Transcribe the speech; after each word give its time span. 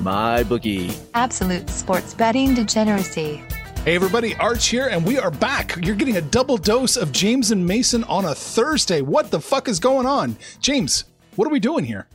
my 0.00 0.42
bookie. 0.42 0.90
Absolute 1.14 1.68
sports 1.70 2.14
betting 2.14 2.54
degeneracy. 2.54 3.42
Hey 3.84 3.94
everybody, 3.94 4.36
Arch 4.36 4.66
here, 4.66 4.88
and 4.88 5.04
we 5.04 5.18
are 5.18 5.30
back. 5.30 5.76
You're 5.82 5.96
getting 5.96 6.16
a 6.16 6.20
double 6.20 6.56
dose 6.56 6.96
of 6.96 7.10
James 7.10 7.52
and 7.52 7.66
Mason 7.66 8.04
on 8.04 8.26
a 8.26 8.34
Thursday. 8.34 9.00
What 9.00 9.30
the 9.30 9.40
fuck 9.40 9.68
is 9.68 9.80
going 9.80 10.06
on? 10.06 10.36
James, 10.60 11.04
what 11.36 11.46
are 11.46 11.50
we 11.50 11.60
doing 11.60 11.84
here? 11.84 12.06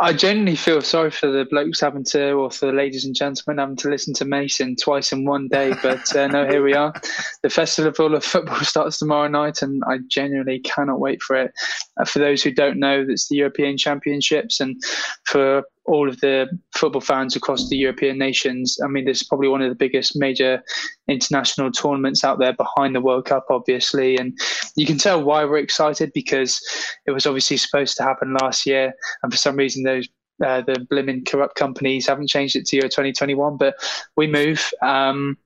I 0.00 0.14
genuinely 0.14 0.56
feel 0.56 0.80
sorry 0.80 1.10
for 1.10 1.30
the 1.30 1.44
blokes 1.44 1.80
having 1.80 2.04
to, 2.04 2.32
or 2.32 2.50
for 2.50 2.64
the 2.66 2.72
ladies 2.72 3.04
and 3.04 3.14
gentlemen 3.14 3.58
having 3.58 3.76
to 3.76 3.90
listen 3.90 4.14
to 4.14 4.24
Mason 4.24 4.74
twice 4.74 5.12
in 5.12 5.26
one 5.26 5.46
day. 5.48 5.74
But 5.82 6.16
uh, 6.16 6.26
no, 6.28 6.48
here 6.48 6.64
we 6.64 6.72
are. 6.72 6.94
The 7.42 7.50
Festival 7.50 8.14
of 8.14 8.24
Football 8.24 8.60
starts 8.60 8.98
tomorrow 8.98 9.28
night, 9.28 9.60
and 9.60 9.82
I 9.86 9.98
genuinely 10.08 10.60
cannot 10.60 11.00
wait 11.00 11.20
for 11.20 11.36
it. 11.36 11.52
Uh, 12.00 12.06
for 12.06 12.18
those 12.18 12.42
who 12.42 12.50
don't 12.50 12.78
know, 12.78 13.04
it's 13.06 13.28
the 13.28 13.36
European 13.36 13.76
Championships, 13.76 14.58
and 14.58 14.80
for 15.24 15.64
all 15.90 16.08
of 16.08 16.20
the 16.20 16.48
football 16.72 17.00
fans 17.00 17.34
across 17.34 17.68
the 17.68 17.76
European 17.76 18.16
nations. 18.16 18.78
I 18.84 18.86
mean, 18.86 19.04
this 19.04 19.22
is 19.22 19.26
probably 19.26 19.48
one 19.48 19.60
of 19.60 19.68
the 19.68 19.74
biggest 19.74 20.16
major 20.16 20.62
international 21.08 21.72
tournaments 21.72 22.22
out 22.22 22.38
there 22.38 22.52
behind 22.52 22.94
the 22.94 23.00
World 23.00 23.24
Cup, 23.24 23.46
obviously. 23.50 24.16
And 24.16 24.38
you 24.76 24.86
can 24.86 24.98
tell 24.98 25.22
why 25.22 25.44
we're 25.44 25.58
excited 25.58 26.12
because 26.14 26.60
it 27.06 27.10
was 27.10 27.26
obviously 27.26 27.56
supposed 27.56 27.96
to 27.96 28.04
happen 28.04 28.36
last 28.40 28.66
year. 28.66 28.92
And 29.22 29.32
for 29.32 29.38
some 29.38 29.56
reason, 29.56 29.82
those 29.82 30.08
uh, 30.44 30.62
the 30.62 30.86
blimmin' 30.90 31.26
corrupt 31.26 31.56
companies 31.56 32.06
haven't 32.06 32.28
changed 32.28 32.56
it 32.56 32.66
to 32.66 32.76
Euro 32.76 32.88
2021, 32.88 33.56
but 33.56 33.74
we 34.16 34.26
move. 34.26 34.70
Um, 34.82 35.36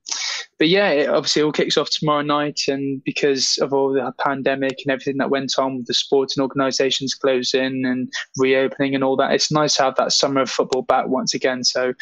but 0.59 0.69
yeah, 0.69 0.91
it 0.91 1.09
obviously 1.09 1.43
all 1.43 1.53
kicks 1.53 1.77
off 1.77 1.91
tomorrow 1.91 2.22
night, 2.22 2.60
and 2.69 3.03
because 3.05 3.59
of 3.59 3.72
all 3.72 3.93
the 3.93 4.12
pandemic 4.19 4.81
and 4.84 4.93
everything 4.93 5.19
that 5.19 5.31
went 5.31 5.59
on 5.59 5.78
with 5.78 5.87
the 5.87 5.94
sporting 5.94 6.43
organisations 6.43 7.15
closing 7.15 7.84
and 7.84 8.12
reopening 8.37 8.94
and 8.94 9.03
all 9.03 9.16
that, 9.16 9.32
it's 9.32 9.50
nice 9.50 9.77
to 9.77 9.82
have 9.82 9.97
that 9.97 10.12
summer 10.12 10.43
of 10.43 10.50
football 10.50 10.82
back 10.82 11.09
once 11.09 11.34
again. 11.34 11.65
So 11.65 11.94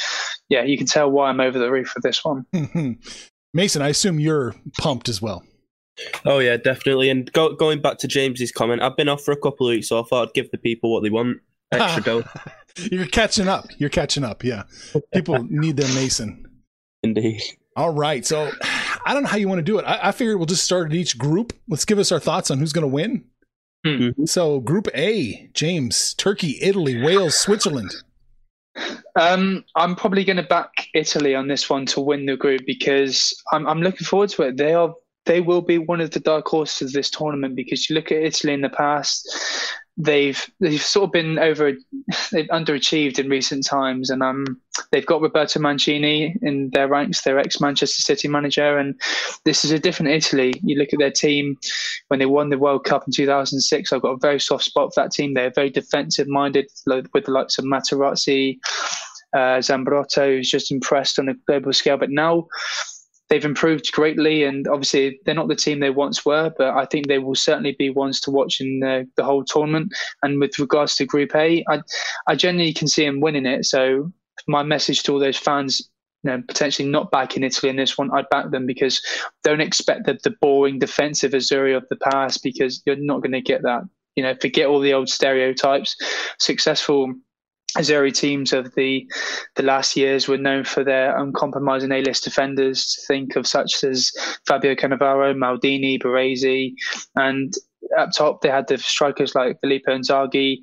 yeah, 0.48 0.62
you 0.62 0.76
can 0.76 0.86
tell 0.86 1.10
why 1.10 1.28
I'm 1.28 1.40
over 1.40 1.58
the 1.58 1.70
roof 1.70 1.92
with 1.94 2.02
this 2.02 2.24
one. 2.24 2.46
Mason, 3.54 3.82
I 3.82 3.88
assume 3.88 4.20
you're 4.20 4.54
pumped 4.78 5.08
as 5.08 5.20
well. 5.20 5.42
Oh 6.24 6.38
yeah, 6.38 6.56
definitely. 6.56 7.10
And 7.10 7.30
go, 7.32 7.54
going 7.54 7.80
back 7.80 7.98
to 7.98 8.08
James's 8.08 8.52
comment, 8.52 8.82
I've 8.82 8.96
been 8.96 9.08
off 9.08 9.22
for 9.22 9.32
a 9.32 9.36
couple 9.36 9.66
of 9.66 9.72
weeks, 9.72 9.88
so 9.88 10.00
I 10.00 10.04
thought 10.04 10.28
I'd 10.28 10.34
give 10.34 10.50
the 10.50 10.58
people 10.58 10.92
what 10.92 11.02
they 11.02 11.10
want. 11.10 11.38
Extra 11.70 12.02
dough. 12.22 12.24
You're 12.76 13.06
catching 13.06 13.48
up. 13.48 13.66
You're 13.78 13.90
catching 13.90 14.24
up. 14.24 14.44
Yeah. 14.44 14.64
People 15.12 15.42
need 15.44 15.76
their 15.76 15.92
Mason. 15.94 16.46
Indeed. 17.02 17.42
All 17.76 17.92
right. 17.92 18.24
So 18.24 18.50
I 19.04 19.14
don't 19.14 19.24
know 19.24 19.28
how 19.28 19.36
you 19.36 19.48
want 19.48 19.58
to 19.58 19.64
do 19.64 19.78
it. 19.78 19.82
I, 19.82 20.08
I 20.08 20.12
figured 20.12 20.36
we'll 20.36 20.46
just 20.46 20.64
start 20.64 20.88
at 20.88 20.94
each 20.94 21.18
group. 21.18 21.52
Let's 21.68 21.84
give 21.84 21.98
us 21.98 22.12
our 22.12 22.20
thoughts 22.20 22.50
on 22.50 22.58
who's 22.58 22.72
going 22.72 22.82
to 22.82 22.88
win. 22.88 23.24
Mm-hmm. 23.86 24.26
So, 24.26 24.60
Group 24.60 24.86
A, 24.94 25.50
James, 25.54 26.14
Turkey, 26.14 26.56
Italy, 26.60 27.02
Wales, 27.02 27.36
Switzerland. 27.36 27.92
Um, 29.16 29.64
I'm 29.74 29.96
probably 29.96 30.24
going 30.24 30.36
to 30.36 30.44
back 30.44 30.86
Italy 30.94 31.34
on 31.34 31.48
this 31.48 31.68
one 31.68 31.86
to 31.86 32.00
win 32.00 32.26
the 32.26 32.36
group 32.36 32.62
because 32.64 33.34
I'm, 33.52 33.66
I'm 33.66 33.82
looking 33.82 34.06
forward 34.06 34.30
to 34.30 34.42
it. 34.42 34.56
They 34.56 34.72
are 34.72 34.94
they 35.24 35.40
will 35.40 35.62
be 35.62 35.78
one 35.78 36.00
of 36.00 36.10
the 36.10 36.20
dark 36.20 36.46
horses 36.46 36.88
of 36.88 36.92
this 36.94 37.10
tournament 37.10 37.54
because 37.54 37.88
you 37.88 37.94
look 37.94 38.10
at 38.10 38.22
Italy 38.22 38.54
in 38.54 38.60
the 38.60 38.68
past, 38.68 39.28
they've 39.98 40.46
they've 40.60 40.80
sort 40.80 41.04
of 41.04 41.12
been 41.12 41.38
over 41.38 41.72
they've 42.32 42.48
underachieved 42.48 43.18
in 43.18 43.28
recent 43.28 43.66
times 43.66 44.08
and 44.08 44.22
um 44.22 44.44
they've 44.90 45.06
got 45.06 45.20
Roberto 45.20 45.60
Mancini 45.60 46.34
in 46.40 46.70
their 46.70 46.88
ranks 46.88 47.22
their 47.22 47.38
ex 47.38 47.60
Manchester 47.60 48.00
City 48.00 48.26
manager 48.26 48.78
and 48.78 48.98
this 49.44 49.64
is 49.64 49.70
a 49.70 49.78
different 49.78 50.12
Italy. 50.12 50.54
You 50.62 50.78
look 50.78 50.92
at 50.92 50.98
their 50.98 51.10
team 51.10 51.58
when 52.08 52.20
they 52.20 52.26
won 52.26 52.48
the 52.48 52.58
World 52.58 52.84
Cup 52.84 53.04
in 53.06 53.12
2006 53.12 53.92
I've 53.92 54.02
got 54.02 54.12
a 54.12 54.18
very 54.18 54.40
soft 54.40 54.64
spot 54.64 54.94
for 54.94 55.02
that 55.02 55.12
team. 55.12 55.34
They're 55.34 55.52
very 55.54 55.70
defensive 55.70 56.28
minded 56.28 56.66
with 56.86 57.24
the 57.24 57.30
likes 57.30 57.58
of 57.58 57.66
Materazzi 57.66 58.58
uh, 59.34 59.60
Zambrotta 59.60 60.26
who's 60.26 60.50
just 60.50 60.70
impressed 60.70 61.18
on 61.18 61.28
a 61.28 61.34
global 61.46 61.72
scale. 61.72 61.98
But 61.98 62.10
now 62.10 62.46
they've 63.32 63.46
improved 63.46 63.90
greatly, 63.92 64.44
and 64.44 64.68
obviously 64.68 65.18
they're 65.24 65.34
not 65.34 65.48
the 65.48 65.56
team 65.56 65.80
they 65.80 65.88
once 65.88 66.22
were, 66.26 66.52
but 66.58 66.74
I 66.74 66.84
think 66.84 67.06
they 67.06 67.18
will 67.18 67.34
certainly 67.34 67.74
be 67.78 67.88
ones 67.88 68.20
to 68.20 68.30
watch 68.30 68.60
in 68.60 68.80
the, 68.80 69.08
the 69.16 69.24
whole 69.24 69.42
tournament. 69.42 69.90
And 70.22 70.38
with 70.38 70.58
regards 70.58 70.96
to 70.96 71.06
Group 71.06 71.34
A, 71.34 71.64
I, 71.66 71.80
I 72.26 72.34
genuinely 72.34 72.74
can 72.74 72.88
see 72.88 73.06
them 73.06 73.22
winning 73.22 73.46
it. 73.46 73.64
So 73.64 74.12
my 74.46 74.62
message 74.62 75.02
to 75.04 75.14
all 75.14 75.18
those 75.18 75.38
fans 75.38 75.88
you 76.24 76.30
know, 76.30 76.42
potentially 76.46 76.86
not 76.86 77.10
backing 77.10 77.42
Italy 77.42 77.70
in 77.70 77.76
this 77.76 77.96
one, 77.96 78.10
I'd 78.12 78.28
back 78.28 78.50
them 78.50 78.66
because 78.66 79.00
don't 79.42 79.62
expect 79.62 80.04
the, 80.04 80.18
the 80.22 80.34
boring 80.42 80.78
defensive 80.78 81.32
Azzurri 81.32 81.74
of 81.74 81.86
the 81.88 81.96
past 81.96 82.42
because 82.42 82.82
you're 82.84 82.96
not 82.96 83.22
going 83.22 83.32
to 83.32 83.40
get 83.40 83.62
that. 83.62 83.82
You 84.14 84.24
know, 84.24 84.34
forget 84.42 84.66
all 84.66 84.80
the 84.80 84.92
old 84.92 85.08
stereotypes. 85.08 85.96
Successful 86.38 87.14
Azzurri 87.76 88.14
teams 88.14 88.52
of 88.52 88.74
the 88.74 89.06
the 89.56 89.62
last 89.62 89.96
years 89.96 90.28
were 90.28 90.38
known 90.38 90.64
for 90.64 90.84
their 90.84 91.16
uncompromising 91.16 91.92
A-list 91.92 92.24
defenders. 92.24 93.04
Think 93.06 93.36
of 93.36 93.46
such 93.46 93.82
as 93.84 94.10
Fabio 94.46 94.74
Cannavaro, 94.74 95.34
Maldini, 95.34 96.00
Baresi, 96.00 96.74
and 97.16 97.54
up 97.98 98.10
top 98.12 98.40
they 98.40 98.48
had 98.48 98.68
the 98.68 98.78
strikers 98.78 99.34
like 99.34 99.60
Filippo 99.60 99.96
Inzaghi, 99.96 100.58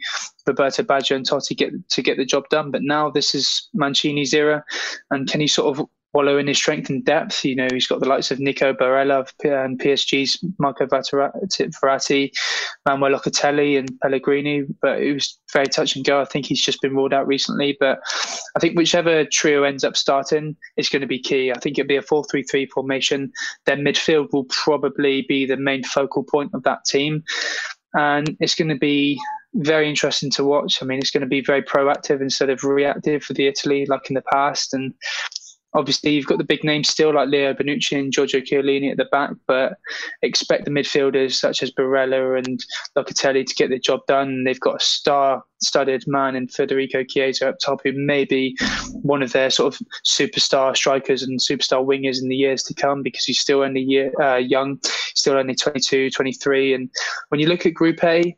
Roberto 0.48 0.84
Baggio, 0.84 1.16
and 1.16 1.28
Totti 1.28 1.56
get 1.56 1.72
to 1.90 2.02
get 2.02 2.18
the 2.18 2.26
job 2.26 2.48
done. 2.50 2.72
But 2.72 2.82
now 2.84 3.10
this 3.10 3.36
is 3.36 3.68
Mancini's 3.76 4.34
era, 4.34 4.64
and 5.12 5.30
can 5.30 5.42
he 5.42 5.48
sort 5.48 5.78
of 5.78 5.86
wallow 6.14 6.38
in 6.38 6.48
his 6.48 6.58
strength 6.58 6.90
and 6.90 7.06
depth. 7.06 7.46
You 7.46 7.56
know, 7.56 7.68
he's 7.72 7.88
got 7.88 8.00
the 8.00 8.08
likes 8.08 8.32
of 8.32 8.40
Nico 8.40 8.74
Barella 8.74 9.28
and 9.44 9.80
PSG's 9.80 10.44
Marco 10.58 10.86
Verratti, 10.86 12.32
Manuel 12.88 13.20
Locatelli, 13.20 13.78
and 13.78 14.00
Pellegrini. 14.02 14.64
But 14.82 15.02
it 15.02 15.14
was 15.14 15.38
very 15.54 15.68
touch 15.68 15.96
and 15.96 16.06
go. 16.06 16.22
I 16.22 16.26
think 16.26 16.46
he's 16.46 16.64
just 16.64 16.82
been 16.82 16.96
ruled 16.96 17.14
out 17.14 17.28
recently. 17.28 17.78
But 17.80 18.00
I 18.56 18.60
think 18.60 18.78
whichever 18.78 19.26
trio 19.26 19.64
ends 19.64 19.84
up 19.84 19.96
starting 19.96 20.56
is 20.78 20.90
going 20.90 21.02
to 21.02 21.08
be 21.08 21.20
key. 21.20 21.52
I 21.52 21.60
think 21.60 21.78
it'll 21.78 21.88
be 21.88 21.96
a 21.96 22.02
4 22.02 22.24
3 22.30 22.44
3 22.44 22.66
formation. 22.68 23.32
Then 23.66 23.82
midfield 23.82 24.34
will 24.34 24.46
probably 24.46 25.26
be 25.28 25.46
the 25.46 25.58
main 25.58 25.84
focal 25.84 26.24
point 26.24 26.52
of 26.54 26.64
that 26.64 26.86
team. 26.86 27.24
And 27.94 28.36
it's 28.40 28.56
going 28.56 28.70
to 28.70 28.78
be 28.78 29.20
very 29.56 29.90
interesting 29.90 30.30
to 30.30 30.44
watch. 30.44 30.82
I 30.82 30.86
mean, 30.86 31.00
it's 31.00 31.10
going 31.10 31.22
to 31.22 31.28
be 31.28 31.42
very 31.42 31.64
proactive 31.64 32.22
instead 32.22 32.52
of 32.52 32.64
reactive 32.64 33.24
for 33.24 33.34
the 33.34 33.48
Italy, 33.48 33.86
like 33.88 34.10
in 34.10 34.14
the 34.14 34.24
past. 34.32 34.74
And 34.76 34.94
obviously 35.74 36.12
you've 36.12 36.26
got 36.26 36.38
the 36.38 36.44
big 36.44 36.64
names 36.64 36.90
still 36.90 37.14
like 37.14 37.30
Leo 37.30 37.54
Bonucci 37.54 37.98
and 37.98 38.12
Giorgio 38.12 38.40
Chiellini 38.40 38.92
at 38.92 38.98
the 38.98 39.06
back, 39.06 39.32
but 39.48 39.74
expect 40.22 40.66
the 40.66 40.72
midfielders 40.72 41.34
such 41.34 41.62
as 41.62 41.72
Barella 41.72 42.38
and 42.38 42.64
Locatelli 42.98 43.46
to 43.46 43.56
get 43.56 43.70
the 43.70 43.80
job 43.80 44.02
done. 44.08 44.44
They've 44.44 44.60
got 44.60 44.82
a 44.82 44.84
star-studded 44.84 46.06
man 46.08 46.36
in 46.36 46.48
Federico 46.48 47.04
Chiesa 47.04 47.50
up 47.50 47.60
top, 47.60 47.82
who 47.84 47.94
may 47.94 48.26
be 48.26 48.58
one 49.02 49.22
of 49.22 49.32
their 49.32 49.50
sort 49.50 49.74
of 49.74 49.82
superstar 50.06 50.76
strikers 50.76 51.22
and 51.22 51.40
superstar 51.40 51.86
wingers 51.86 52.22
in 52.22 52.30
the 52.30 52.36
years 52.36 52.64
to 52.64 52.74
come 52.74 53.04
because 53.04 53.26
he's 53.26 53.40
still 53.40 53.62
only 53.62 53.82
year, 53.82 54.12
uh, 54.22 54.38
young, 54.38 54.80
still 55.14 55.38
only 55.38 55.56
22, 55.56 56.10
23. 56.10 56.74
And 56.74 56.90
when 57.30 57.40
you 57.40 57.48
look 57.48 57.66
at 57.66 57.74
Group 57.74 58.04
A, 58.04 58.36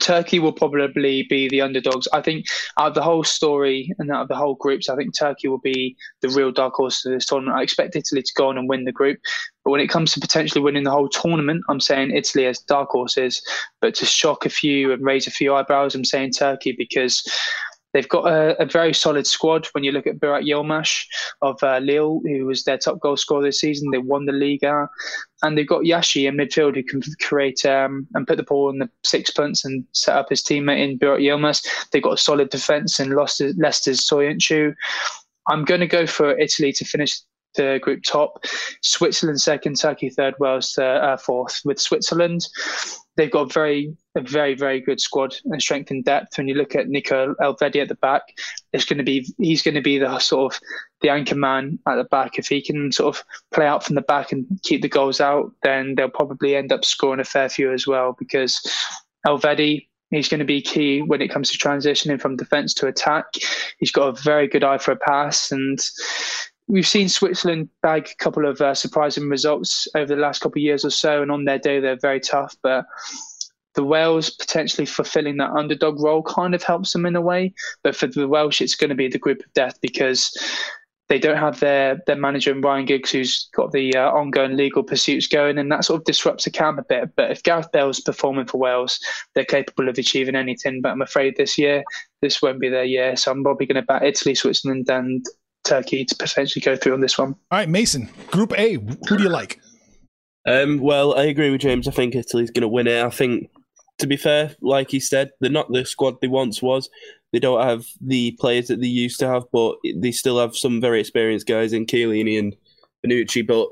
Turkey 0.00 0.38
will 0.38 0.52
probably 0.52 1.24
be 1.24 1.48
the 1.48 1.60
underdogs. 1.60 2.08
I 2.12 2.20
think 2.20 2.46
out 2.78 2.88
of 2.88 2.94
the 2.94 3.02
whole 3.02 3.24
story 3.24 3.92
and 3.98 4.10
out 4.10 4.22
of 4.22 4.28
the 4.28 4.36
whole 4.36 4.54
groups, 4.54 4.88
I 4.88 4.96
think 4.96 5.16
Turkey 5.16 5.48
will 5.48 5.58
be 5.58 5.96
the 6.20 6.28
real 6.30 6.52
dark 6.52 6.74
horse 6.74 7.04
of 7.04 7.12
this 7.12 7.26
tournament. 7.26 7.58
I 7.58 7.62
expect 7.62 7.96
Italy 7.96 8.22
to 8.22 8.32
go 8.34 8.48
on 8.48 8.58
and 8.58 8.68
win 8.68 8.84
the 8.84 8.92
group. 8.92 9.18
But 9.64 9.70
when 9.72 9.80
it 9.80 9.88
comes 9.88 10.12
to 10.12 10.20
potentially 10.20 10.62
winning 10.62 10.84
the 10.84 10.90
whole 10.90 11.08
tournament, 11.08 11.64
I'm 11.68 11.80
saying 11.80 12.12
Italy 12.12 12.46
as 12.46 12.58
dark 12.58 12.90
horses. 12.90 13.42
But 13.80 13.94
to 13.96 14.06
shock 14.06 14.46
a 14.46 14.50
few 14.50 14.92
and 14.92 15.04
raise 15.04 15.26
a 15.26 15.30
few 15.30 15.54
eyebrows, 15.54 15.94
I'm 15.94 16.04
saying 16.04 16.32
Turkey 16.32 16.74
because 16.76 17.22
They've 17.94 18.08
got 18.08 18.26
a, 18.26 18.60
a, 18.60 18.66
very 18.66 18.92
solid 18.92 19.26
squad. 19.26 19.66
When 19.72 19.84
you 19.84 19.92
look 19.92 20.06
at 20.06 20.18
Burak 20.18 20.46
Yilmaz 20.46 21.04
of 21.40 21.62
uh, 21.62 21.78
Lille, 21.78 22.20
who 22.24 22.44
was 22.44 22.64
their 22.64 22.76
top 22.76 23.00
goal 23.00 23.16
scorer 23.16 23.42
this 23.42 23.60
season, 23.60 23.90
they 23.90 23.98
won 23.98 24.26
the 24.26 24.32
Liga, 24.32 24.88
and 25.42 25.56
they've 25.56 25.66
got 25.66 25.82
Yashi 25.82 26.28
in 26.28 26.36
midfield 26.36 26.74
who 26.74 26.82
can 26.82 27.00
create 27.22 27.64
um, 27.64 28.06
and 28.14 28.26
put 28.26 28.36
the 28.36 28.42
ball 28.42 28.68
in 28.68 28.78
the 28.78 28.90
six 29.04 29.28
sixpence 29.28 29.64
and 29.64 29.84
set 29.92 30.16
up 30.16 30.30
his 30.30 30.42
teammate 30.42 30.82
in 30.82 30.98
Burak 30.98 31.20
Yilmaz. 31.20 31.64
They've 31.90 32.02
got 32.02 32.14
a 32.14 32.18
solid 32.18 32.50
defence 32.50 32.98
in 32.98 33.10
Leicester's 33.10 34.08
Soyuncu. 34.08 34.74
I'm 35.48 35.64
going 35.64 35.80
to 35.80 35.86
go 35.86 36.06
for 36.06 36.38
Italy 36.38 36.72
to 36.72 36.84
finish 36.84 37.20
the 37.54 37.78
group 37.82 38.02
top. 38.04 38.44
Switzerland 38.82 39.40
second, 39.40 39.78
Turkey 39.78 40.10
third, 40.10 40.34
Wales 40.38 40.78
uh, 40.78 41.16
fourth. 41.16 41.60
With 41.64 41.80
Switzerland, 41.80 42.46
they've 43.16 43.30
got 43.30 43.52
very, 43.52 43.94
a 44.18 44.22
very, 44.22 44.54
very 44.54 44.80
good 44.80 45.00
squad 45.00 45.36
and 45.44 45.62
strength 45.62 45.90
and 45.90 46.04
depth. 46.04 46.36
When 46.36 46.48
you 46.48 46.54
look 46.54 46.74
at 46.74 46.88
Nico 46.88 47.34
Elvedi 47.40 47.80
at 47.80 47.88
the 47.88 47.94
back, 47.94 48.22
it's 48.72 48.84
going 48.84 48.98
to 48.98 49.04
be 49.04 49.26
he's 49.38 49.62
going 49.62 49.74
to 49.74 49.80
be 49.80 49.98
the 49.98 50.18
sort 50.18 50.54
of 50.54 50.60
the 51.00 51.08
anchor 51.08 51.34
man 51.34 51.78
at 51.86 51.96
the 51.96 52.04
back. 52.04 52.38
If 52.38 52.48
he 52.48 52.60
can 52.60 52.92
sort 52.92 53.16
of 53.16 53.24
play 53.52 53.66
out 53.66 53.84
from 53.84 53.94
the 53.94 54.02
back 54.02 54.32
and 54.32 54.46
keep 54.62 54.82
the 54.82 54.88
goals 54.88 55.20
out, 55.20 55.52
then 55.62 55.94
they'll 55.94 56.10
probably 56.10 56.56
end 56.56 56.72
up 56.72 56.84
scoring 56.84 57.20
a 57.20 57.24
fair 57.24 57.48
few 57.48 57.72
as 57.72 57.86
well 57.86 58.14
because 58.18 58.60
Elvedi 59.26 59.88
He's 60.10 60.28
going 60.28 60.38
to 60.38 60.46
be 60.46 60.62
key 60.62 61.02
when 61.02 61.20
it 61.20 61.28
comes 61.28 61.50
to 61.50 61.58
transitioning 61.58 62.20
from 62.20 62.36
defence 62.36 62.72
to 62.74 62.86
attack. 62.86 63.26
He's 63.78 63.92
got 63.92 64.08
a 64.08 64.22
very 64.22 64.48
good 64.48 64.64
eye 64.64 64.78
for 64.78 64.92
a 64.92 64.96
pass, 64.96 65.52
and 65.52 65.78
we've 66.66 66.86
seen 66.86 67.08
Switzerland 67.08 67.68
bag 67.82 68.08
a 68.10 68.22
couple 68.22 68.46
of 68.46 68.60
uh, 68.60 68.74
surprising 68.74 69.28
results 69.28 69.86
over 69.94 70.14
the 70.14 70.20
last 70.20 70.40
couple 70.40 70.60
of 70.60 70.64
years 70.64 70.84
or 70.84 70.90
so, 70.90 71.20
and 71.20 71.30
on 71.30 71.44
their 71.44 71.58
day 71.58 71.80
they're 71.80 71.96
very 71.96 72.20
tough. 72.20 72.56
But 72.62 72.86
the 73.78 73.84
Wales 73.84 74.30
potentially 74.30 74.84
fulfilling 74.84 75.36
that 75.36 75.52
underdog 75.52 76.00
role 76.00 76.24
kind 76.24 76.52
of 76.52 76.64
helps 76.64 76.92
them 76.92 77.06
in 77.06 77.14
a 77.14 77.20
way. 77.20 77.54
But 77.84 77.94
for 77.94 78.08
the 78.08 78.26
Welsh, 78.26 78.60
it's 78.60 78.74
going 78.74 78.88
to 78.88 78.96
be 78.96 79.06
the 79.06 79.20
group 79.20 79.38
of 79.38 79.52
death 79.54 79.78
because 79.80 80.36
they 81.08 81.20
don't 81.20 81.36
have 81.36 81.60
their 81.60 82.00
their 82.08 82.16
manager 82.16 82.52
Ryan 82.58 82.86
Giggs, 82.86 83.12
who's 83.12 83.48
got 83.54 83.70
the 83.70 83.94
uh, 83.94 84.10
ongoing 84.10 84.56
legal 84.56 84.82
pursuits 84.82 85.28
going, 85.28 85.58
and 85.58 85.70
that 85.70 85.84
sort 85.84 86.00
of 86.00 86.06
disrupts 86.06 86.42
the 86.42 86.50
camp 86.50 86.80
a 86.80 86.82
bit. 86.82 87.14
But 87.14 87.30
if 87.30 87.44
Gareth 87.44 87.70
Bale's 87.70 88.00
performing 88.00 88.46
for 88.46 88.58
Wales, 88.58 88.98
they're 89.36 89.44
capable 89.44 89.88
of 89.88 89.96
achieving 89.96 90.34
anything. 90.34 90.80
But 90.82 90.90
I'm 90.90 91.02
afraid 91.02 91.36
this 91.36 91.56
year, 91.56 91.84
this 92.20 92.42
won't 92.42 92.58
be 92.58 92.68
their 92.68 92.82
year. 92.82 93.14
So 93.14 93.30
I'm 93.30 93.44
probably 93.44 93.66
going 93.66 93.80
to 93.80 93.82
bat 93.82 94.02
Italy, 94.02 94.34
Switzerland, 94.34 94.90
and 94.90 95.24
Turkey 95.62 96.04
to 96.04 96.16
potentially 96.16 96.62
go 96.62 96.74
through 96.74 96.94
on 96.94 97.00
this 97.00 97.16
one. 97.16 97.36
All 97.52 97.58
right, 97.60 97.68
Mason, 97.68 98.10
Group 98.32 98.58
A, 98.58 98.74
who 98.74 99.16
do 99.18 99.22
you 99.22 99.28
like? 99.28 99.60
Um, 100.48 100.78
well, 100.78 101.16
I 101.16 101.24
agree 101.24 101.50
with 101.50 101.60
James. 101.60 101.86
I 101.86 101.90
think 101.92 102.16
Italy's 102.16 102.50
going 102.50 102.62
to 102.62 102.68
win 102.68 102.88
it. 102.88 103.04
I 103.04 103.10
think, 103.10 103.50
to 103.98 104.06
be 104.06 104.16
fair, 104.16 104.54
like 104.60 104.90
he 104.90 105.00
said, 105.00 105.30
they're 105.40 105.50
not 105.50 105.70
the 105.72 105.84
squad 105.84 106.20
they 106.20 106.28
once 106.28 106.62
was. 106.62 106.88
They 107.32 107.38
don't 107.38 107.62
have 107.62 107.86
the 108.00 108.32
players 108.40 108.68
that 108.68 108.80
they 108.80 108.86
used 108.86 109.18
to 109.20 109.28
have, 109.28 109.44
but 109.52 109.76
they 109.96 110.12
still 110.12 110.38
have 110.38 110.56
some 110.56 110.80
very 110.80 111.00
experienced 111.00 111.46
guys 111.46 111.72
in 111.72 111.86
Chiellini 111.86 112.38
and 112.38 112.56
Bonucci. 113.04 113.46
But 113.46 113.68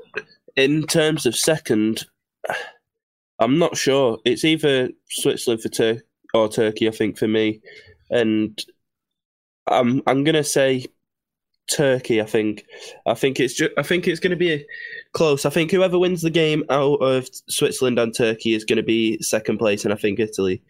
in 0.55 0.83
terms 0.83 1.25
of 1.25 1.35
second, 1.35 2.05
I'm 3.39 3.57
not 3.57 3.77
sure. 3.77 4.17
It's 4.25 4.43
either 4.43 4.89
Switzerland 5.09 5.61
for 5.61 5.69
Tur- 5.69 6.03
or 6.33 6.49
Turkey, 6.49 6.87
I 6.87 6.91
think, 6.91 7.17
for 7.17 7.27
me. 7.27 7.61
And 8.09 8.63
I'm 9.67 10.01
I'm 10.07 10.23
gonna 10.23 10.43
say 10.43 10.85
Turkey. 11.69 12.21
I 12.21 12.25
think. 12.25 12.65
I 13.05 13.13
think 13.13 13.39
it's 13.39 13.53
just. 13.53 13.71
I 13.77 13.83
think 13.83 14.07
it's 14.07 14.19
going 14.19 14.31
to 14.31 14.37
be 14.37 14.65
close. 15.13 15.45
I 15.45 15.49
think 15.49 15.71
whoever 15.71 15.99
wins 15.99 16.21
the 16.21 16.29
game 16.29 16.63
out 16.69 16.95
of 16.95 17.27
Switzerland 17.49 17.99
and 17.99 18.15
Turkey 18.15 18.53
is 18.53 18.65
going 18.65 18.77
to 18.77 18.83
be 18.83 19.21
second 19.21 19.57
place, 19.57 19.83
and 19.83 19.93
I 19.93 19.97
think 19.97 20.19
Italy 20.19 20.61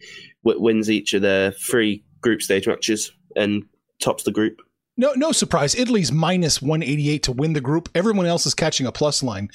w- 0.44 0.60
wins 0.60 0.90
each 0.90 1.14
of 1.14 1.22
their 1.22 1.52
three 1.52 2.04
group 2.20 2.42
stage 2.42 2.66
matches 2.66 3.12
and 3.36 3.64
tops 4.00 4.24
the 4.24 4.32
group. 4.32 4.58
No, 4.96 5.12
no 5.14 5.30
surprise. 5.30 5.76
Italy's 5.76 6.10
minus 6.10 6.60
one 6.60 6.82
eighty 6.82 7.10
eight 7.10 7.22
to 7.24 7.32
win 7.32 7.52
the 7.52 7.60
group. 7.60 7.88
Everyone 7.94 8.26
else 8.26 8.46
is 8.46 8.54
catching 8.54 8.86
a 8.86 8.92
plus 8.92 9.22
line. 9.22 9.48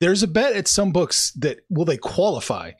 There's 0.00 0.22
a 0.22 0.28
bet 0.28 0.54
at 0.54 0.68
some 0.68 0.92
books 0.92 1.32
that 1.32 1.60
will 1.70 1.84
they 1.84 1.96
qualify, 1.96 2.72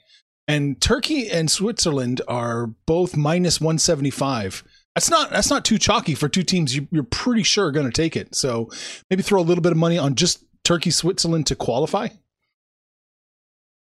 and 0.47 0.81
Turkey 0.81 1.29
and 1.29 1.49
Switzerland 1.49 2.21
are 2.27 2.67
both 2.85 3.15
minus 3.15 3.61
one 3.61 3.77
seventy 3.77 4.09
five 4.09 4.63
that's 4.99 5.09
not 5.09 5.29
that's 5.29 5.49
not 5.49 5.63
too 5.63 5.77
chalky 5.77 6.13
for 6.13 6.27
two 6.27 6.43
teams 6.43 6.75
you, 6.75 6.85
are 6.93 7.03
pretty 7.03 7.43
sure 7.43 7.67
are 7.67 7.71
going 7.71 7.85
to 7.85 7.91
take 7.91 8.17
it. 8.17 8.35
So 8.35 8.69
maybe 9.09 9.23
throw 9.23 9.39
a 9.39 9.43
little 9.43 9.61
bit 9.61 9.71
of 9.71 9.77
money 9.77 9.97
on 9.97 10.15
just 10.15 10.43
Turkey 10.65 10.91
Switzerland 10.91 11.47
to 11.47 11.55
qualify. 11.55 12.09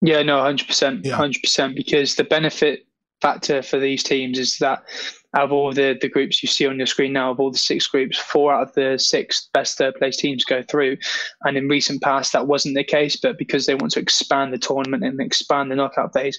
Yeah, 0.00 0.22
no, 0.22 0.40
hundred 0.40 0.66
percent, 0.66 1.06
hundred 1.06 1.40
percent. 1.40 1.76
Because 1.76 2.16
the 2.16 2.24
benefit 2.24 2.86
factor 3.20 3.62
for 3.62 3.78
these 3.78 4.02
teams 4.02 4.40
is 4.40 4.58
that 4.58 4.82
out 5.36 5.44
of 5.44 5.52
all 5.52 5.72
the, 5.72 5.96
the 6.00 6.08
groups 6.08 6.42
you 6.42 6.48
see 6.48 6.66
on 6.66 6.78
your 6.78 6.86
screen 6.86 7.12
now, 7.12 7.30
of 7.30 7.38
all 7.38 7.52
the 7.52 7.58
six 7.58 7.86
groups, 7.86 8.18
four 8.18 8.52
out 8.52 8.68
of 8.68 8.74
the 8.74 8.98
six 8.98 9.48
best 9.54 9.78
third 9.78 9.94
place 9.94 10.16
teams 10.16 10.44
go 10.44 10.64
through. 10.68 10.96
And 11.44 11.56
in 11.56 11.68
recent 11.68 12.02
past, 12.02 12.32
that 12.32 12.48
wasn't 12.48 12.74
the 12.74 12.84
case. 12.84 13.16
But 13.16 13.38
because 13.38 13.66
they 13.66 13.76
want 13.76 13.92
to 13.92 14.00
expand 14.00 14.52
the 14.52 14.58
tournament 14.58 15.04
and 15.04 15.20
expand 15.20 15.70
the 15.70 15.76
knockout 15.76 16.12
phase, 16.12 16.38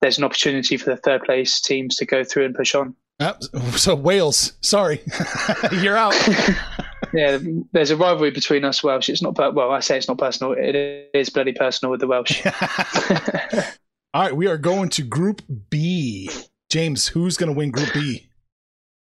there's 0.00 0.16
an 0.16 0.24
opportunity 0.24 0.78
for 0.78 0.88
the 0.88 0.96
third 0.96 1.24
place 1.24 1.60
teams 1.60 1.96
to 1.96 2.06
go 2.06 2.24
through 2.24 2.46
and 2.46 2.54
push 2.54 2.74
on. 2.74 2.96
Uh, 3.20 3.38
so 3.76 3.94
Wales, 3.96 4.52
sorry, 4.60 5.02
you're 5.72 5.96
out. 5.96 6.14
yeah, 7.12 7.38
there's 7.72 7.90
a 7.90 7.96
rivalry 7.96 8.30
between 8.30 8.64
us 8.64 8.82
Welsh. 8.84 9.08
It's 9.08 9.22
not 9.22 9.36
well. 9.54 9.72
I 9.72 9.80
say 9.80 9.96
it's 9.96 10.06
not 10.06 10.18
personal. 10.18 10.52
It 10.52 11.10
is 11.12 11.28
bloody 11.28 11.52
personal 11.52 11.90
with 11.90 12.00
the 12.00 12.06
Welsh. 12.06 12.46
All 14.14 14.22
right, 14.22 14.36
we 14.36 14.46
are 14.46 14.56
going 14.56 14.88
to 14.90 15.02
Group 15.02 15.42
B. 15.68 16.30
James, 16.70 17.08
who's 17.08 17.36
going 17.36 17.52
to 17.52 17.56
win 17.56 17.70
Group 17.72 17.92
B? 17.92 18.28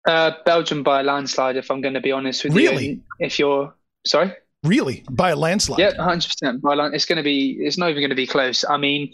Uh, 0.08 0.32
Belgium 0.46 0.84
by 0.84 1.02
a 1.02 1.04
landslide. 1.04 1.58
If 1.58 1.70
I'm 1.70 1.82
going 1.82 1.96
to 1.96 2.02
be 2.02 2.14
honest 2.14 2.46
with 2.46 2.54
really? 2.54 2.64
you, 2.66 2.78
really? 2.92 3.02
If 3.20 3.40
you're 3.40 3.76
sorry, 4.06 4.34
really 4.64 5.04
by 5.12 5.32
a 5.32 5.36
landslide? 5.36 5.80
Yeah, 5.80 6.02
hundred 6.02 6.30
percent. 6.30 6.62
By 6.62 6.76
land, 6.76 6.96
it's 6.96 7.06
going 7.06 7.18
to 7.18 7.24
be. 7.24 7.58
It's 7.60 7.78
not 7.78 7.90
even 7.90 8.02
going 8.02 8.10
to 8.10 8.16
be 8.16 8.28
close. 8.28 8.64
I 8.70 8.78
mean, 8.78 9.12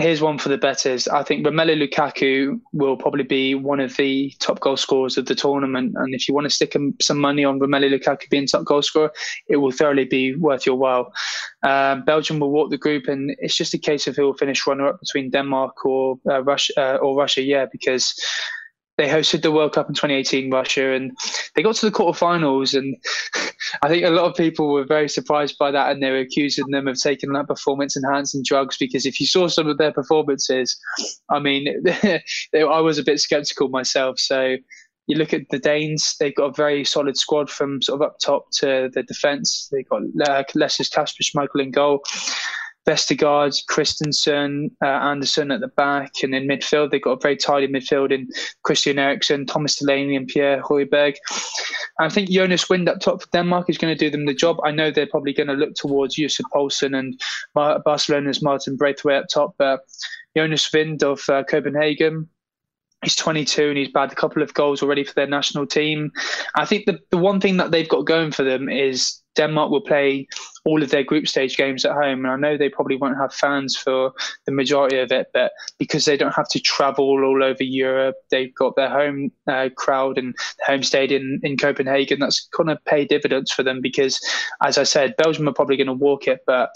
Here's 0.00 0.22
one 0.22 0.38
for 0.38 0.48
the 0.48 0.56
bettors. 0.56 1.06
I 1.08 1.22
think 1.22 1.44
Romelu 1.46 1.76
Lukaku 1.76 2.58
will 2.72 2.96
probably 2.96 3.22
be 3.22 3.54
one 3.54 3.80
of 3.80 3.98
the 3.98 4.32
top 4.38 4.60
goal 4.60 4.78
scorers 4.78 5.18
of 5.18 5.26
the 5.26 5.34
tournament. 5.34 5.92
And 5.94 6.14
if 6.14 6.26
you 6.26 6.32
want 6.32 6.46
to 6.46 6.50
stick 6.50 6.74
some 7.02 7.18
money 7.18 7.44
on 7.44 7.60
Romelu 7.60 7.92
Lukaku 7.92 8.30
being 8.30 8.46
top 8.46 8.64
goal 8.64 8.80
scorer, 8.80 9.12
it 9.48 9.58
will 9.58 9.72
thoroughly 9.72 10.06
be 10.06 10.34
worth 10.34 10.64
your 10.64 10.76
while. 10.76 11.12
Um, 11.64 12.02
Belgium 12.06 12.40
will 12.40 12.50
walk 12.50 12.70
the 12.70 12.78
group, 12.78 13.08
and 13.08 13.36
it's 13.40 13.54
just 13.54 13.74
a 13.74 13.78
case 13.78 14.06
of 14.06 14.16
who 14.16 14.22
will 14.22 14.34
finish 14.38 14.66
runner 14.66 14.88
up 14.88 15.00
between 15.00 15.28
Denmark 15.28 15.84
or 15.84 16.18
uh, 16.30 16.42
Russia. 16.44 16.72
Uh, 16.78 16.96
or 16.96 17.14
Russia, 17.14 17.42
yeah, 17.42 17.66
because 17.70 18.14
they 19.00 19.08
hosted 19.08 19.40
the 19.40 19.50
World 19.50 19.72
Cup 19.72 19.88
in 19.88 19.94
2018, 19.94 20.50
Russia, 20.50 20.92
and 20.92 21.16
they 21.56 21.62
got 21.62 21.74
to 21.76 21.86
the 21.86 21.96
quarterfinals. 21.96 22.76
And 22.76 22.94
I 23.82 23.88
think 23.88 24.04
a 24.04 24.10
lot 24.10 24.26
of 24.26 24.36
people 24.36 24.70
were 24.70 24.84
very 24.84 25.08
surprised 25.08 25.56
by 25.58 25.70
that, 25.70 25.90
and 25.90 26.02
they 26.02 26.10
were 26.10 26.18
accusing 26.18 26.66
them 26.70 26.86
of 26.86 27.00
taking 27.00 27.32
that 27.32 27.48
performance 27.48 27.96
enhancing 27.96 28.42
drugs. 28.46 28.76
Because 28.78 29.06
if 29.06 29.18
you 29.18 29.26
saw 29.26 29.48
some 29.48 29.68
of 29.68 29.78
their 29.78 29.90
performances, 29.90 30.78
I 31.30 31.38
mean, 31.38 31.66
I 32.54 32.80
was 32.80 32.98
a 32.98 33.02
bit 33.02 33.20
skeptical 33.20 33.70
myself. 33.70 34.18
So 34.18 34.56
you 35.06 35.16
look 35.16 35.32
at 35.32 35.48
the 35.50 35.58
Danes; 35.58 36.16
they've 36.20 36.34
got 36.34 36.50
a 36.50 36.54
very 36.54 36.84
solid 36.84 37.16
squad 37.16 37.48
from 37.48 37.80
sort 37.80 38.02
of 38.02 38.06
up 38.06 38.18
top 38.22 38.50
to 38.58 38.90
the 38.92 39.02
defence. 39.02 39.70
They've 39.72 39.88
got 39.88 40.02
uh, 40.28 40.44
Leicester's, 40.54 40.90
Kasper 40.90 41.22
Schmeichel 41.22 41.62
in 41.62 41.70
goal. 41.70 42.02
Vestergaard, 42.86 43.54
Christensen, 43.66 44.70
uh, 44.82 44.86
Andersen 44.86 45.50
at 45.50 45.60
the 45.60 45.68
back, 45.68 46.12
and 46.22 46.34
in 46.34 46.46
midfield 46.46 46.90
they've 46.90 47.02
got 47.02 47.18
a 47.18 47.20
very 47.20 47.36
tidy 47.36 47.68
midfield 47.68 48.10
in 48.10 48.28
Christian 48.62 48.98
Eriksen, 48.98 49.46
Thomas 49.46 49.76
Delaney, 49.76 50.16
and 50.16 50.26
Pierre 50.26 50.62
Højbjerg. 50.62 51.16
I 51.98 52.08
think 52.08 52.30
Jonas 52.30 52.68
Wind 52.70 52.88
up 52.88 53.00
top 53.00 53.22
for 53.22 53.28
Denmark 53.32 53.68
is 53.68 53.78
going 53.78 53.94
to 53.96 54.04
do 54.04 54.10
them 54.10 54.26
the 54.26 54.34
job. 54.34 54.58
I 54.64 54.70
know 54.70 54.90
they're 54.90 55.06
probably 55.06 55.34
going 55.34 55.48
to 55.48 55.54
look 55.54 55.74
towards 55.74 56.16
Yussuf 56.16 56.46
Poulsen 56.52 56.94
and 56.98 57.20
Barcelona's 57.54 58.42
Martin 58.42 58.76
Braithwaite 58.76 59.22
up 59.22 59.28
top, 59.28 59.54
but 59.58 59.80
Jonas 60.36 60.72
Wind 60.72 61.02
of 61.02 61.28
uh, 61.28 61.44
Copenhagen, 61.44 62.28
He's 63.02 63.16
22 63.16 63.68
and 63.70 63.78
he's 63.78 63.88
bagged 63.90 64.12
a 64.12 64.16
couple 64.16 64.42
of 64.42 64.52
goals 64.52 64.82
already 64.82 65.04
for 65.04 65.14
their 65.14 65.26
national 65.26 65.66
team. 65.66 66.12
I 66.54 66.66
think 66.66 66.84
the, 66.84 66.98
the 67.10 67.16
one 67.16 67.40
thing 67.40 67.56
that 67.56 67.70
they've 67.70 67.88
got 67.88 68.04
going 68.04 68.30
for 68.30 68.42
them 68.42 68.68
is 68.68 69.19
Denmark 69.36 69.70
will 69.70 69.80
play 69.80 70.26
all 70.64 70.82
of 70.82 70.90
their 70.90 71.04
group 71.04 71.26
stage 71.26 71.56
games 71.56 71.84
at 71.84 71.92
home. 71.92 72.24
And 72.24 72.28
I 72.28 72.36
know 72.36 72.56
they 72.56 72.68
probably 72.68 72.96
won't 72.96 73.16
have 73.16 73.32
fans 73.32 73.76
for 73.76 74.12
the 74.46 74.52
majority 74.52 74.98
of 74.98 75.10
it, 75.12 75.28
but 75.32 75.52
because 75.78 76.04
they 76.04 76.16
don't 76.16 76.34
have 76.34 76.48
to 76.48 76.60
travel 76.60 77.04
all 77.04 77.42
over 77.42 77.62
Europe, 77.62 78.16
they've 78.30 78.54
got 78.54 78.76
their 78.76 78.90
home 78.90 79.30
uh, 79.46 79.68
crowd 79.76 80.18
and 80.18 80.34
home 80.66 80.82
stadium 80.82 81.22
in, 81.42 81.52
in 81.52 81.56
Copenhagen. 81.56 82.20
That's 82.20 82.48
going 82.56 82.68
to 82.68 82.78
pay 82.86 83.04
dividends 83.04 83.50
for 83.50 83.62
them 83.62 83.80
because, 83.80 84.20
as 84.62 84.76
I 84.78 84.84
said, 84.84 85.16
Belgium 85.16 85.48
are 85.48 85.54
probably 85.54 85.76
going 85.76 85.86
to 85.86 85.92
walk 85.92 86.26
it, 86.26 86.40
but 86.46 86.70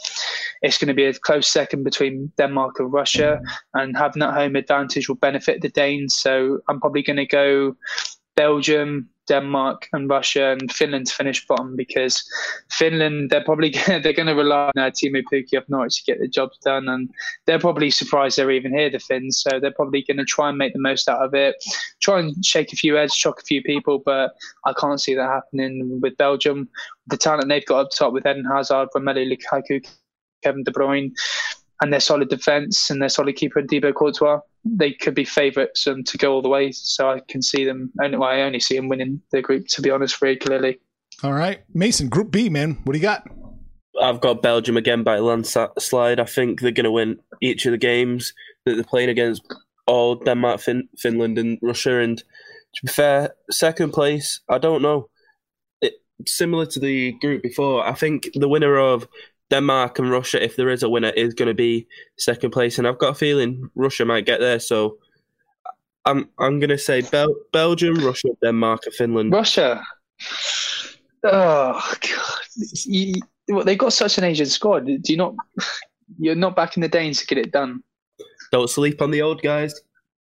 it's 0.63 0.79
going 0.79 0.89
to 0.89 0.95
be 0.95 1.05
a 1.05 1.15
close 1.15 1.49
second 1.49 1.85
between 1.85 2.33
Denmark 2.39 2.79
and 2.79 2.93
Russia. 2.93 3.41
And 3.75 3.97
having 3.97 4.21
that 4.21 4.35
home 4.35 4.57
advantage 4.57 5.09
will 5.09 5.17
benefit 5.17 5.61
the 5.61 5.69
Danes. 5.69 6.15
So 6.15 6.61
I'm 6.69 6.81
probably 6.81 7.03
going 7.03 7.17
to 7.17 7.27
go 7.27 7.77
Belgium, 8.37 9.09
Denmark 9.27 9.89
and 9.93 10.09
Russia 10.09 10.53
and 10.53 10.71
Finland 10.73 11.07
to 11.07 11.15
finish 11.15 11.47
bottom 11.47 11.77
because 11.77 12.23
Finland 12.71 13.31
they're 13.31 13.45
probably 13.45 13.71
they're 13.87 14.13
going 14.13 14.27
to 14.27 14.35
rely 14.35 14.71
on 14.77 14.93
Teemu 14.93 15.23
Pukki 15.33 15.57
of 15.57 15.69
Norwich 15.69 15.97
to 15.97 16.13
get 16.13 16.21
the 16.21 16.29
job 16.29 16.51
done 16.63 16.89
and 16.89 17.11
they're 17.47 17.59
probably 17.59 17.91
surprised 17.91 18.37
they're 18.37 18.51
even 18.51 18.73
here 18.73 18.91
the 18.91 18.99
Finns. 18.99 19.41
So 19.41 19.59
they're 19.59 19.73
probably 19.73 20.03
going 20.03 20.19
to 20.19 20.25
try 20.25 20.49
and 20.49 20.59
make 20.59 20.73
the 20.73 20.79
most 20.79 21.09
out 21.09 21.23
of 21.23 21.35
it 21.35 21.57
try 22.01 22.21
and 22.21 22.45
shake 22.45 22.73
a 22.73 22.77
few 22.77 22.95
heads 22.95 23.15
shock 23.15 23.41
a 23.41 23.45
few 23.45 23.63
people 23.63 23.99
but 24.05 24.33
I 24.65 24.73
can't 24.79 25.01
see 25.01 25.15
that 25.15 25.29
happening 25.29 26.01
with 26.01 26.17
Belgium. 26.17 26.69
The 27.07 27.17
talent 27.17 27.49
they've 27.49 27.67
got 27.67 27.87
up 27.87 27.91
top 27.91 28.13
with 28.13 28.27
Eden 28.27 28.45
Hazard 28.45 28.89
Romelu 28.95 29.37
Lukaku 29.37 29.87
Kevin 30.43 30.63
De 30.63 30.71
Bruyne 30.71 31.13
and 31.81 31.93
their 31.93 32.01
solid 32.01 32.29
defence 32.29 32.91
and 32.91 33.03
their 33.03 33.09
solid 33.09 33.37
keeper 33.37 33.63
Thibaut 33.63 33.95
Courtois, 33.95 34.41
they 34.65 34.93
could 34.93 35.15
be 35.15 35.25
favourites 35.25 35.87
um, 35.87 36.05
to 36.05 36.19
go 36.19 36.33
all 36.33 36.43
the 36.43 36.49
way. 36.49 36.73
So 36.73 37.11
I 37.11 37.21
can 37.29 37.43
see 37.43 37.65
them. 37.65 37.93
Only, 38.03 38.17
well, 38.17 38.31
I 38.31 38.41
only 38.41 38.61
see 38.61 38.77
them 38.77 38.89
winning 38.89 39.21
the 39.33 39.43
group, 39.43 39.67
to 39.69 39.83
be 39.83 39.91
honest, 39.91 40.19
very 40.19 40.37
clearly. 40.37 40.81
All 41.23 41.33
right, 41.33 41.61
Mason, 41.73 42.09
Group 42.09 42.31
B, 42.31 42.49
man, 42.49 42.79
what 42.85 42.93
do 42.93 42.99
you 42.99 43.03
got? 43.03 43.27
I've 44.01 44.21
got 44.21 44.43
Belgium 44.43 44.77
again 44.77 45.05
by 45.05 45.19
landslide. 45.19 46.21
I 46.21 46.25
think 46.25 46.61
they're 46.61 46.73
going 46.73 46.85
to 46.85 46.91
win 46.91 47.21
each 47.41 47.65
of 47.67 47.73
the 47.73 47.79
games 47.79 48.35
that 48.67 48.75
they're 48.75 48.85
playing 48.85 49.09
against 49.09 49.43
all 49.87 50.17
Denmark, 50.17 50.61
fin- 50.61 50.89
Finland, 50.99 51.39
and 51.39 51.59
Russia. 51.63 52.01
And 52.01 52.19
to 52.19 52.87
be 52.87 52.91
fair, 52.91 53.35
second 53.51 53.93
place, 53.93 54.41
I 54.49 54.59
don't 54.59 54.83
know. 54.83 55.09
It, 55.81 55.95
similar 56.27 56.67
to 56.67 56.81
the 56.81 57.13
group 57.21 57.43
before, 57.43 57.87
I 57.87 57.93
think 57.95 58.31
the 58.35 58.49
winner 58.49 58.77
of 58.77 59.07
Denmark 59.51 59.99
and 59.99 60.11
Russia, 60.11 60.43
if 60.43 60.57
there 60.57 60.71
is 60.71 60.83
a 60.83 60.89
winner, 60.89 61.11
is 61.11 61.35
going 61.35 61.49
to 61.49 61.55
be 61.55 61.87
second 62.19 62.51
place, 62.51 62.79
and 62.79 62.87
I've 62.87 62.99
got 62.99 63.11
a 63.11 63.15
feeling 63.15 63.71
Russia 63.75 64.05
might 64.05 64.27
get 64.27 64.41
there. 64.41 64.61
So 64.61 64.99
I'm 66.05 66.29
I'm 66.39 66.61
going 66.61 66.71
to 66.71 66.79
say 66.79 67.03
Bel- 67.03 67.37
Belgium, 67.53 67.97
Russia, 67.97 68.29
Denmark, 68.43 68.83
and 68.87 68.95
Finland. 68.95 69.33
Russia. 69.33 69.83
Oh 71.25 71.95
God, 72.01 73.19
well, 73.49 73.65
they've 73.65 73.79
got 73.79 73.93
such 73.93 74.19
an 74.19 74.25
Asian 74.25 74.47
squad. 74.47 74.87
Do 74.87 75.01
you 75.05 75.17
not? 75.17 75.35
You're 76.19 76.35
not 76.35 76.55
back 76.55 76.77
in 76.77 76.83
the 76.83 76.89
Danes 76.89 77.21
to 77.21 77.27
get 77.27 77.39
it 77.39 77.51
done. 77.51 77.83
Don't 78.53 78.69
sleep 78.69 79.01
on 79.01 79.11
the 79.11 79.23
old 79.23 79.43
guys 79.43 79.81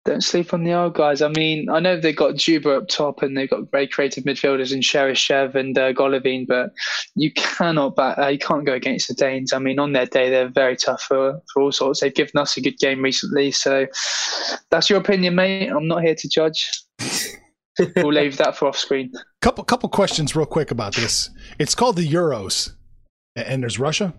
don't 0.04 0.22
sleep 0.22 0.54
on 0.54 0.64
the 0.64 0.72
old 0.72 0.94
guys. 0.94 1.20
I 1.20 1.28
mean, 1.28 1.68
I 1.68 1.78
know 1.78 1.98
they've 1.98 2.16
got 2.16 2.34
Dzyuba 2.34 2.78
up 2.78 2.88
top 2.88 3.22
and 3.22 3.36
they've 3.36 3.50
got 3.50 3.70
very 3.70 3.86
creative 3.86 4.24
midfielders 4.24 4.72
in 4.72 4.80
Cheryshev 4.80 5.54
and 5.54 5.76
uh, 5.76 5.92
Golovin, 5.92 6.46
but 6.46 6.72
you 7.14 7.30
cannot 7.32 7.96
back, 7.96 8.16
uh, 8.18 8.28
you 8.28 8.38
can't 8.38 8.64
go 8.64 8.72
against 8.72 9.08
the 9.08 9.14
Danes. 9.14 9.52
I 9.52 9.58
mean, 9.58 9.78
on 9.78 9.92
their 9.92 10.06
day, 10.06 10.30
they're 10.30 10.48
very 10.48 10.76
tough 10.76 11.02
for, 11.02 11.40
for 11.52 11.62
all 11.62 11.72
sorts. 11.72 12.00
They've 12.00 12.14
given 12.14 12.40
us 12.40 12.56
a 12.56 12.62
good 12.62 12.78
game 12.78 13.02
recently. 13.02 13.50
So 13.50 13.86
that's 14.70 14.88
your 14.88 14.98
opinion, 14.98 15.34
mate. 15.34 15.68
I'm 15.68 15.86
not 15.86 16.02
here 16.02 16.14
to 16.14 16.28
judge. 16.28 16.70
we'll 17.96 18.12
leave 18.12 18.38
that 18.38 18.56
for 18.56 18.68
off 18.68 18.76
screen. 18.76 19.12
Couple 19.42 19.64
couple 19.64 19.88
questions 19.88 20.34
real 20.34 20.46
quick 20.46 20.70
about 20.70 20.94
this. 20.94 21.30
It's 21.58 21.74
called 21.74 21.96
the 21.96 22.08
Euros, 22.08 22.72
and 23.36 23.62
there's 23.62 23.78
Russia. 23.78 24.14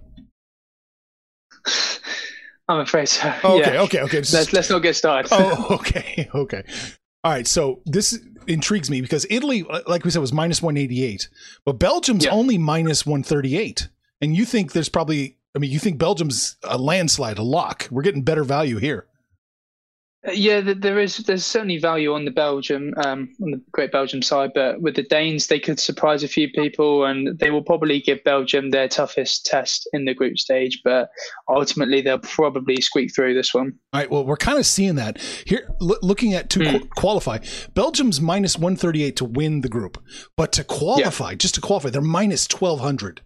I'm 2.71 2.79
afraid 2.79 3.07
so. 3.07 3.33
Oh, 3.43 3.59
okay, 3.59 3.73
yeah. 3.73 3.81
okay, 3.81 4.01
okay. 4.01 4.17
Let's, 4.17 4.53
let's 4.53 4.69
not 4.69 4.79
get 4.79 4.95
started. 4.95 5.29
oh, 5.31 5.67
okay, 5.71 6.29
okay. 6.33 6.63
All 7.23 7.31
right, 7.31 7.45
so 7.45 7.81
this 7.85 8.19
intrigues 8.47 8.89
me 8.89 9.01
because 9.01 9.25
Italy, 9.29 9.65
uh, 9.69 9.81
like 9.87 10.03
we 10.03 10.11
said, 10.11 10.19
was 10.19 10.33
minus 10.33 10.61
188, 10.61 11.29
but 11.65 11.73
Belgium's 11.73 12.25
yeah. 12.25 12.31
only 12.31 12.57
minus 12.57 13.05
138. 13.05 13.89
And 14.21 14.35
you 14.35 14.45
think 14.45 14.71
there's 14.71 14.89
probably, 14.89 15.37
I 15.55 15.59
mean, 15.59 15.71
you 15.71 15.79
think 15.79 15.97
Belgium's 15.97 16.57
a 16.63 16.77
landslide, 16.77 17.37
a 17.37 17.43
lock. 17.43 17.87
We're 17.91 18.03
getting 18.03 18.23
better 18.23 18.43
value 18.43 18.77
here. 18.77 19.07
Yeah, 20.31 20.61
there 20.61 20.99
is. 20.99 21.17
There's 21.17 21.43
certainly 21.43 21.79
value 21.79 22.13
on 22.13 22.25
the 22.25 22.31
Belgium, 22.31 22.93
um, 22.97 23.29
on 23.41 23.51
the 23.51 23.61
Great 23.71 23.91
Belgium 23.91 24.21
side, 24.21 24.51
but 24.53 24.79
with 24.79 24.95
the 24.95 25.01
Danes, 25.01 25.47
they 25.47 25.59
could 25.59 25.79
surprise 25.79 26.21
a 26.21 26.27
few 26.27 26.47
people, 26.51 27.05
and 27.05 27.39
they 27.39 27.49
will 27.49 27.63
probably 27.63 27.99
give 27.99 28.23
Belgium 28.23 28.69
their 28.69 28.87
toughest 28.87 29.47
test 29.47 29.89
in 29.93 30.05
the 30.05 30.13
group 30.13 30.37
stage. 30.37 30.81
But 30.83 31.09
ultimately, 31.49 32.01
they'll 32.01 32.19
probably 32.19 32.79
squeak 32.81 33.15
through 33.15 33.33
this 33.33 33.51
one. 33.51 33.73
All 33.93 33.99
right. 33.99 34.11
Well, 34.11 34.23
we're 34.23 34.37
kind 34.37 34.59
of 34.59 34.67
seeing 34.67 34.93
that 34.95 35.19
here. 35.45 35.67
L- 35.81 35.97
looking 36.03 36.35
at 36.35 36.51
to 36.51 36.59
mm. 36.59 36.81
qu- 36.81 36.87
qualify, 36.95 37.39
Belgium's 37.73 38.21
minus 38.21 38.59
one 38.59 38.75
thirty 38.75 39.03
eight 39.03 39.15
to 39.15 39.25
win 39.25 39.61
the 39.61 39.69
group, 39.69 39.97
but 40.37 40.51
to 40.51 40.63
qualify, 40.63 41.31
yeah. 41.31 41.37
just 41.37 41.55
to 41.55 41.61
qualify, 41.61 41.89
they're 41.89 42.01
minus 42.01 42.45
twelve 42.45 42.79
hundred. 42.79 43.21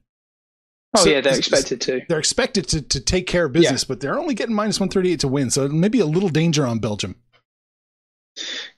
Oh 0.96 1.04
so 1.04 1.10
yeah, 1.10 1.22
they're 1.22 1.38
expected 1.38 1.82
to. 1.82 2.02
They're 2.08 2.20
expected 2.20 2.68
to 2.70 2.82
to 2.82 3.00
take 3.00 3.28
care 3.28 3.46
of 3.46 3.54
business, 3.54 3.84
yeah. 3.84 3.88
but 3.88 4.00
they're 4.00 4.20
only 4.20 4.34
getting 4.34 4.56
minus 4.56 4.80
one 4.80 4.90
thirty 4.90 5.12
eight 5.12 5.20
to 5.22 5.28
win. 5.28 5.50
So 5.50 5.68
maybe 5.68 6.00
a 6.00 6.06
little 6.06 6.30
danger 6.30 6.66
on 6.66 6.80
Belgium. 6.80 7.16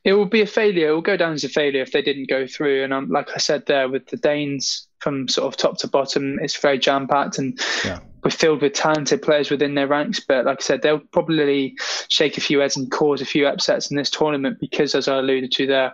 It 0.03 0.13
will 0.13 0.25
be 0.25 0.41
a 0.41 0.47
failure. 0.47 0.89
It 0.89 0.93
will 0.93 1.01
go 1.01 1.17
down 1.17 1.33
as 1.33 1.43
a 1.43 1.49
failure 1.49 1.81
if 1.81 1.91
they 1.91 2.01
didn't 2.01 2.29
go 2.29 2.47
through. 2.47 2.83
And 2.83 2.93
um, 2.93 3.09
like 3.09 3.29
I 3.33 3.37
said 3.37 3.65
there, 3.65 3.89
with 3.89 4.07
the 4.07 4.17
Danes 4.17 4.87
from 4.99 5.27
sort 5.27 5.47
of 5.47 5.57
top 5.57 5.77
to 5.79 5.87
bottom, 5.87 6.39
it's 6.41 6.57
very 6.57 6.79
jam 6.79 7.07
packed 7.07 7.37
and 7.37 7.59
yeah. 7.83 7.99
we're 8.23 8.31
filled 8.31 8.61
with 8.61 8.73
talented 8.73 9.21
players 9.21 9.49
within 9.49 9.75
their 9.75 9.87
ranks. 9.87 10.19
But 10.19 10.45
like 10.45 10.59
I 10.59 10.63
said, 10.63 10.81
they'll 10.81 10.99
probably 10.99 11.75
shake 12.09 12.37
a 12.37 12.41
few 12.41 12.59
heads 12.59 12.77
and 12.77 12.91
cause 12.91 13.21
a 13.21 13.25
few 13.25 13.47
upsets 13.47 13.89
in 13.91 13.97
this 13.97 14.09
tournament 14.09 14.59
because, 14.59 14.95
as 14.95 15.07
I 15.07 15.17
alluded 15.17 15.51
to 15.53 15.67
there, 15.67 15.93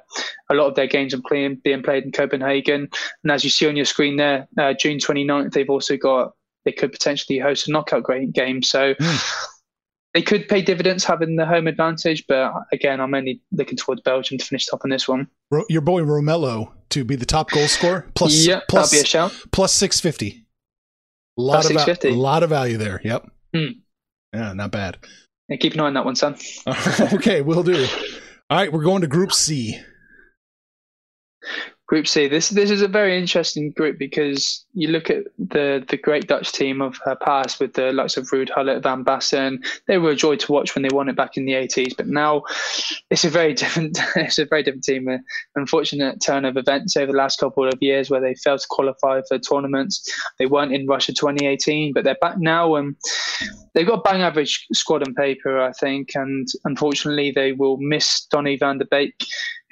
a 0.49 0.53
lot 0.53 0.67
of 0.67 0.75
their 0.75 0.87
games 0.87 1.13
are 1.13 1.21
playing, 1.21 1.61
being 1.63 1.83
played 1.83 2.03
in 2.03 2.11
Copenhagen. 2.11 2.89
And 3.23 3.31
as 3.31 3.43
you 3.43 3.49
see 3.49 3.67
on 3.67 3.75
your 3.75 3.85
screen 3.85 4.17
there, 4.17 4.47
uh, 4.57 4.73
June 4.73 4.97
29th, 4.97 5.53
they've 5.53 5.69
also 5.69 5.97
got 5.97 6.33
they 6.65 6.71
could 6.71 6.93
potentially 6.93 7.39
host 7.39 7.67
a 7.67 7.71
knockout 7.71 8.05
game. 8.33 8.61
So. 8.63 8.93
Mm 8.93 9.49
they 10.13 10.21
could 10.21 10.47
pay 10.47 10.61
dividends 10.61 11.03
having 11.03 11.35
the 11.35 11.45
home 11.45 11.67
advantage, 11.67 12.25
but 12.27 12.53
again, 12.71 13.01
I'm 13.01 13.13
only 13.13 13.41
looking 13.51 13.77
towards 13.77 14.01
Belgium 14.01 14.37
to 14.37 14.45
finish 14.45 14.67
top 14.67 14.81
on 14.83 14.91
this 14.91 15.07
one. 15.07 15.27
Your 15.69 15.81
boy 15.81 16.01
Romelu 16.01 16.71
to 16.89 17.03
be 17.03 17.15
the 17.15 17.25
top 17.25 17.49
goal 17.49 17.67
scorer 17.67 18.09
plus 18.13 18.45
yeah, 18.45 18.61
plus, 18.69 18.91
that'll 18.91 19.01
be 19.01 19.03
a 19.03 19.07
shout. 19.07 19.35
plus 19.51 19.73
six 19.73 19.99
fifty. 19.99 20.45
A 21.37 21.41
lot 21.41 21.65
plus 21.65 21.87
of 21.87 22.05
a 22.05 22.11
lot 22.11 22.43
of 22.43 22.49
value 22.49 22.77
there. 22.77 23.01
Yep. 23.03 23.31
Hmm. 23.55 23.65
Yeah, 24.33 24.53
not 24.53 24.71
bad. 24.71 24.97
And 25.49 25.59
keep 25.59 25.73
an 25.73 25.79
eye 25.79 25.85
on 25.85 25.93
that 25.95 26.05
one, 26.05 26.15
son. 26.15 26.37
okay, 27.13 27.41
we'll 27.41 27.63
do. 27.63 27.87
All 28.49 28.57
right, 28.57 28.71
we're 28.71 28.83
going 28.83 29.01
to 29.01 29.07
Group 29.07 29.33
C. 29.33 29.79
Group 31.87 32.07
C. 32.07 32.27
This 32.27 32.49
this 32.49 32.71
is 32.71 32.81
a 32.81 32.87
very 32.87 33.17
interesting 33.17 33.71
group 33.71 33.99
because 33.99 34.65
you 34.73 34.87
look 34.87 35.09
at 35.09 35.25
the 35.37 35.83
the 35.89 35.97
great 35.97 36.27
Dutch 36.27 36.53
team 36.53 36.81
of 36.81 36.97
her 37.03 37.15
past 37.15 37.59
with 37.59 37.73
the 37.73 37.91
likes 37.91 38.15
of 38.15 38.25
Ruud 38.29 38.49
Gullit, 38.55 38.81
Van 38.81 39.03
Basten. 39.03 39.57
They 39.87 39.97
were 39.97 40.11
a 40.11 40.15
joy 40.15 40.37
to 40.37 40.51
watch 40.51 40.75
when 40.75 40.83
they 40.83 40.95
won 40.95 41.09
it 41.09 41.17
back 41.17 41.35
in 41.35 41.45
the 41.45 41.53
80s, 41.53 41.95
but 41.97 42.07
now 42.07 42.43
it's 43.09 43.25
a 43.25 43.29
very 43.29 43.53
different 43.61 43.99
it's 44.15 44.39
a 44.39 44.45
very 44.45 44.63
different 44.63 44.85
team. 44.85 45.09
An 45.09 45.23
unfortunate 45.55 46.21
turn 46.25 46.45
of 46.45 46.55
events 46.55 46.95
over 46.95 47.11
the 47.11 47.17
last 47.17 47.39
couple 47.39 47.67
of 47.67 47.77
years 47.81 48.09
where 48.09 48.21
they 48.21 48.35
failed 48.35 48.61
to 48.61 48.67
qualify 48.69 49.21
for 49.27 49.37
tournaments. 49.37 50.09
They 50.39 50.45
weren't 50.45 50.73
in 50.73 50.87
Russia 50.87 51.11
2018, 51.11 51.91
but 51.93 52.05
they're 52.05 52.15
back 52.21 52.37
now. 52.39 52.75
And 52.75 52.95
they've 53.73 53.87
got 53.87 53.99
a 53.99 54.01
bang 54.01 54.21
average 54.21 54.65
squad 54.71 55.05
on 55.05 55.13
paper, 55.15 55.59
I 55.59 55.73
think, 55.73 56.11
and 56.15 56.47
unfortunately 56.63 57.31
they 57.31 57.51
will 57.51 57.77
miss 57.77 58.25
Donny 58.31 58.55
van 58.57 58.77
der 58.77 58.85
Beek 58.89 59.13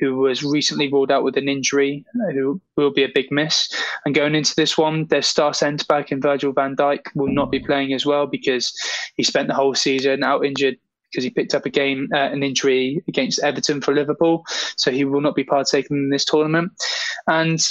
who 0.02 0.18
was 0.18 0.44
recently 0.44 0.92
ruled 0.92 1.12
out 1.12 1.24
with 1.24 1.38
an 1.38 1.48
injury, 1.48 2.04
who 2.34 2.60
will 2.76 2.92
be 2.92 3.04
a 3.04 3.12
big 3.14 3.32
miss. 3.32 3.72
And 4.04 4.16
going 4.16 4.36
into 4.36 4.56
this 4.56 4.78
one, 4.78 5.06
their 5.06 5.22
star 5.22 5.54
centre 5.54 5.86
back 5.88 6.12
in 6.12 6.20
Virgil 6.20 6.52
van 6.52 6.76
Dijk 6.76 7.06
will 7.16 7.32
not 7.32 7.52
be 7.52 7.60
playing 7.60 7.94
as 7.94 8.06
well 8.06 8.26
because 8.26 8.74
he 9.16 9.24
spent 9.24 9.48
the 9.48 9.54
whole 9.54 9.76
season 9.76 10.24
out 10.24 10.44
injured 10.44 10.78
because 11.12 11.24
he 11.24 11.30
picked 11.30 11.54
up 11.54 11.66
a 11.66 11.70
game, 11.70 12.08
uh, 12.14 12.18
an 12.32 12.42
injury 12.42 13.04
against 13.08 13.44
Everton 13.44 13.82
for 13.82 13.94
Liverpool, 13.94 14.44
so 14.78 14.92
he 14.92 15.06
will 15.06 15.22
not 15.22 15.36
be 15.36 15.44
partaking 15.44 15.98
in 15.98 16.10
this 16.10 16.26
tournament. 16.26 16.72
And 17.28 17.64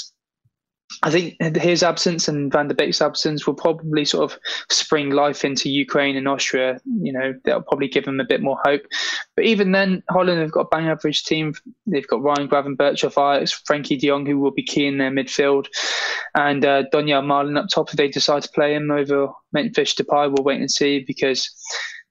I 1.02 1.10
think 1.10 1.36
his 1.56 1.82
absence 1.82 2.28
and 2.28 2.52
Van 2.52 2.68
der 2.68 2.74
Beek's 2.74 3.00
absence 3.00 3.46
will 3.46 3.54
probably 3.54 4.04
sort 4.04 4.30
of 4.30 4.38
spring 4.68 5.10
life 5.10 5.44
into 5.44 5.70
Ukraine 5.70 6.14
and 6.14 6.28
Austria. 6.28 6.78
You 6.84 7.12
know, 7.12 7.34
that'll 7.44 7.62
probably 7.62 7.88
give 7.88 8.04
them 8.04 8.20
a 8.20 8.24
bit 8.24 8.42
more 8.42 8.58
hope. 8.64 8.82
But 9.34 9.46
even 9.46 9.72
then, 9.72 10.02
Holland 10.10 10.40
have 10.40 10.52
got 10.52 10.60
a 10.60 10.68
bang 10.68 10.88
average 10.88 11.24
team. 11.24 11.54
They've 11.86 12.06
got 12.06 12.22
Ryan 12.22 12.48
Gravenberch 12.48 13.02
of 13.02 13.12
Ajax, 13.12 13.62
Frenkie 13.66 13.98
de 13.98 14.08
Jong, 14.08 14.26
who 14.26 14.38
will 14.38 14.50
be 14.50 14.62
key 14.62 14.86
in 14.86 14.98
their 14.98 15.10
midfield, 15.10 15.68
and 16.34 16.64
uh, 16.64 16.84
Malen 16.92 17.58
up 17.58 17.68
top 17.68 17.88
if 17.88 17.96
they 17.96 18.08
decide 18.08 18.42
to 18.42 18.50
play 18.50 18.74
him 18.74 18.90
over 18.90 19.28
Memphis 19.52 19.94
Depay. 19.94 20.30
We'll 20.30 20.44
wait 20.44 20.60
and 20.60 20.70
see 20.70 21.02
because 21.06 21.50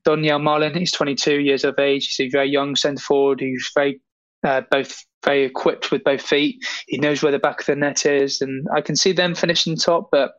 Donyell 0.03 0.41
Malen 0.41 0.75
he's 0.75 0.91
22 0.91 1.41
years 1.41 1.63
of 1.63 1.77
age. 1.77 2.15
He's 2.15 2.27
a 2.27 2.29
very 2.29 2.49
young 2.49 2.75
centre 2.75 3.01
forward 3.01 3.39
who's 3.39 3.69
very 3.75 4.01
uh, 4.43 4.61
both 4.71 5.05
very 5.23 5.43
equipped 5.43 5.91
with 5.91 6.03
both 6.03 6.21
feet. 6.21 6.57
He 6.87 6.97
knows 6.97 7.21
where 7.21 7.31
the 7.31 7.39
back 7.39 7.59
of 7.59 7.65
the 7.65 7.75
net 7.75 8.05
is, 8.05 8.41
and 8.41 8.67
I 8.73 8.81
can 8.81 8.95
see 8.95 9.11
them 9.11 9.35
finishing 9.35 9.75
top. 9.75 10.09
But 10.11 10.31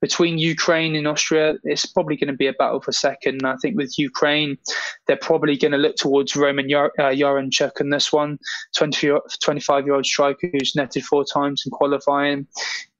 between 0.00 0.38
Ukraine 0.38 0.94
and 0.94 1.06
Austria, 1.06 1.54
it's 1.64 1.86
probably 1.86 2.16
going 2.16 2.28
to 2.28 2.36
be 2.36 2.46
a 2.46 2.52
battle 2.52 2.80
for 2.80 2.92
second. 2.92 3.36
And 3.36 3.46
I 3.46 3.56
think 3.56 3.76
with 3.76 3.98
Ukraine, 3.98 4.58
they're 5.06 5.16
probably 5.16 5.56
going 5.56 5.72
to 5.72 5.78
look 5.78 5.96
towards 5.96 6.36
Roman 6.36 6.68
Yar- 6.68 6.92
uh, 6.98 7.04
Yaremchuk 7.04 7.80
in 7.80 7.90
this 7.90 8.12
one, 8.12 8.38
25 8.76 9.86
year 9.86 9.94
old 9.94 10.06
striker 10.06 10.48
who's 10.52 10.76
netted 10.76 11.04
four 11.04 11.24
times 11.24 11.62
in 11.64 11.70
qualifying. 11.70 12.46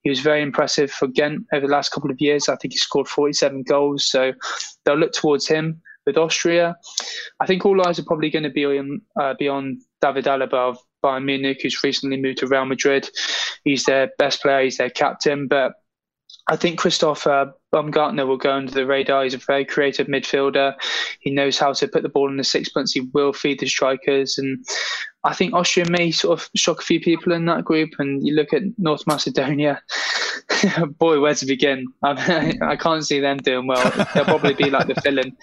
He 0.03 0.11
was 0.11 0.21
very 0.21 0.43
impressive 0.43 0.91
for 0.91 1.09
Ghent 1.09 1.47
over 1.53 1.67
the 1.67 1.73
last 1.73 1.91
couple 1.91 2.11
of 2.11 2.21
years. 2.21 2.49
I 2.49 2.57
think 2.57 2.75
he 2.75 2.79
scored 2.79 3.09
47 3.09 3.63
goals. 3.63 4.07
So 4.09 4.33
they'll 4.85 4.99
look 4.99 5.13
towards 5.13 5.49
him. 5.49 5.81
With 6.07 6.19
Austria, 6.19 6.77
I 7.41 7.47
think 7.47 7.65
all 7.65 7.81
eyes 7.89 7.99
are 7.99 8.05
probably 8.05 8.29
going 8.29 8.43
to 8.43 8.51
be 8.51 8.67
on, 8.67 9.01
uh, 9.19 9.33
be 9.39 9.49
on 9.49 9.81
David 10.03 10.27
Alaba 10.27 10.77
Bayern 11.05 11.25
Munich, 11.25 11.61
who's 11.63 11.85
recently 11.85 12.17
moved 12.17 12.39
to 12.39 12.47
Real 12.47 12.65
Madrid. 12.65 13.11
He's 13.65 13.85
their 13.85 14.11
best 14.19 14.43
player, 14.43 14.65
he's 14.65 14.79
their 14.79 14.91
captain. 14.91 15.47
But 15.47 15.75
I 16.49 16.57
think 16.57 16.79
Christoph 16.79 17.27
uh, 17.27 17.47
Baumgartner 17.73 18.27
will 18.27 18.37
go 18.37 18.53
under 18.53 18.73
the 18.73 18.87
radar. 18.87 19.25
He's 19.25 19.35
a 19.35 19.39
very 19.39 19.65
creative 19.65 20.07
midfielder. 20.07 20.75
He 21.21 21.31
knows 21.31 21.59
how 21.59 21.73
to 21.73 21.89
put 21.89 22.03
the 22.03 22.09
ball 22.09 22.29
in 22.29 22.37
the 22.37 22.45
sixpence. 22.45 22.93
He 22.93 23.03
will 23.13 23.33
feed 23.33 23.61
the 23.61 23.67
strikers. 23.67 24.39
And 24.39 24.65
I 25.25 25.33
think 25.33 25.55
Austria 25.55 25.89
may 25.89 26.11
sort 26.11 26.39
of 26.39 26.51
shock 26.55 26.81
a 26.81 26.85
few 26.85 27.01
people 27.01 27.33
in 27.33 27.47
that 27.47 27.65
group. 27.65 27.91
And 27.99 28.27
you 28.27 28.35
look 28.35 28.53
at 28.53 28.63
North 28.77 29.07
Macedonia, 29.07 29.83
boy, 30.99 31.19
where 31.19 31.35
to 31.35 31.47
begin? 31.47 31.87
I, 32.03 32.55
I, 32.63 32.77
can't 32.77 33.05
see 33.05 33.21
them 33.21 33.39
doing 33.39 33.67
well. 33.67 33.83
They'll 34.15 34.25
probably 34.25 34.53
be 34.53 34.69
like 34.69 34.87
the 34.87 35.01
villain. 35.03 35.35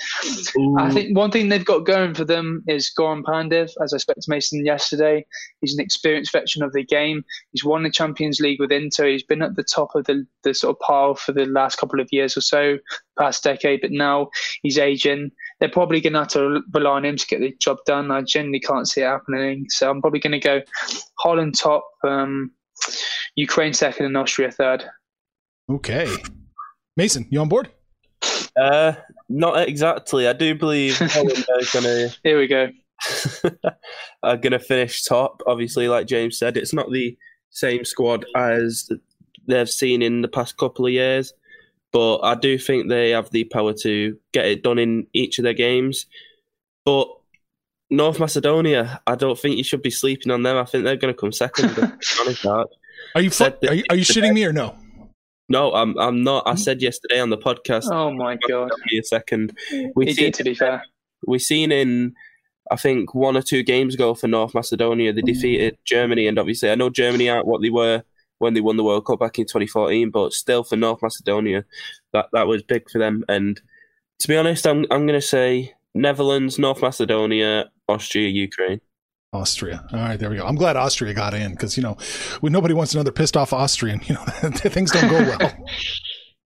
I 0.77 0.91
think 0.91 1.17
one 1.17 1.31
thing 1.31 1.49
they've 1.49 1.65
got 1.65 1.79
going 1.79 2.13
for 2.13 2.23
them 2.23 2.63
is 2.67 2.91
Goran 2.97 3.23
Pandev. 3.23 3.71
As 3.81 3.93
I 3.93 3.97
spoke 3.97 4.17
to 4.17 4.29
Mason 4.29 4.63
yesterday, 4.63 5.25
he's 5.61 5.73
an 5.73 5.83
experienced 5.83 6.31
veteran 6.31 6.63
of 6.63 6.73
the 6.73 6.83
game. 6.83 7.23
He's 7.51 7.65
won 7.65 7.81
the 7.81 7.89
Champions 7.89 8.39
League 8.39 8.59
with 8.59 8.71
Inter. 8.71 9.07
He's 9.07 9.23
been 9.23 9.41
at 9.41 9.55
the 9.55 9.63
top 9.63 9.95
of 9.95 10.05
the, 10.05 10.25
the 10.43 10.53
sort 10.53 10.75
of 10.75 10.79
pile 10.79 11.15
for 11.15 11.31
the 11.31 11.45
last 11.45 11.77
couple 11.77 11.99
of 11.99 12.07
years 12.11 12.37
or 12.37 12.41
so, 12.41 12.77
past 13.17 13.43
decade. 13.43 13.81
But 13.81 13.91
now 13.91 14.29
he's 14.61 14.77
aging 14.77 15.31
they're 15.61 15.69
probably 15.69 16.01
going 16.01 16.13
to 16.13 16.19
have 16.19 16.27
to 16.29 16.61
rely 16.73 16.91
on 16.97 17.05
him 17.05 17.15
to 17.15 17.27
get 17.27 17.39
the 17.39 17.55
job 17.59 17.77
done. 17.85 18.09
I 18.09 18.23
generally 18.23 18.59
can't 18.59 18.87
see 18.87 19.01
it 19.01 19.05
happening. 19.05 19.67
So 19.69 19.89
I'm 19.89 20.01
probably 20.01 20.19
going 20.19 20.31
to 20.31 20.39
go 20.39 20.61
Holland 21.19 21.57
top, 21.57 21.87
um, 22.03 22.51
Ukraine 23.35 23.71
second, 23.71 24.07
and 24.07 24.17
Austria 24.17 24.51
third. 24.51 24.83
Okay. 25.69 26.11
Mason, 26.97 27.27
you 27.29 27.39
on 27.39 27.47
board? 27.47 27.69
Uh, 28.59 28.93
not 29.29 29.67
exactly. 29.69 30.27
I 30.27 30.33
do 30.33 30.55
believe 30.55 30.97
Holland 30.99 31.45
are 31.47 31.65
going 31.71 31.85
to. 31.85 32.17
Here 32.23 32.39
we 32.39 32.47
go. 32.47 32.69
are 34.23 34.37
going 34.37 34.51
to 34.53 34.59
finish 34.59 35.03
top. 35.03 35.43
Obviously, 35.45 35.87
like 35.87 36.07
James 36.07 36.39
said, 36.39 36.57
it's 36.57 36.73
not 36.73 36.91
the 36.91 37.15
same 37.51 37.85
squad 37.85 38.25
as 38.35 38.89
they've 39.47 39.69
seen 39.69 40.01
in 40.01 40.21
the 40.23 40.27
past 40.27 40.57
couple 40.57 40.87
of 40.87 40.91
years 40.91 41.33
but 41.91 42.19
I 42.19 42.35
do 42.35 42.57
think 42.57 42.89
they 42.89 43.11
have 43.11 43.29
the 43.31 43.43
power 43.45 43.73
to 43.81 44.17
get 44.33 44.45
it 44.45 44.63
done 44.63 44.79
in 44.79 45.07
each 45.13 45.39
of 45.39 45.43
their 45.43 45.53
games. 45.53 46.05
But 46.85 47.07
North 47.89 48.19
Macedonia, 48.19 49.01
I 49.05 49.15
don't 49.15 49.37
think 49.37 49.57
you 49.57 49.63
should 49.63 49.81
be 49.81 49.91
sleeping 49.91 50.31
on 50.31 50.43
them. 50.43 50.57
I 50.57 50.63
think 50.63 50.83
they're 50.83 50.95
going 50.95 51.13
to 51.13 51.19
come 51.19 51.31
second. 51.31 51.77
are 53.15 53.21
you 53.21 53.29
fu- 53.29 53.43
are 53.43 53.73
you, 53.73 53.83
are 53.89 53.95
you 53.95 54.05
shitting 54.05 54.33
me 54.33 54.45
or 54.45 54.53
no? 54.53 54.75
No, 55.49 55.73
I'm 55.73 55.97
I'm 55.99 56.23
not. 56.23 56.47
I 56.47 56.55
said 56.55 56.81
yesterday 56.81 57.19
on 57.19 57.29
the 57.29 57.37
podcast. 57.37 57.91
Oh 57.91 58.11
my 58.11 58.37
god! 58.47 58.71
A 58.97 59.01
second. 59.03 59.57
We 59.95 60.05
he 60.05 60.13
did, 60.13 60.33
to 60.35 60.45
be 60.45 60.55
fair. 60.55 60.85
We 61.27 61.39
seen 61.39 61.73
in 61.73 62.13
I 62.71 62.77
think 62.77 63.13
one 63.13 63.35
or 63.35 63.41
two 63.41 63.61
games 63.61 63.95
ago 63.95 64.15
for 64.15 64.29
North 64.29 64.53
Macedonia, 64.53 65.11
they 65.11 65.21
mm. 65.21 65.25
defeated 65.25 65.77
Germany, 65.83 66.27
and 66.27 66.39
obviously 66.39 66.71
I 66.71 66.75
know 66.75 66.89
Germany 66.89 67.27
aren't 67.29 67.47
what 67.47 67.61
they 67.61 67.69
were 67.69 68.03
when 68.41 68.53
they 68.53 68.61
won 68.61 68.77
the 68.77 68.83
World 68.83 69.05
Cup 69.05 69.19
back 69.19 69.37
in 69.37 69.45
2014. 69.45 70.09
But 70.09 70.33
still, 70.33 70.63
for 70.63 70.75
North 70.75 71.01
Macedonia, 71.01 71.63
that 72.13 72.27
that 72.33 72.47
was 72.47 72.63
big 72.63 72.89
for 72.89 72.97
them. 72.97 73.23
And 73.29 73.61
to 74.19 74.27
be 74.27 74.35
honest, 74.35 74.65
I'm 74.65 74.85
I'm 74.91 75.05
going 75.05 75.19
to 75.19 75.21
say 75.21 75.73
Netherlands, 75.93 76.57
North 76.57 76.81
Macedonia, 76.81 77.69
Austria, 77.87 78.29
Ukraine. 78.29 78.81
Austria. 79.33 79.85
All 79.93 79.99
right, 79.99 80.19
there 80.19 80.29
we 80.29 80.37
go. 80.37 80.45
I'm 80.45 80.55
glad 80.55 80.75
Austria 80.75 81.13
got 81.13 81.33
in 81.33 81.51
because 81.51 81.77
you 81.77 81.83
know, 81.83 81.97
when 82.41 82.51
nobody 82.51 82.73
wants 82.73 82.93
another 82.93 83.11
pissed 83.11 83.37
off 83.37 83.53
Austrian. 83.53 84.01
You 84.11 84.15
know, 84.15 84.23
things 84.51 84.91
don't 84.91 85.09
go 85.09 85.19
well. 85.19 85.65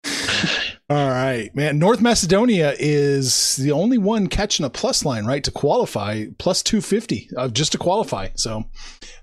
All 0.87 1.09
right, 1.09 1.49
man. 1.55 1.79
North 1.79 1.99
Macedonia 1.99 2.75
is 2.77 3.55
the 3.55 3.71
only 3.71 3.97
one 3.97 4.27
catching 4.27 4.63
a 4.63 4.69
plus 4.69 5.03
line, 5.03 5.25
right, 5.25 5.43
to 5.43 5.49
qualify, 5.49 6.25
plus 6.37 6.61
250 6.61 7.29
uh, 7.35 7.47
just 7.47 7.71
to 7.71 7.79
qualify. 7.79 8.29
So 8.35 8.65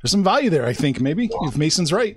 there's 0.02 0.10
some 0.10 0.24
value 0.24 0.50
there, 0.50 0.66
I 0.66 0.72
think, 0.72 1.00
maybe, 1.00 1.30
if 1.42 1.56
Mason's 1.56 1.92
right. 1.92 2.16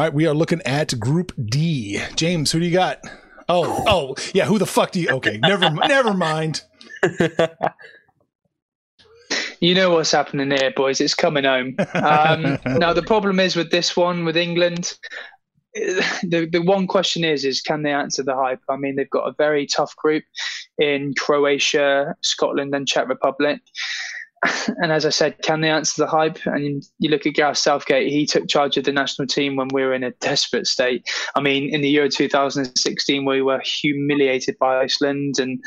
All 0.00 0.06
right, 0.06 0.14
we 0.14 0.26
are 0.26 0.32
looking 0.32 0.62
at 0.64 0.98
Group 0.98 1.30
D. 1.44 2.00
James, 2.16 2.50
who 2.50 2.58
do 2.58 2.64
you 2.64 2.72
got? 2.72 3.02
Oh, 3.50 3.84
oh, 3.86 4.14
yeah. 4.32 4.46
Who 4.46 4.58
the 4.58 4.64
fuck 4.64 4.92
do 4.92 5.00
you? 5.02 5.10
Okay, 5.10 5.36
never, 5.36 5.68
never 5.68 6.14
mind. 6.14 6.62
You 9.60 9.74
know 9.74 9.90
what's 9.90 10.10
happening 10.10 10.50
here, 10.52 10.72
boys. 10.74 11.02
It's 11.02 11.12
coming 11.12 11.44
home. 11.44 11.76
Um, 11.92 12.58
now 12.78 12.94
the 12.94 13.04
problem 13.06 13.38
is 13.38 13.56
with 13.56 13.70
this 13.70 13.94
one 13.94 14.24
with 14.24 14.34
England. 14.34 14.96
The 15.74 16.48
the 16.50 16.62
one 16.62 16.86
question 16.86 17.24
is 17.24 17.44
is 17.44 17.60
can 17.60 17.82
they 17.82 17.92
answer 17.92 18.22
the 18.22 18.34
hype? 18.34 18.62
I 18.70 18.76
mean, 18.76 18.96
they've 18.96 19.10
got 19.10 19.28
a 19.28 19.34
very 19.36 19.66
tough 19.66 19.94
group 19.96 20.24
in 20.78 21.12
Croatia, 21.18 22.16
Scotland, 22.22 22.74
and 22.74 22.88
Czech 22.88 23.06
Republic 23.06 23.60
and 24.78 24.90
as 24.92 25.04
I 25.04 25.10
said, 25.10 25.42
can 25.42 25.60
they 25.60 25.70
answer 25.70 26.02
the 26.02 26.08
hype? 26.08 26.38
And 26.46 26.82
you 26.98 27.10
look 27.10 27.26
at 27.26 27.34
Gareth 27.34 27.58
Southgate, 27.58 28.10
he 28.10 28.26
took 28.26 28.48
charge 28.48 28.76
of 28.76 28.84
the 28.84 28.92
national 28.92 29.28
team 29.28 29.56
when 29.56 29.68
we 29.72 29.82
were 29.82 29.94
in 29.94 30.04
a 30.04 30.12
desperate 30.12 30.66
state. 30.66 31.06
I 31.36 31.40
mean, 31.40 31.74
in 31.74 31.82
the 31.82 31.90
Euro 31.90 32.08
2016, 32.08 33.24
we 33.24 33.42
were 33.42 33.60
humiliated 33.60 34.56
by 34.58 34.80
Iceland, 34.80 35.34
and 35.38 35.60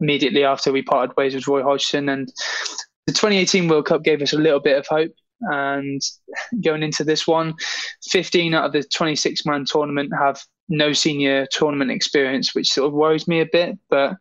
immediately 0.00 0.44
after 0.44 0.72
we 0.72 0.82
parted 0.82 1.16
ways 1.16 1.34
with 1.34 1.48
Roy 1.48 1.62
Hodgson. 1.62 2.08
And 2.08 2.28
the 3.06 3.12
2018 3.12 3.68
World 3.68 3.86
Cup 3.86 4.02
gave 4.02 4.20
us 4.20 4.32
a 4.32 4.38
little 4.38 4.60
bit 4.60 4.78
of 4.78 4.86
hope. 4.86 5.12
And 5.40 6.00
going 6.62 6.82
into 6.82 7.04
this 7.04 7.26
one, 7.26 7.54
15 8.10 8.54
out 8.54 8.66
of 8.66 8.72
the 8.72 8.82
26 8.82 9.44
man 9.46 9.64
tournament 9.66 10.12
have 10.18 10.40
no 10.68 10.92
senior 10.92 11.46
tournament 11.50 11.90
experience, 11.90 12.54
which 12.54 12.72
sort 12.72 12.88
of 12.88 12.94
worries 12.94 13.28
me 13.28 13.40
a 13.40 13.46
bit. 13.50 13.78
But 13.90 14.14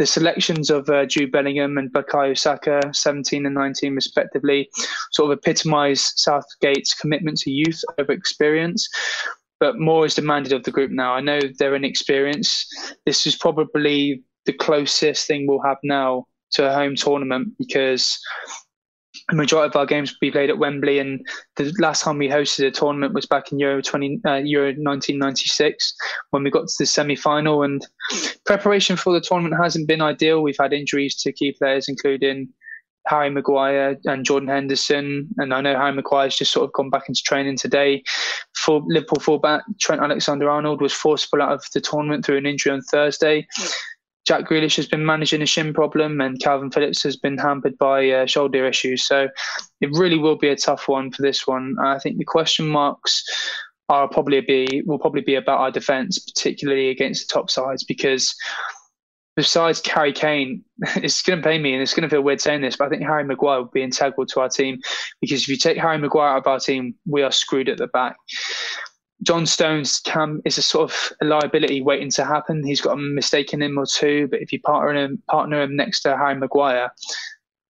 the 0.00 0.06
selections 0.06 0.70
of 0.70 0.88
uh, 0.88 1.04
Jude 1.04 1.30
Bellingham 1.30 1.76
and 1.76 1.92
Bukayo 1.92 2.36
Saka, 2.36 2.80
17 2.90 3.44
and 3.44 3.54
19 3.54 3.94
respectively, 3.94 4.70
sort 5.12 5.30
of 5.30 5.38
epitomise 5.38 6.14
Southgate's 6.16 6.94
commitment 6.94 7.36
to 7.40 7.50
youth 7.50 7.78
over 7.98 8.10
experience. 8.10 8.88
But 9.58 9.78
more 9.78 10.06
is 10.06 10.14
demanded 10.14 10.54
of 10.54 10.64
the 10.64 10.70
group 10.70 10.90
now. 10.90 11.12
I 11.12 11.20
know 11.20 11.38
they're 11.58 11.74
inexperienced. 11.74 12.66
This 13.04 13.26
is 13.26 13.36
probably 13.36 14.22
the 14.46 14.54
closest 14.54 15.26
thing 15.26 15.46
we'll 15.46 15.60
have 15.60 15.76
now 15.84 16.24
to 16.52 16.70
a 16.70 16.72
home 16.72 16.96
tournament 16.96 17.52
because 17.58 18.18
the 19.30 19.36
majority 19.36 19.70
of 19.70 19.76
our 19.76 19.86
games 19.86 20.10
will 20.10 20.18
be 20.20 20.30
played 20.30 20.50
at 20.50 20.58
Wembley, 20.58 20.98
and 20.98 21.24
the 21.56 21.72
last 21.78 22.02
time 22.02 22.18
we 22.18 22.28
hosted 22.28 22.66
a 22.66 22.70
tournament 22.70 23.14
was 23.14 23.26
back 23.26 23.52
in 23.52 23.58
Euro 23.58 23.80
20 23.80 24.20
uh, 24.26 24.34
Euro 24.36 24.66
1996 24.66 25.94
when 26.30 26.42
we 26.42 26.50
got 26.50 26.68
to 26.68 26.74
the 26.78 26.86
semi 26.86 27.16
final. 27.16 27.62
And 27.62 27.86
preparation 28.44 28.96
for 28.96 29.12
the 29.12 29.20
tournament 29.20 29.60
hasn't 29.62 29.88
been 29.88 30.02
ideal. 30.02 30.42
We've 30.42 30.56
had 30.58 30.72
injuries 30.72 31.14
to 31.22 31.32
key 31.32 31.52
players, 31.52 31.88
including 31.88 32.48
Harry 33.06 33.30
Maguire 33.30 33.96
and 34.04 34.24
Jordan 34.24 34.48
Henderson. 34.48 35.28
And 35.38 35.54
I 35.54 35.60
know 35.60 35.76
Harry 35.76 35.92
Maguire's 35.92 36.36
just 36.36 36.52
sort 36.52 36.64
of 36.64 36.72
gone 36.72 36.90
back 36.90 37.08
into 37.08 37.22
training 37.24 37.56
today. 37.56 38.02
For 38.56 38.82
Liverpool 38.86 39.20
fullback 39.20 39.62
Trent 39.80 40.02
Alexander 40.02 40.50
Arnold 40.50 40.82
was 40.82 40.96
pull 40.96 41.42
out 41.42 41.52
of 41.52 41.64
the 41.72 41.80
tournament 41.80 42.24
through 42.24 42.38
an 42.38 42.46
injury 42.46 42.72
on 42.72 42.82
Thursday. 42.82 43.46
Jack 44.30 44.48
Grealish 44.48 44.76
has 44.76 44.86
been 44.86 45.04
managing 45.04 45.42
a 45.42 45.46
shin 45.46 45.74
problem, 45.74 46.20
and 46.20 46.38
Kalvin 46.38 46.72
Phillips 46.72 47.02
has 47.02 47.16
been 47.16 47.36
hampered 47.36 47.76
by 47.78 48.08
uh, 48.10 48.26
shoulder 48.26 48.64
issues. 48.64 49.04
So 49.04 49.28
it 49.80 49.90
really 49.94 50.18
will 50.18 50.36
be 50.36 50.46
a 50.46 50.54
tough 50.54 50.86
one 50.86 51.10
for 51.10 51.22
this 51.22 51.48
one. 51.48 51.74
I 51.82 51.98
think 51.98 52.16
the 52.16 52.24
question 52.24 52.68
marks 52.68 53.24
are 53.88 54.06
probably 54.06 54.40
be 54.40 54.84
will 54.86 55.00
probably 55.00 55.22
be 55.22 55.34
about 55.34 55.58
our 55.58 55.72
defence, 55.72 56.20
particularly 56.20 56.90
against 56.90 57.28
the 57.28 57.34
top 57.34 57.50
sides, 57.50 57.82
because 57.82 58.32
besides 59.34 59.84
Harry 59.84 60.12
Kane, 60.12 60.62
it's 60.94 61.22
going 61.22 61.42
to 61.42 61.44
pain 61.44 61.60
me 61.60 61.72
and 61.72 61.82
it's 61.82 61.92
going 61.92 62.08
to 62.08 62.08
feel 62.08 62.22
weird 62.22 62.40
saying 62.40 62.60
this, 62.60 62.76
but 62.76 62.84
I 62.84 62.88
think 62.88 63.02
Harry 63.02 63.24
Maguire 63.24 63.62
will 63.62 63.70
be 63.74 63.82
integral 63.82 64.26
to 64.26 64.40
our 64.42 64.48
team 64.48 64.78
because 65.20 65.42
if 65.42 65.48
you 65.48 65.56
take 65.56 65.76
Harry 65.76 65.98
Maguire 65.98 66.36
out 66.36 66.42
of 66.42 66.46
our 66.46 66.60
team, 66.60 66.94
we 67.04 67.24
are 67.24 67.32
screwed 67.32 67.68
at 67.68 67.78
the 67.78 67.88
back. 67.88 68.14
John 69.22 69.46
Stones 69.46 70.00
can 70.00 70.40
is 70.44 70.58
a 70.58 70.62
sort 70.62 70.90
of 70.90 71.12
a 71.20 71.24
liability 71.24 71.82
waiting 71.82 72.10
to 72.12 72.24
happen. 72.24 72.64
He's 72.64 72.80
got 72.80 72.94
a 72.94 72.96
mistake 72.96 73.52
in 73.52 73.62
him 73.62 73.78
or 73.78 73.86
two, 73.86 74.28
but 74.28 74.40
if 74.40 74.52
you 74.52 74.60
partner 74.60 74.98
him, 74.98 75.22
partner 75.28 75.60
him 75.62 75.76
next 75.76 76.02
to 76.02 76.16
Harry 76.16 76.34
Maguire, 76.34 76.90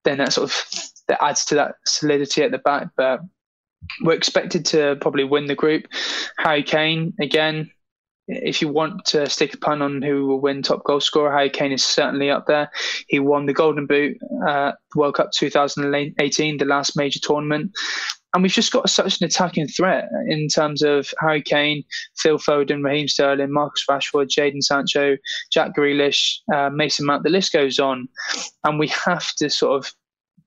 then 0.04 0.18
that 0.18 0.32
sort 0.32 0.50
of 0.50 0.66
that 1.08 1.22
adds 1.22 1.44
to 1.46 1.56
that 1.56 1.74
solidity 1.86 2.42
at 2.42 2.52
the 2.52 2.58
back. 2.58 2.88
But 2.96 3.20
we're 4.02 4.14
expected 4.14 4.64
to 4.66 4.96
probably 5.00 5.24
win 5.24 5.46
the 5.46 5.54
group. 5.56 5.86
Harry 6.38 6.62
Kane 6.62 7.14
again, 7.20 7.70
if 8.28 8.62
you 8.62 8.68
want 8.68 9.04
to 9.06 9.28
stick 9.28 9.54
a 9.54 9.58
pun 9.58 9.82
on 9.82 10.02
who 10.02 10.26
will 10.26 10.40
win 10.40 10.62
top 10.62 10.84
goal 10.84 11.00
scorer, 11.00 11.32
Harry 11.32 11.50
Kane 11.50 11.72
is 11.72 11.84
certainly 11.84 12.30
up 12.30 12.46
there. 12.46 12.70
He 13.08 13.18
won 13.18 13.46
the 13.46 13.52
Golden 13.52 13.86
Boot 13.86 14.18
uh, 14.46 14.72
World 14.94 15.14
Cup 15.14 15.32
2018, 15.32 16.58
the 16.58 16.64
last 16.64 16.96
major 16.96 17.18
tournament. 17.20 17.72
And 18.32 18.42
we've 18.42 18.52
just 18.52 18.72
got 18.72 18.88
such 18.88 19.20
an 19.20 19.26
attacking 19.26 19.68
threat 19.68 20.08
in 20.28 20.48
terms 20.48 20.82
of 20.82 21.12
Harry 21.20 21.42
Kane, 21.42 21.82
Phil 22.16 22.38
Foden, 22.38 22.84
Raheem 22.84 23.08
Sterling, 23.08 23.52
Marcus 23.52 23.84
Rashford, 23.90 24.28
Jadon 24.28 24.62
Sancho, 24.62 25.16
Jack 25.52 25.74
Grealish, 25.76 26.38
uh, 26.54 26.70
Mason 26.70 27.06
Mount. 27.06 27.24
The 27.24 27.30
list 27.30 27.52
goes 27.52 27.78
on, 27.78 28.08
and 28.64 28.78
we 28.78 28.88
have 28.88 29.32
to 29.38 29.50
sort 29.50 29.78
of 29.78 29.92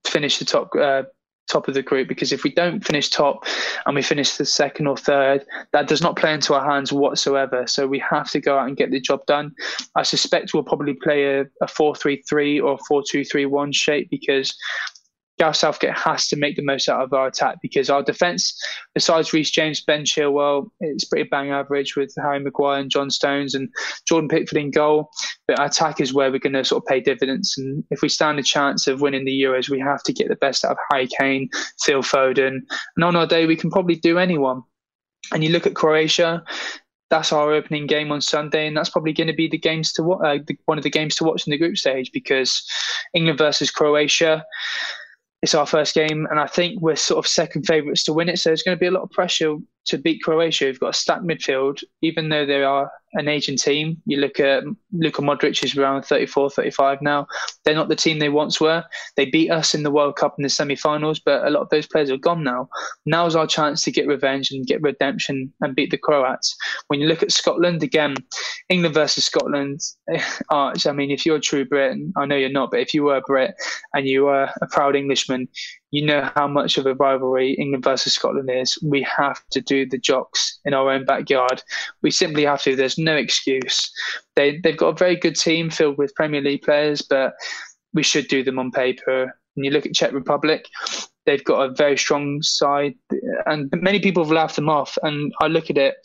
finish 0.06 0.40
the 0.40 0.46
top 0.46 0.70
uh, 0.80 1.04
top 1.50 1.68
of 1.68 1.74
the 1.74 1.82
group 1.82 2.08
because 2.08 2.32
if 2.32 2.44
we 2.44 2.52
don't 2.52 2.84
finish 2.86 3.10
top 3.10 3.46
and 3.86 3.96
we 3.96 4.02
finish 4.02 4.38
the 4.38 4.46
second 4.46 4.88
or 4.88 4.98
third, 4.98 5.46
that 5.72 5.88
does 5.88 6.02
not 6.02 6.16
play 6.16 6.34
into 6.34 6.54
our 6.54 6.66
hands 6.66 6.92
whatsoever. 6.94 7.68
So 7.68 7.88
we 7.88 8.00
have 8.00 8.30
to 8.32 8.40
go 8.40 8.58
out 8.58 8.68
and 8.68 8.78
get 8.78 8.92
the 8.92 9.00
job 9.00 9.26
done. 9.26 9.54
I 9.96 10.04
suspect 10.04 10.54
we'll 10.54 10.64
probably 10.64 10.94
play 10.94 11.40
a, 11.40 11.46
a 11.62 11.68
4 11.68 11.96
3 11.96 12.24
3 12.28 12.60
or 12.60 12.78
4 12.88 13.04
2 13.10 13.24
3 13.26 13.46
1 13.46 13.72
shape 13.72 14.10
because 14.10 14.56
Gareth 15.40 15.56
Southgate 15.56 15.98
has 15.98 16.28
to 16.28 16.36
make 16.36 16.56
the 16.56 16.64
most 16.64 16.88
out 16.88 17.02
of 17.02 17.12
our 17.14 17.28
attack 17.28 17.58
because 17.62 17.90
our 17.90 18.04
defence, 18.04 18.56
besides 18.94 19.34
Reece 19.34 19.50
James, 19.50 19.82
Ben 19.82 20.04
Chilwell, 20.04 20.70
it's 20.80 21.06
pretty 21.06 21.28
bang 21.28 21.50
average 21.50 21.96
with 21.96 22.14
Harry 22.22 22.40
Maguire 22.40 22.80
and 22.80 22.92
John 22.92 23.10
Stones 23.10 23.56
and 23.56 23.70
Jordan 24.08 24.30
Pickford 24.30 24.58
in 24.58 24.70
goal. 24.70 25.10
But 25.48 25.60
our 25.60 25.66
attack 25.66 26.00
is 26.00 26.14
where 26.14 26.32
we're 26.32 26.40
going 26.40 26.54
to 26.54 26.64
sort 26.64 26.84
of 26.84 26.88
pay 26.88 27.00
dividends. 27.00 27.56
And 27.58 27.84
if 27.90 28.02
we 28.02 28.10
stand 28.10 28.38
a 28.40 28.44
chance 28.44 28.86
of 28.88 29.02
winning 29.02 29.26
the 29.26 29.42
Euros, 29.42 29.70
we 29.70 29.80
have 29.80 30.04
to 30.04 30.14
get 30.14 30.30
the 30.30 30.36
best 30.36 30.64
out 30.64 30.72
of 30.72 30.78
Harry 30.92 31.08
Kane, 31.20 31.50
Phil 31.84 32.04
Foden. 32.04 32.60
And 32.96 33.04
on 33.04 33.16
our 33.16 33.28
day, 33.28 33.48
we 33.48 33.56
can 33.56 33.72
probably 33.72 33.96
do 33.96 34.20
anyone. 34.20 34.62
And 35.34 35.44
you 35.44 35.50
look 35.50 35.66
at 35.66 35.76
Croatia, 35.76 36.44
that's 37.10 37.32
our 37.32 37.54
opening 37.54 37.88
game 37.88 38.12
on 38.12 38.22
Sunday, 38.22 38.68
and 38.68 38.76
that's 38.76 38.90
probably 38.90 39.14
going 39.14 39.28
to 39.28 39.34
be 39.34 39.48
the 39.48 39.58
games 39.58 39.94
to 39.94 40.14
uh, 40.14 40.40
the, 40.48 40.58
one 40.66 40.78
of 40.78 40.84
the 40.84 40.90
games 40.90 41.16
to 41.16 41.24
watch 41.24 41.46
in 41.48 41.52
the 41.52 41.58
group 41.58 41.78
stage 41.78 42.12
because 42.12 42.68
England 43.14 43.38
versus 43.38 43.72
Croatia 43.72 44.44
it's 45.44 45.54
our 45.54 45.66
first 45.66 45.94
game, 45.94 46.26
and 46.32 46.40
I 46.40 46.48
think 46.48 46.82
we're 46.82 46.96
sort 46.96 47.24
of 47.24 47.30
second 47.30 47.68
favourites 47.68 48.06
to 48.06 48.14
win 48.14 48.30
it. 48.30 48.40
So 48.40 48.50
there's 48.50 48.64
going 48.64 48.78
to 48.78 48.80
be 48.80 48.88
a 48.88 48.92
lot 48.92 49.04
of 49.04 49.12
pressure 49.12 49.58
to 49.88 49.98
beat 49.98 50.24
Croatia. 50.24 50.68
We've 50.68 50.80
got 50.80 50.96
a 50.96 50.98
stacked 50.98 51.26
midfield, 51.26 51.84
even 52.02 52.30
though 52.30 52.46
they 52.46 52.64
are 52.64 52.90
an 53.14 53.28
aging 53.28 53.58
team. 53.58 54.02
You 54.06 54.18
look 54.18 54.40
at 54.40 54.64
Luka 54.92 55.22
Modric 55.22 55.64
is 55.64 55.78
around 55.78 56.04
34, 56.04 56.50
35 56.50 57.02
now. 57.02 57.28
They're 57.64 57.76
not 57.76 57.90
the 57.90 57.96
team 57.96 58.20
they 58.20 58.30
once 58.30 58.60
were. 58.60 58.84
They 59.16 59.26
beat 59.26 59.52
us 59.52 59.74
in 59.74 59.84
the 59.84 59.92
World 59.92 60.16
Cup 60.16 60.36
in 60.38 60.44
the 60.44 60.50
semi-finals, 60.50 61.20
but 61.20 61.46
a 61.46 61.50
lot 61.50 61.62
of 61.62 61.70
those 61.70 61.88
players 61.88 62.10
are 62.10 62.18
gone 62.18 62.44
now. 62.44 62.70
Now's 63.06 63.36
our 63.36 63.48
chance 63.48 63.84
to 63.84 63.92
get 63.92 64.08
revenge 64.08 64.52
and 64.52 64.66
get 64.66 64.82
redemption 64.82 65.54
and 65.62 65.76
beat 65.76 65.92
the 65.92 65.98
Croats. 65.98 66.56
When 66.88 67.00
you 67.00 67.08
look 67.08 67.24
at 67.24 67.32
Scotland 67.32 67.84
again, 67.84 68.16
England 68.70 68.96
versus 68.96 69.26
Scotland. 69.26 69.82
Arch, 70.50 70.86
I 70.88 70.92
mean, 70.92 71.12
if 71.12 71.26
you're 71.26 71.38
a 71.38 71.42
true 71.42 71.66
Brit, 71.66 71.98
I 72.16 72.26
know 72.26 72.36
you're 72.36 72.50
not, 72.50 72.72
but 72.72 72.80
if 72.80 72.94
you 72.94 73.04
were 73.04 73.18
a 73.18 73.22
Brit 73.22 73.54
and 73.94 74.08
you 74.08 74.26
were 74.26 74.50
a 74.62 74.68
proud 74.68 74.96
Englishman, 74.96 75.48
you 75.94 76.04
know 76.04 76.28
how 76.36 76.48
much 76.48 76.80
of 76.80 76.88
a 76.88 76.96
rivalry 76.96 77.54
England 77.54 77.84
versus 77.84 78.16
Scotland 78.16 78.50
is. 78.50 78.80
We 78.82 79.04
have 79.04 79.40
to 79.52 79.62
do 79.62 79.88
the 79.88 80.00
jocks 80.00 80.60
in 80.66 80.74
our 80.74 80.90
own 80.90 81.06
backyard. 81.06 81.62
We 82.02 82.10
simply 82.10 82.46
have 82.46 82.64
to. 82.64 82.76
There's 82.76 82.98
no 83.04 83.16
excuse. 83.16 83.92
They 84.36 84.60
they've 84.64 84.78
got 84.78 84.90
a 84.90 84.98
very 84.98 85.16
good 85.16 85.36
team 85.36 85.70
filled 85.70 85.98
with 85.98 86.16
Premier 86.16 86.42
League 86.42 86.64
players, 86.64 87.02
but 87.02 87.34
we 87.94 88.04
should 88.04 88.28
do 88.28 88.44
them 88.44 88.60
on 88.60 88.72
paper. 88.72 89.38
When 89.56 89.64
you 89.64 89.72
look 89.72 89.86
at 89.86 89.94
Czech 89.94 90.14
Republic, 90.14 90.66
they've 91.26 91.44
got 91.44 91.62
a 91.62 91.74
very 91.74 91.98
strong 91.98 92.42
side, 92.42 92.96
and 93.46 93.72
many 93.76 94.00
people 94.00 94.24
have 94.24 94.32
laughed 94.32 94.56
them 94.56 94.70
off. 94.70 94.98
And 95.04 95.32
I 95.42 95.48
look 95.48 95.70
at 95.70 95.78
it. 95.78 95.96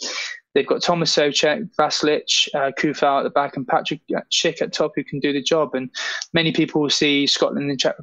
They've 0.54 0.66
got 0.66 0.82
Thomas 0.82 1.14
Soucek, 1.14 1.70
Vasilic, 1.78 2.48
uh, 2.54 2.72
Coufal 2.78 3.20
at 3.20 3.22
the 3.22 3.30
back, 3.30 3.56
and 3.56 3.66
Patrik 3.66 4.00
Schick 4.32 4.60
at 4.60 4.72
top 4.72 4.92
who 4.96 5.04
can 5.04 5.20
do 5.20 5.32
the 5.32 5.42
job. 5.42 5.74
And 5.74 5.90
many 6.32 6.52
people 6.52 6.80
will 6.80 6.90
see 6.90 7.26
Scotland 7.26 7.70
and 7.70 7.78
Czech 7.78 7.94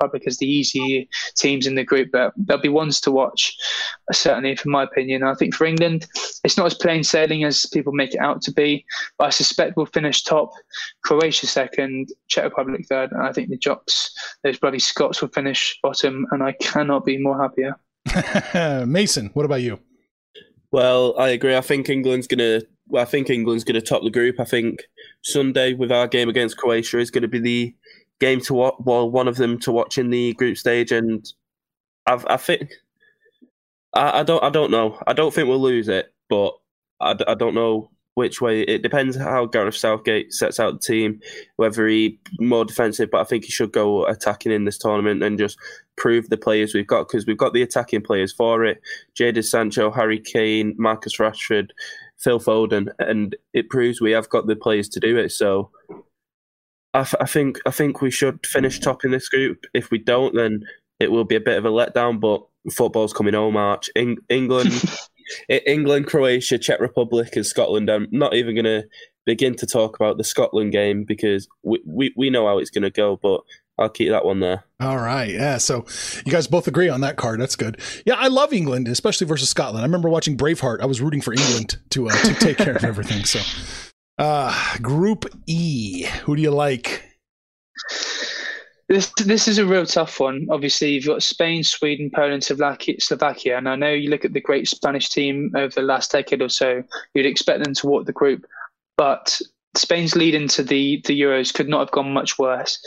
Republic 0.00 0.24
as 0.26 0.38
the 0.38 0.46
easy 0.46 1.08
teams 1.36 1.66
in 1.66 1.74
the 1.74 1.84
group, 1.84 2.08
but 2.12 2.32
there'll 2.36 2.62
be 2.62 2.68
ones 2.68 3.00
to 3.02 3.10
watch, 3.10 3.54
certainly, 4.12 4.56
from 4.56 4.72
my 4.72 4.82
opinion. 4.82 5.22
I 5.22 5.34
think 5.34 5.54
for 5.54 5.66
England, 5.66 6.06
it's 6.42 6.56
not 6.56 6.66
as 6.66 6.74
plain 6.74 7.04
sailing 7.04 7.44
as 7.44 7.66
people 7.66 7.92
make 7.92 8.14
it 8.14 8.20
out 8.20 8.40
to 8.42 8.52
be, 8.52 8.84
but 9.18 9.26
I 9.26 9.30
suspect 9.30 9.76
we'll 9.76 9.86
finish 9.86 10.22
top, 10.22 10.50
Croatia 11.04 11.46
second, 11.46 12.08
Czech 12.28 12.44
Republic 12.44 12.86
third, 12.88 13.12
and 13.12 13.22
I 13.22 13.32
think 13.32 13.50
the 13.50 13.58
Jocks, 13.58 14.10
those 14.42 14.58
bloody 14.58 14.78
Scots, 14.78 15.20
will 15.20 15.28
finish 15.28 15.78
bottom, 15.82 16.26
and 16.30 16.42
I 16.42 16.52
cannot 16.52 17.04
be 17.04 17.18
more 17.18 17.40
happier. 17.40 17.76
Mason, 18.86 19.30
what 19.34 19.44
about 19.44 19.62
you? 19.62 19.78
Well, 20.72 21.14
I 21.18 21.30
agree. 21.30 21.56
I 21.56 21.60
think 21.60 21.88
England's 21.88 22.26
gonna. 22.26 22.62
Well, 22.86 23.02
I 23.02 23.04
think 23.04 23.28
England's 23.28 23.64
gonna 23.64 23.80
top 23.80 24.02
the 24.02 24.10
group. 24.10 24.40
I 24.40 24.44
think 24.44 24.80
Sunday 25.22 25.74
with 25.74 25.92
our 25.92 26.06
game 26.06 26.28
against 26.28 26.56
Croatia 26.56 26.98
is 26.98 27.10
going 27.10 27.22
to 27.22 27.28
be 27.28 27.38
the 27.38 27.74
game 28.20 28.40
to 28.42 28.54
watch. 28.54 28.74
Well, 28.78 29.10
one 29.10 29.28
of 29.28 29.36
them 29.36 29.58
to 29.60 29.72
watch 29.72 29.98
in 29.98 30.10
the 30.10 30.34
group 30.34 30.56
stage, 30.56 30.92
and 30.92 31.26
I've, 32.06 32.24
I 32.26 32.36
think 32.36 32.70
I, 33.94 34.20
I, 34.20 34.22
don't. 34.22 34.42
I 34.44 34.50
don't 34.50 34.70
know. 34.70 34.98
I 35.06 35.12
don't 35.12 35.34
think 35.34 35.48
we'll 35.48 35.60
lose 35.60 35.88
it, 35.88 36.12
but 36.28 36.52
I, 37.00 37.16
I 37.26 37.34
don't 37.34 37.54
know 37.54 37.90
which 38.14 38.40
way. 38.40 38.62
It 38.62 38.82
depends 38.82 39.16
how 39.16 39.46
Gareth 39.46 39.76
Southgate 39.76 40.32
sets 40.32 40.60
out 40.60 40.74
the 40.74 40.86
team, 40.86 41.20
whether 41.56 41.86
he 41.86 42.20
more 42.38 42.64
defensive. 42.64 43.10
But 43.10 43.22
I 43.22 43.24
think 43.24 43.44
he 43.44 43.50
should 43.50 43.72
go 43.72 44.04
attacking 44.06 44.52
in 44.52 44.64
this 44.64 44.78
tournament 44.78 45.22
and 45.22 45.38
just 45.38 45.58
prove 45.96 46.28
the 46.28 46.36
players 46.36 46.74
we've 46.74 46.86
got 46.86 47.08
because 47.08 47.26
we've 47.26 47.36
got 47.36 47.52
the 47.52 47.62
attacking 47.62 48.02
players 48.02 48.32
for 48.32 48.64
it. 48.64 48.80
Jadon 49.18 49.44
Sancho, 49.44 49.90
Harry 49.90 50.20
Kane, 50.20 50.74
Marcus 50.78 51.16
Rashford, 51.16 51.70
Phil 52.18 52.38
Foden, 52.38 52.88
and 52.98 53.34
it 53.54 53.70
proves 53.70 54.00
we 54.00 54.12
have 54.12 54.28
got 54.28 54.46
the 54.46 54.56
players 54.56 54.88
to 54.90 55.00
do 55.00 55.16
it. 55.16 55.32
So 55.32 55.70
I, 56.94 57.04
th- 57.04 57.16
I 57.20 57.26
think 57.26 57.58
I 57.66 57.70
think 57.70 58.00
we 58.00 58.10
should 58.10 58.44
finish 58.46 58.80
top 58.80 59.04
in 59.04 59.10
this 59.10 59.28
group. 59.28 59.64
If 59.74 59.90
we 59.90 59.98
don't, 59.98 60.34
then 60.34 60.64
it 60.98 61.10
will 61.10 61.24
be 61.24 61.36
a 61.36 61.40
bit 61.40 61.58
of 61.58 61.64
a 61.64 61.70
letdown. 61.70 62.20
But 62.20 62.44
football's 62.72 63.12
coming 63.12 63.34
home 63.34 63.54
March. 63.54 63.88
In- 63.94 64.18
England, 64.28 64.84
England, 65.48 66.06
Croatia, 66.06 66.58
Czech 66.58 66.80
Republic, 66.80 67.36
and 67.36 67.46
Scotland. 67.46 67.88
I'm 67.90 68.08
not 68.10 68.34
even 68.34 68.54
going 68.54 68.64
to 68.64 68.84
begin 69.26 69.54
to 69.56 69.66
talk 69.66 69.96
about 69.96 70.18
the 70.18 70.24
Scotland 70.24 70.72
game 70.72 71.04
because 71.04 71.46
we, 71.62 71.80
we, 71.86 72.12
we 72.16 72.30
know 72.30 72.46
how 72.46 72.58
it's 72.58 72.70
going 72.70 72.82
to 72.82 72.90
go. 72.90 73.16
But 73.16 73.42
I'll 73.78 73.88
keep 73.88 74.10
that 74.10 74.24
one 74.24 74.40
there. 74.40 74.64
All 74.78 74.98
right. 74.98 75.30
Yeah. 75.30 75.56
So 75.56 75.86
you 76.26 76.32
guys 76.32 76.46
both 76.46 76.68
agree 76.68 76.88
on 76.88 77.00
that 77.00 77.16
card. 77.16 77.40
That's 77.40 77.56
good. 77.56 77.80
Yeah, 78.04 78.14
I 78.14 78.28
love 78.28 78.52
England, 78.52 78.88
especially 78.88 79.26
versus 79.26 79.48
Scotland. 79.48 79.80
I 79.82 79.86
remember 79.86 80.10
watching 80.10 80.36
Braveheart. 80.36 80.80
I 80.80 80.86
was 80.86 81.00
rooting 81.00 81.22
for 81.22 81.32
England 81.32 81.78
to 81.90 82.08
uh, 82.08 82.12
to 82.12 82.34
take 82.34 82.58
care 82.58 82.74
of 82.74 82.84
everything. 82.84 83.24
So 83.24 83.40
uh, 84.20 84.76
group 84.82 85.24
E. 85.46 86.02
Who 86.24 86.36
do 86.36 86.42
you 86.42 86.50
like? 86.50 87.02
This 88.88 89.12
this 89.16 89.48
is 89.48 89.58
a 89.58 89.66
real 89.66 89.86
tough 89.86 90.20
one. 90.20 90.46
Obviously, 90.50 90.90
you've 90.90 91.06
got 91.06 91.22
Spain, 91.22 91.64
Sweden, 91.64 92.10
Poland, 92.14 92.44
Slovakia, 92.44 92.96
Slovakia, 93.00 93.56
and 93.56 93.68
I 93.68 93.76
know 93.76 93.92
you 93.92 94.10
look 94.10 94.24
at 94.24 94.32
the 94.32 94.40
great 94.40 94.68
Spanish 94.68 95.08
team 95.08 95.52
over 95.56 95.72
the 95.74 95.82
last 95.82 96.12
decade 96.12 96.42
or 96.42 96.48
so. 96.48 96.82
You'd 97.14 97.26
expect 97.26 97.64
them 97.64 97.74
to 97.74 97.86
walk 97.86 98.06
the 98.06 98.12
group, 98.12 98.44
but 98.96 99.40
Spain's 99.76 100.16
lead 100.16 100.34
into 100.34 100.64
the, 100.64 101.00
the 101.06 101.20
Euros 101.20 101.54
could 101.54 101.68
not 101.68 101.78
have 101.78 101.92
gone 101.92 102.12
much 102.12 102.38
worse. 102.38 102.78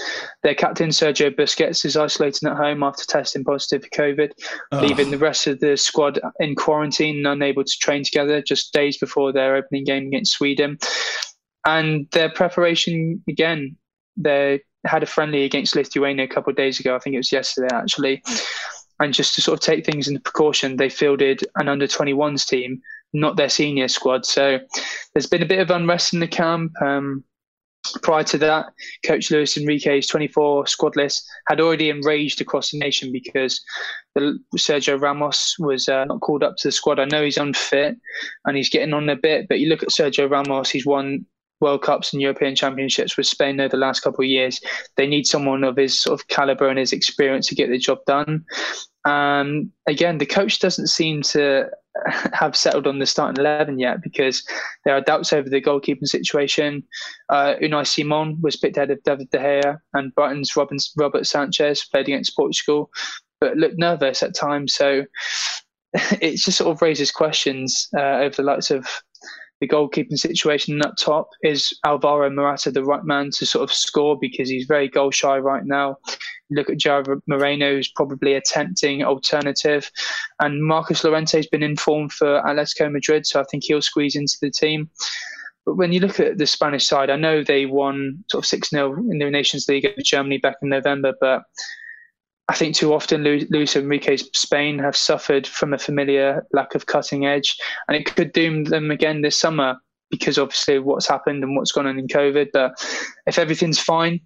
Their 0.43 0.53
captain 0.53 0.89
Sergio 0.89 1.33
Busquets 1.33 1.85
is 1.85 1.95
isolating 1.95 2.49
at 2.49 2.57
home 2.57 2.83
after 2.83 3.05
testing 3.05 3.45
positive 3.45 3.83
for 3.83 4.01
COVID, 4.01 4.31
leaving 4.73 5.09
the 5.09 5.17
rest 5.17 5.47
of 5.47 5.61
the 5.61 5.77
squad 5.77 6.19
in 6.39 6.55
quarantine 6.55 7.17
and 7.17 7.27
unable 7.27 7.63
to 7.63 7.79
train 7.79 8.03
together 8.03 8.41
just 8.41 8.73
days 8.73 8.97
before 8.97 9.31
their 9.31 9.55
opening 9.55 9.85
game 9.85 10.07
against 10.07 10.33
Sweden. 10.33 10.77
And 11.65 12.07
their 12.11 12.29
preparation, 12.29 13.23
again, 13.29 13.77
they 14.17 14.61
had 14.85 15.03
a 15.03 15.07
friendly 15.07 15.45
against 15.45 15.77
Lithuania 15.77 16.25
a 16.25 16.27
couple 16.27 16.51
of 16.51 16.57
days 16.57 16.79
ago. 16.81 16.95
I 16.95 16.99
think 16.99 17.13
it 17.13 17.19
was 17.19 17.31
yesterday, 17.31 17.73
actually. 17.73 18.21
And 18.99 19.13
just 19.13 19.35
to 19.35 19.41
sort 19.41 19.59
of 19.59 19.65
take 19.65 19.85
things 19.85 20.07
into 20.07 20.19
precaution, 20.19 20.75
they 20.75 20.89
fielded 20.89 21.45
an 21.55 21.69
under 21.69 21.87
21s 21.87 22.45
team, 22.45 22.81
not 23.13 23.37
their 23.37 23.49
senior 23.49 23.87
squad. 23.87 24.25
So 24.25 24.59
there's 25.13 25.27
been 25.27 25.43
a 25.43 25.47
bit 25.47 25.59
of 25.59 25.69
unrest 25.69 26.13
in 26.13 26.19
the 26.19 26.27
camp. 26.27 26.71
Um, 26.81 27.23
prior 28.01 28.23
to 28.23 28.37
that, 28.39 28.67
Coach 29.05 29.29
Luis 29.29 29.57
Enrique's 29.57 30.07
24 30.07 30.67
squad 30.67 30.95
list 30.95 31.25
had 31.47 31.59
already 31.59 31.89
enraged 31.89 32.41
across 32.41 32.71
the 32.71 32.79
nation 32.79 33.11
because 33.11 33.61
the, 34.15 34.39
Sergio 34.57 34.99
Ramos 34.99 35.55
was 35.59 35.89
uh, 35.89 36.05
not 36.05 36.21
called 36.21 36.43
up 36.43 36.55
to 36.57 36.67
the 36.67 36.71
squad. 36.71 36.99
I 36.99 37.05
know 37.05 37.23
he's 37.23 37.37
unfit 37.37 37.97
and 38.45 38.57
he's 38.57 38.69
getting 38.69 38.93
on 38.93 39.09
a 39.09 39.15
bit, 39.15 39.47
but 39.47 39.59
you 39.59 39.69
look 39.69 39.83
at 39.83 39.89
Sergio 39.89 40.29
Ramos, 40.29 40.69
he's 40.69 40.85
won 40.85 41.25
World 41.59 41.81
Cups 41.81 42.11
and 42.11 42.21
European 42.21 42.55
Championships 42.55 43.15
with 43.15 43.25
Spain 43.25 43.59
over 43.59 43.69
the 43.69 43.77
last 43.77 44.01
couple 44.01 44.23
of 44.23 44.29
years. 44.29 44.59
They 44.97 45.07
need 45.07 45.25
someone 45.25 45.63
of 45.63 45.77
his 45.77 45.99
sort 45.99 46.19
of 46.19 46.27
caliber 46.27 46.67
and 46.67 46.79
his 46.79 46.93
experience 46.93 47.47
to 47.47 47.55
get 47.55 47.69
the 47.69 47.77
job 47.77 47.99
done. 48.05 48.45
Um, 49.05 49.71
again, 49.87 50.17
the 50.17 50.25
coach 50.25 50.59
doesn't 50.59 50.87
seem 50.87 51.21
to 51.23 51.69
have 52.33 52.55
settled 52.55 52.87
on 52.87 52.99
the 52.99 53.05
starting 53.05 53.39
11 53.39 53.79
yet 53.79 54.01
because 54.01 54.43
there 54.85 54.95
are 54.95 55.01
doubts 55.01 55.33
over 55.33 55.49
the 55.49 55.61
goalkeeping 55.61 56.07
situation. 56.07 56.83
Uh, 57.29 57.55
Unai 57.61 57.85
Simon 57.85 58.37
was 58.41 58.55
picked 58.55 58.77
ahead 58.77 58.91
of 58.91 59.03
David 59.03 59.29
De 59.29 59.37
Gea 59.37 59.77
and 59.93 60.13
Brighton's 60.15 60.55
Robin, 60.55 60.77
Robert 60.97 61.25
Sanchez 61.25 61.85
played 61.85 62.07
against 62.07 62.35
Portugal, 62.35 62.89
but 63.39 63.57
looked 63.57 63.77
nervous 63.77 64.23
at 64.23 64.35
times. 64.35 64.73
So 64.73 65.05
it 65.93 66.37
just 66.37 66.57
sort 66.57 66.75
of 66.75 66.81
raises 66.81 67.11
questions 67.11 67.87
uh, 67.95 68.17
over 68.17 68.35
the 68.35 68.43
likes 68.43 68.71
of 68.71 68.87
the 69.61 69.67
goalkeeping 69.67 70.17
situation 70.17 70.81
up 70.81 70.95
top. 70.97 71.29
Is 71.43 71.71
Alvaro 71.85 72.29
Morata 72.29 72.71
the 72.71 72.83
right 72.83 73.03
man 73.03 73.29
to 73.35 73.45
sort 73.45 73.63
of 73.63 73.71
score 73.71 74.17
because 74.19 74.49
he's 74.49 74.65
very 74.65 74.89
goal 74.89 75.11
shy 75.11 75.37
right 75.37 75.63
now? 75.63 75.97
Look 76.53 76.69
at 76.69 76.77
Gerard 76.77 77.07
Moreno, 77.27 77.75
who's 77.75 77.91
probably 77.91 78.33
a 78.33 78.41
tempting 78.41 79.03
alternative. 79.03 79.91
And 80.39 80.63
Marcos 80.63 81.03
Llorente 81.03 81.37
has 81.37 81.47
been 81.47 81.63
informed 81.63 82.13
for 82.13 82.41
Atletico 82.41 82.91
Madrid, 82.91 83.25
so 83.25 83.39
I 83.39 83.45
think 83.49 83.63
he'll 83.63 83.81
squeeze 83.81 84.15
into 84.15 84.37
the 84.41 84.51
team. 84.51 84.89
But 85.65 85.75
when 85.75 85.93
you 85.93 85.99
look 85.99 86.19
at 86.19 86.37
the 86.37 86.45
Spanish 86.45 86.85
side, 86.85 87.09
I 87.09 87.15
know 87.15 87.43
they 87.43 87.65
won 87.65 88.23
sort 88.29 88.43
of 88.43 88.47
6 88.47 88.69
0 88.69 88.97
in 89.09 89.17
the 89.17 89.29
Nations 89.29 89.67
League 89.67 89.85
over 89.85 90.01
Germany 90.03 90.37
back 90.37 90.57
in 90.61 90.69
November, 90.69 91.13
but 91.19 91.43
I 92.49 92.55
think 92.55 92.75
too 92.75 92.93
often 92.93 93.23
Luis 93.23 93.75
Enrique's 93.75 94.29
Spain 94.37 94.77
have 94.79 94.97
suffered 94.97 95.47
from 95.47 95.73
a 95.73 95.77
familiar 95.77 96.45
lack 96.51 96.75
of 96.75 96.85
cutting 96.85 97.25
edge, 97.25 97.57
and 97.87 97.95
it 97.95 98.05
could 98.05 98.33
doom 98.33 98.65
them 98.65 98.91
again 98.91 99.21
this 99.21 99.39
summer 99.39 99.77
because 100.11 100.37
obviously 100.37 100.77
what's 100.77 101.07
happened 101.07 101.43
and 101.43 101.55
what's 101.55 101.71
gone 101.71 101.87
on 101.87 101.97
in 101.97 102.07
COVID. 102.07 102.49
But 102.51 102.73
if 103.25 103.39
everything's 103.39 103.79
fine, 103.79 104.19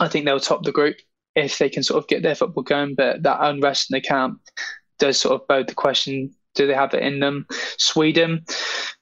I 0.00 0.08
think 0.08 0.24
they'll 0.24 0.40
top 0.40 0.64
the 0.64 0.72
group 0.72 0.96
if 1.34 1.58
they 1.58 1.68
can 1.68 1.82
sort 1.82 2.02
of 2.02 2.08
get 2.08 2.22
their 2.22 2.34
football 2.34 2.62
going. 2.62 2.94
But 2.94 3.22
that 3.22 3.38
unrest 3.40 3.90
in 3.90 3.94
the 3.94 4.00
camp 4.00 4.40
does 4.98 5.20
sort 5.20 5.40
of 5.40 5.46
bode 5.48 5.68
the 5.68 5.74
question: 5.74 6.34
Do 6.54 6.66
they 6.66 6.74
have 6.74 6.94
it 6.94 7.02
in 7.02 7.20
them? 7.20 7.46
Sweden 7.78 8.44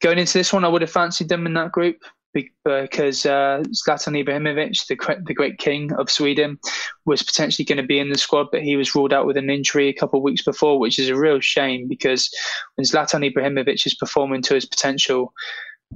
going 0.00 0.18
into 0.18 0.38
this 0.38 0.52
one, 0.52 0.64
I 0.64 0.68
would 0.68 0.82
have 0.82 0.90
fancied 0.90 1.28
them 1.28 1.46
in 1.46 1.54
that 1.54 1.72
group 1.72 1.96
because 2.34 3.26
uh, 3.26 3.64
Zlatan 3.72 4.22
Ibrahimovic, 4.22 4.86
the, 4.86 5.22
the 5.26 5.34
great 5.34 5.58
king 5.58 5.92
of 5.94 6.10
Sweden, 6.10 6.58
was 7.04 7.22
potentially 7.22 7.64
going 7.64 7.78
to 7.78 7.82
be 7.82 7.98
in 7.98 8.10
the 8.10 8.18
squad, 8.18 8.48
but 8.52 8.62
he 8.62 8.76
was 8.76 8.94
ruled 8.94 9.12
out 9.12 9.26
with 9.26 9.36
an 9.36 9.50
injury 9.50 9.88
a 9.88 9.94
couple 9.94 10.18
of 10.18 10.22
weeks 10.22 10.42
before, 10.42 10.78
which 10.78 10.98
is 10.98 11.08
a 11.08 11.16
real 11.16 11.40
shame 11.40 11.88
because 11.88 12.30
when 12.76 12.84
Zlatan 12.84 13.28
Ibrahimovic 13.28 13.86
is 13.86 13.94
performing 13.94 14.42
to 14.42 14.54
his 14.54 14.66
potential, 14.66 15.32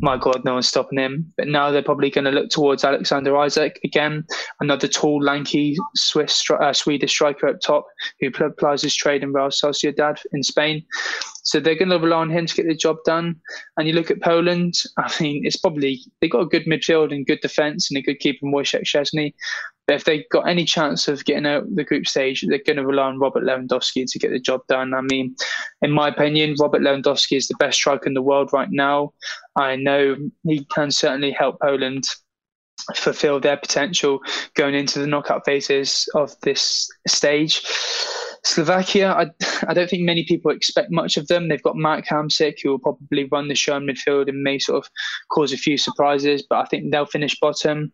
my 0.01 0.17
God, 0.17 0.45
no 0.45 0.55
one's 0.55 0.69
stopping 0.69 0.99
him. 0.99 1.33
But 1.37 1.49
now 1.49 1.71
they're 1.71 1.83
probably 1.83 2.11
going 2.11 2.25
to 2.25 2.31
look 2.31 2.51
towards 2.51 2.85
Alexander 2.85 3.37
Isak 3.45 3.79
again, 3.85 4.25
another 4.61 4.89
tall, 4.89 5.23
lanky 5.23 5.77
Swiss, 5.95 6.45
uh, 6.51 6.73
Swedish 6.73 7.11
striker 7.11 7.49
up 7.49 7.61
top 7.61 7.87
who 8.21 8.29
applies 8.29 8.83
his 8.83 8.97
trade 8.97 9.23
in 9.23 9.33
Real 9.33 9.49
Sociedad 9.49 10.19
in 10.33 10.43
Spain. 10.43 10.85
So 11.45 11.59
they're 11.61 11.75
going 11.75 11.91
to 11.91 11.99
rely 11.99 12.19
on 12.19 12.31
him 12.31 12.47
to 12.47 12.55
get 12.55 12.67
the 12.67 12.75
job 12.75 12.97
done. 13.05 13.37
And 13.77 13.87
you 13.87 13.95
look 13.95 14.11
at 14.11 14.23
Poland, 14.23 14.75
I 14.97 15.13
mean, 15.21 15.45
it's 15.45 15.57
probably, 15.57 16.01
they've 16.21 16.31
got 16.31 16.41
a 16.41 16.47
good 16.47 16.65
midfield 16.65 17.13
and 17.13 17.27
good 17.27 17.41
defence 17.41 17.91
and 17.91 17.99
a 17.99 18.03
good 18.03 18.21
keeper, 18.21 18.47
Wojciech 18.47 18.85
Szczesny. 18.85 19.35
If 19.89 20.05
they've 20.05 20.29
got 20.31 20.49
any 20.49 20.65
chance 20.65 21.09
of 21.09 21.25
getting 21.25 21.47
out 21.47 21.65
the 21.75 21.85
group 21.85 22.07
stage, 22.07 22.45
they're 22.47 22.63
going 22.65 22.77
to 22.77 22.87
rely 22.87 23.09
on 23.09 23.19
Robert 23.19 23.43
Lewandowski 23.43 24.07
to 24.07 24.19
get 24.19 24.31
the 24.31 24.39
job 24.39 24.61
done. 24.69 24.95
I 24.95 25.01
mean, 25.01 25.35
in 25.83 25.91
my 25.91 26.09
opinion, 26.09 26.55
Robert 26.61 26.83
Lewandowski 26.83 27.37
is 27.37 27.49
the 27.49 27.57
best 27.59 27.79
striker 27.79 28.07
in 28.07 28.15
the 28.15 28.23
world 28.23 28.51
right 28.53 28.71
now. 28.71 29.13
I 29.57 29.77
know 29.77 30.17
he 30.45 30.65
can 30.67 30.91
certainly 30.91 31.33
help 31.33 31.61
Poland 31.61 32.05
fulfill 32.95 33.41
their 33.41 33.57
potential 33.57 34.21
going 34.55 34.75
into 34.75 34.99
the 34.99 35.07
knockout 35.07 35.45
phases 35.45 36.09
of 36.15 36.35
this 36.43 36.89
stage. 37.07 37.63
Slovakia, 38.45 39.13
I, 39.13 39.27
I 39.69 39.75
don't 39.75 39.89
think 39.89 40.03
many 40.03 40.25
people 40.25 40.51
expect 40.51 40.91
much 40.91 41.17
of 41.17 41.29
them. 41.29 41.49
They've 41.49 41.63
got 41.63 41.77
Mark 41.77 42.07
Hamsik, 42.07 42.57
who 42.63 42.71
will 42.71 42.79
probably 42.81 43.29
run 43.31 43.47
the 43.47 43.55
show 43.55 43.77
in 43.77 43.87
midfield 43.87 44.29
and 44.29 44.43
may 44.43 44.59
sort 44.59 44.85
of 44.85 44.91
cause 45.31 45.53
a 45.53 45.57
few 45.57 45.79
surprises, 45.79 46.45
but 46.49 46.59
I 46.59 46.65
think 46.65 46.91
they'll 46.91 47.07
finish 47.07 47.39
bottom 47.39 47.93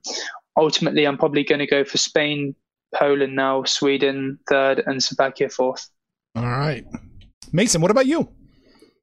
ultimately, 0.58 1.06
I'm 1.06 1.16
probably 1.16 1.44
going 1.44 1.60
to 1.60 1.66
go 1.66 1.84
for 1.84 1.98
Spain, 1.98 2.54
Poland 2.94 3.34
now, 3.34 3.64
Sweden 3.64 4.38
third, 4.48 4.82
and 4.86 5.02
Slovakia 5.02 5.48
fourth. 5.48 5.88
All 6.34 6.42
right, 6.44 6.84
Mason. 7.52 7.80
What 7.80 7.90
about 7.90 8.06
you? 8.06 8.28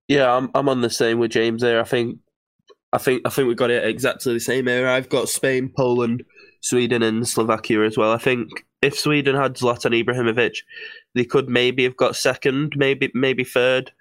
Yeah, 0.08 0.32
I'm 0.32 0.52
I'm 0.54 0.70
on 0.70 0.82
the 0.82 0.90
same 0.90 1.20
with 1.20 1.32
James 1.32 1.62
there. 1.62 1.80
I 1.80 1.84
think 1.86 2.20
I 2.94 2.98
think 2.98 3.22
I 3.26 3.30
think 3.30 3.48
we've 3.48 3.58
got 3.58 3.72
it 3.72 3.86
exactly 3.86 4.34
the 4.34 4.40
same 4.40 4.68
here. 4.68 4.88
I've 4.88 5.10
got 5.10 5.30
Spain, 5.30 5.72
Poland, 5.76 6.24
Sweden, 6.62 7.02
and 7.02 7.28
Slovakia 7.28 7.84
as 7.84 7.98
well. 7.98 8.12
I 8.12 8.18
think 8.18 8.50
if 8.82 8.98
Sweden 8.98 9.36
had 9.36 9.56
Zlatan 9.56 10.04
Ibrahimovic, 10.04 10.58
they 11.16 11.26
could 11.26 11.50
maybe 11.50 11.84
have 11.84 11.98
got 11.98 12.16
second, 12.16 12.74
maybe 12.76 13.12
maybe 13.14 13.44
third. 13.44 13.92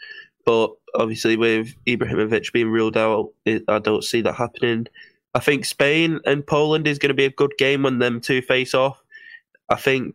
But 0.44 0.70
obviously, 0.94 1.36
with 1.36 1.74
Ibrahimovic 1.86 2.52
being 2.52 2.70
ruled 2.70 2.96
out, 2.96 3.30
it, 3.46 3.64
I 3.66 3.78
don't 3.78 4.04
see 4.04 4.20
that 4.22 4.34
happening. 4.34 4.86
I 5.34 5.40
think 5.40 5.64
Spain 5.64 6.20
and 6.26 6.46
Poland 6.46 6.86
is 6.86 6.98
going 6.98 7.08
to 7.08 7.14
be 7.14 7.24
a 7.24 7.30
good 7.30 7.52
game 7.58 7.82
when 7.82 7.98
them 7.98 8.20
two 8.20 8.40
face 8.42 8.74
off. 8.74 9.02
I 9.68 9.76
think 9.76 10.14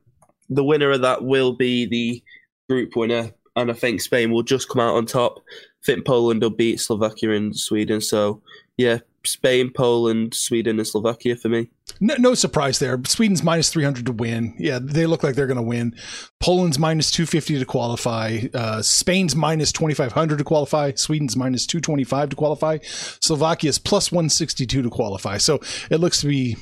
the 0.50 0.64
winner 0.64 0.92
of 0.92 1.02
that 1.02 1.24
will 1.24 1.54
be 1.54 1.86
the 1.86 2.24
group 2.70 2.96
winner, 2.96 3.32
and 3.56 3.70
I 3.70 3.74
think 3.74 4.02
Spain 4.02 4.32
will 4.32 4.44
just 4.44 4.70
come 4.70 4.82
out 4.82 4.96
on 4.96 5.06
top. 5.06 5.40
I 5.40 5.86
think 5.86 6.06
Poland 6.06 6.42
will 6.42 6.50
beat 6.50 6.80
Slovakia 6.80 7.32
and 7.32 7.56
Sweden. 7.56 8.00
So, 8.02 8.42
yeah, 8.78 9.00
Spain, 9.26 9.72
Poland, 9.76 10.34
Sweden, 10.34 10.78
and 10.80 10.88
Slovakia 10.88 11.36
for 11.36 11.50
me. 11.50 11.70
No, 12.00 12.16
no, 12.18 12.34
surprise 12.34 12.80
there. 12.80 13.00
Sweden's 13.06 13.44
minus 13.44 13.70
300 13.70 14.06
to 14.06 14.12
win. 14.12 14.56
Yeah, 14.58 14.80
they 14.82 15.06
look 15.06 15.24
like 15.24 15.36
they're 15.36 15.48
going 15.48 15.58
to 15.58 15.64
win. 15.64 15.96
Poland's 16.40 16.80
minus 16.80 17.12
250 17.12 17.60
to 17.60 17.66
qualify. 17.66 18.40
Uh, 18.54 18.82
Spain's 18.82 19.36
minus 19.36 19.72
2500 19.72 20.38
to 20.38 20.44
qualify. 20.44 20.94
Sweden's 20.96 21.36
minus 21.36 21.66
225 21.66 22.30
to 22.30 22.36
qualify. 22.36 22.78
Slovakia's 22.84 23.80
plus 23.80 24.12
162 24.12 24.82
to 24.82 24.90
qualify. 24.90 25.38
So 25.38 25.60
it 25.90 25.98
looks 26.00 26.22
to 26.22 26.28
be, 26.28 26.58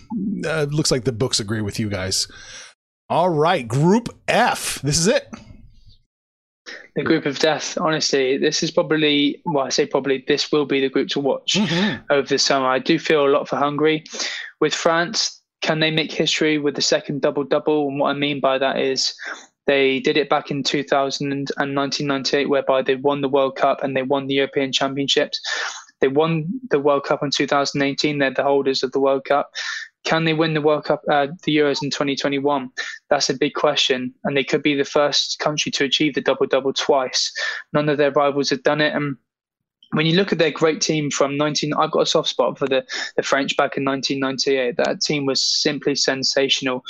uh, 0.45 0.67
looks 0.69 0.91
like 0.91 1.03
the 1.03 1.11
books 1.11 1.39
agree 1.39 1.61
with 1.61 1.79
you 1.79 1.89
guys. 1.89 2.27
All 3.09 3.29
right, 3.29 3.67
Group 3.67 4.09
F. 4.27 4.81
This 4.81 4.97
is 4.97 5.07
it 5.07 5.27
the 6.97 7.03
group 7.03 7.27
of 7.27 7.37
death. 7.37 7.77
Honestly, 7.79 8.37
this 8.37 8.63
is 8.63 8.71
probably 8.71 9.39
well, 9.45 9.65
I 9.65 9.69
say 9.69 9.85
probably 9.85 10.25
this 10.27 10.51
will 10.51 10.65
be 10.65 10.81
the 10.81 10.89
group 10.89 11.09
to 11.09 11.19
watch 11.19 11.53
mm-hmm. 11.53 12.01
over 12.09 12.27
the 12.27 12.39
summer. 12.39 12.65
I 12.65 12.79
do 12.79 12.97
feel 12.97 13.25
a 13.25 13.29
lot 13.29 13.47
for 13.47 13.55
Hungary. 13.55 14.03
With 14.59 14.73
France, 14.73 15.39
can 15.61 15.79
they 15.79 15.91
make 15.91 16.11
history 16.11 16.57
with 16.57 16.75
the 16.75 16.81
second 16.81 17.21
double 17.21 17.43
double? 17.43 17.87
And 17.87 17.99
what 17.99 18.09
I 18.09 18.13
mean 18.13 18.39
by 18.39 18.57
that 18.57 18.79
is 18.79 19.13
they 19.67 19.99
did 19.99 20.17
it 20.17 20.27
back 20.27 20.49
in 20.49 20.63
2000 20.63 21.31
and 21.31 21.75
1998, 21.75 22.49
whereby 22.49 22.81
they 22.81 22.95
won 22.95 23.21
the 23.21 23.29
World 23.29 23.55
Cup 23.55 23.83
and 23.83 23.95
they 23.95 24.01
won 24.01 24.25
the 24.25 24.33
European 24.33 24.71
Championships. 24.71 25.39
They 26.01 26.07
won 26.07 26.47
the 26.71 26.79
World 26.79 27.03
Cup 27.03 27.21
in 27.21 27.29
2018. 27.29 28.17
They're 28.17 28.31
the 28.31 28.43
holders 28.43 28.81
of 28.81 28.91
the 28.91 28.99
World 28.99 29.25
Cup. 29.25 29.51
Can 30.03 30.23
they 30.23 30.33
win 30.33 30.53
the 30.53 30.61
World 30.61 30.85
Cup, 30.85 31.01
uh, 31.11 31.27
the 31.43 31.55
Euros 31.55 31.83
in 31.83 31.89
2021? 31.89 32.69
That's 33.09 33.29
a 33.29 33.37
big 33.37 33.53
question, 33.53 34.13
and 34.23 34.37
they 34.37 34.43
could 34.43 34.63
be 34.63 34.75
the 34.75 34.85
first 34.85 35.39
country 35.39 35.71
to 35.73 35.83
achieve 35.83 36.13
the 36.13 36.21
double 36.21 36.47
double 36.47 36.73
twice. 36.73 37.33
None 37.73 37.89
of 37.89 37.97
their 37.97 38.11
rivals 38.11 38.49
have 38.51 38.63
done 38.63 38.81
it, 38.81 38.95
and 38.95 39.17
when 39.91 40.05
you 40.05 40.15
look 40.15 40.31
at 40.31 40.37
their 40.37 40.51
great 40.51 40.81
team 40.81 41.09
from 41.09 41.37
19 41.37 41.73
i've 41.75 41.91
got 41.91 42.01
a 42.01 42.05
soft 42.05 42.29
spot 42.29 42.57
for 42.57 42.67
the, 42.67 42.83
the 43.15 43.23
french 43.23 43.55
back 43.57 43.77
in 43.77 43.85
1998 43.85 44.75
that 44.77 45.01
team 45.01 45.25
was 45.25 45.41
simply 45.41 45.95
sensational. 45.95 46.83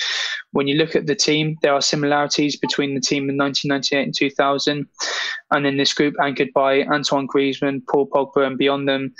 When 0.51 0.67
you 0.67 0.75
look 0.75 0.95
at 0.95 1.05
the 1.05 1.15
team 1.15 1.57
there 1.62 1.73
are 1.73 1.81
similarities 1.81 2.55
between 2.55 2.95
the 2.95 3.01
team 3.01 3.29
in 3.29 3.38
1998 3.38 4.03
and 4.03 4.15
2000 4.15 4.88
and 5.51 5.67
in 5.67 5.77
this 5.77 5.93
group 5.93 6.15
anchored 6.21 6.51
by 6.53 6.83
antoine 6.83 7.27
griezmann 7.27 7.81
paul 7.89 8.07
pogba 8.07 8.45
and 8.45 8.57
beyond 8.57 8.88
them 8.88 9.13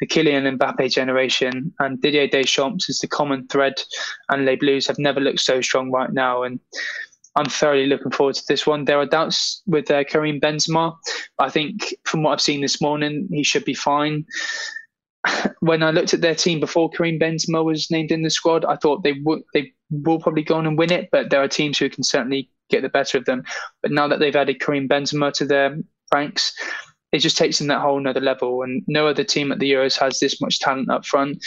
the 0.00 0.06
kylian 0.06 0.56
mbappe 0.56 0.90
generation. 0.90 1.72
And 1.78 2.00
didier 2.00 2.26
deschamps 2.26 2.88
is 2.88 2.98
the 2.98 3.08
common 3.08 3.46
thread 3.48 3.74
and 4.28 4.44
les 4.44 4.56
bleus 4.56 4.86
have 4.86 4.98
never 4.98 5.20
looked 5.20 5.40
so 5.40 5.60
strong 5.60 5.90
right 5.90 6.12
now. 6.12 6.42
And 6.42 6.60
I'm 7.36 7.46
thoroughly 7.46 7.86
looking 7.86 8.12
forward 8.12 8.36
to 8.36 8.44
this 8.46 8.66
one. 8.66 8.84
There 8.84 8.98
are 8.98 9.06
doubts 9.06 9.62
with 9.66 9.90
uh, 9.90 10.04
Karim 10.04 10.40
Benzema. 10.40 10.96
I 11.38 11.50
think 11.50 11.94
from 12.04 12.22
what 12.22 12.32
I've 12.32 12.40
seen 12.40 12.60
this 12.60 12.80
morning, 12.80 13.28
he 13.30 13.42
should 13.42 13.64
be 13.64 13.74
fine. 13.74 14.24
when 15.60 15.82
I 15.82 15.90
looked 15.90 16.14
at 16.14 16.20
their 16.20 16.34
team 16.34 16.60
before 16.60 16.90
Karim 16.90 17.18
Benzema 17.18 17.64
was 17.64 17.90
named 17.90 18.12
in 18.12 18.22
the 18.22 18.30
squad, 18.30 18.64
I 18.64 18.76
thought 18.76 19.02
they 19.02 19.14
would 19.24 19.42
they 19.52 19.72
will 19.90 20.18
probably 20.18 20.42
go 20.42 20.56
on 20.56 20.66
and 20.66 20.78
win 20.78 20.92
it, 20.92 21.08
but 21.10 21.30
there 21.30 21.42
are 21.42 21.48
teams 21.48 21.78
who 21.78 21.88
can 21.88 22.04
certainly 22.04 22.50
get 22.70 22.82
the 22.82 22.88
better 22.88 23.18
of 23.18 23.24
them. 23.24 23.44
But 23.82 23.92
now 23.92 24.08
that 24.08 24.18
they've 24.18 24.34
added 24.34 24.60
Karim 24.60 24.88
Benzema 24.88 25.32
to 25.34 25.44
their 25.44 25.76
ranks, 26.12 26.54
it 27.12 27.18
just 27.18 27.36
takes 27.36 27.58
them 27.58 27.68
that 27.68 27.80
whole 27.80 27.98
another 27.98 28.20
level. 28.20 28.62
And 28.62 28.82
no 28.86 29.06
other 29.06 29.24
team 29.24 29.52
at 29.52 29.58
the 29.58 29.70
Euros 29.70 29.98
has 29.98 30.18
this 30.18 30.40
much 30.40 30.60
talent 30.60 30.90
up 30.90 31.04
front. 31.04 31.44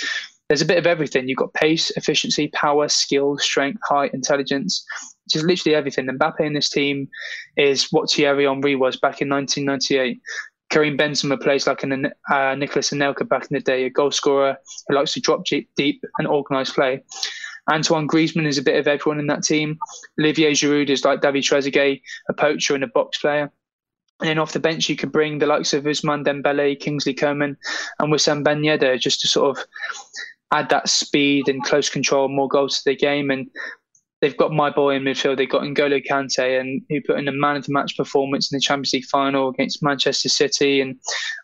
There's 0.47 0.61
a 0.61 0.65
bit 0.65 0.77
of 0.77 0.87
everything. 0.87 1.27
You've 1.27 1.39
got 1.39 1.53
pace, 1.53 1.91
efficiency, 1.91 2.47
power, 2.49 2.87
skill, 2.87 3.37
strength, 3.37 3.81
height, 3.83 4.13
intelligence, 4.13 4.85
just 5.29 5.45
literally 5.45 5.75
everything. 5.75 6.07
Mbappe 6.07 6.39
in 6.39 6.53
this 6.53 6.69
team 6.69 7.09
is 7.55 7.87
what 7.91 8.09
Thierry 8.09 8.45
Henry 8.45 8.75
was 8.75 8.95
back 8.95 9.21
in 9.21 9.29
1998. 9.29 10.19
Karim 10.69 10.97
Benzema 10.97 11.41
plays 11.41 11.65
like 11.65 11.83
an 11.83 12.11
uh, 12.29 12.55
Nicolas 12.55 12.89
Anelka 12.89 13.27
back 13.27 13.43
in 13.43 13.55
the 13.55 13.61
day, 13.61 13.85
a 13.85 13.89
goal 13.89 14.11
scorer 14.11 14.57
who 14.87 14.95
likes 14.95 15.13
to 15.13 15.21
drop 15.21 15.45
deep 15.45 16.03
and 16.17 16.27
organise 16.27 16.71
play. 16.71 17.03
Antoine 17.69 18.07
Griezmann 18.07 18.47
is 18.47 18.57
a 18.57 18.63
bit 18.63 18.77
of 18.77 18.87
everyone 18.87 19.19
in 19.19 19.27
that 19.27 19.43
team. 19.43 19.77
Olivier 20.19 20.51
Giroud 20.51 20.89
is 20.89 21.03
like 21.03 21.21
David 21.21 21.43
Trezeguet, 21.43 22.01
a 22.29 22.33
poacher 22.33 22.75
and 22.75 22.83
a 22.83 22.87
box 22.87 23.17
player. 23.17 23.51
And 24.19 24.29
then 24.29 24.39
off 24.39 24.53
the 24.53 24.59
bench, 24.59 24.89
you 24.89 24.95
could 24.95 25.11
bring 25.11 25.37
the 25.37 25.45
likes 25.45 25.73
of 25.73 25.83
Ousmane 25.83 26.25
Dembele, 26.25 26.79
Kingsley 26.79 27.13
Coman, 27.13 27.57
and 27.99 28.11
Wissam 28.11 28.43
Ben 28.43 28.61
Yedder 28.61 28.99
just 28.99 29.21
to 29.21 29.27
sort 29.27 29.57
of 29.57 29.65
add 30.51 30.69
that 30.69 30.89
speed 30.89 31.49
and 31.49 31.63
close 31.63 31.89
control, 31.89 32.29
more 32.29 32.47
goals 32.47 32.77
to 32.77 32.83
the 32.85 32.95
game. 32.95 33.29
And 33.29 33.47
they've 34.21 34.37
got 34.37 34.51
my 34.51 34.69
boy 34.69 34.95
in 34.95 35.03
midfield. 35.03 35.37
They've 35.37 35.49
got 35.49 35.63
N'Golo 35.63 36.03
Kante, 36.05 36.59
and 36.59 36.81
who 36.89 37.01
put 37.01 37.19
in 37.19 37.27
a 37.27 37.31
man 37.31 37.55
of 37.55 37.65
the 37.65 37.73
match 37.73 37.95
performance 37.95 38.51
in 38.51 38.57
the 38.57 38.61
Champions 38.61 38.93
League 38.93 39.05
final 39.05 39.49
against 39.49 39.83
Manchester 39.83 40.29
City. 40.29 40.81
And 40.81 40.99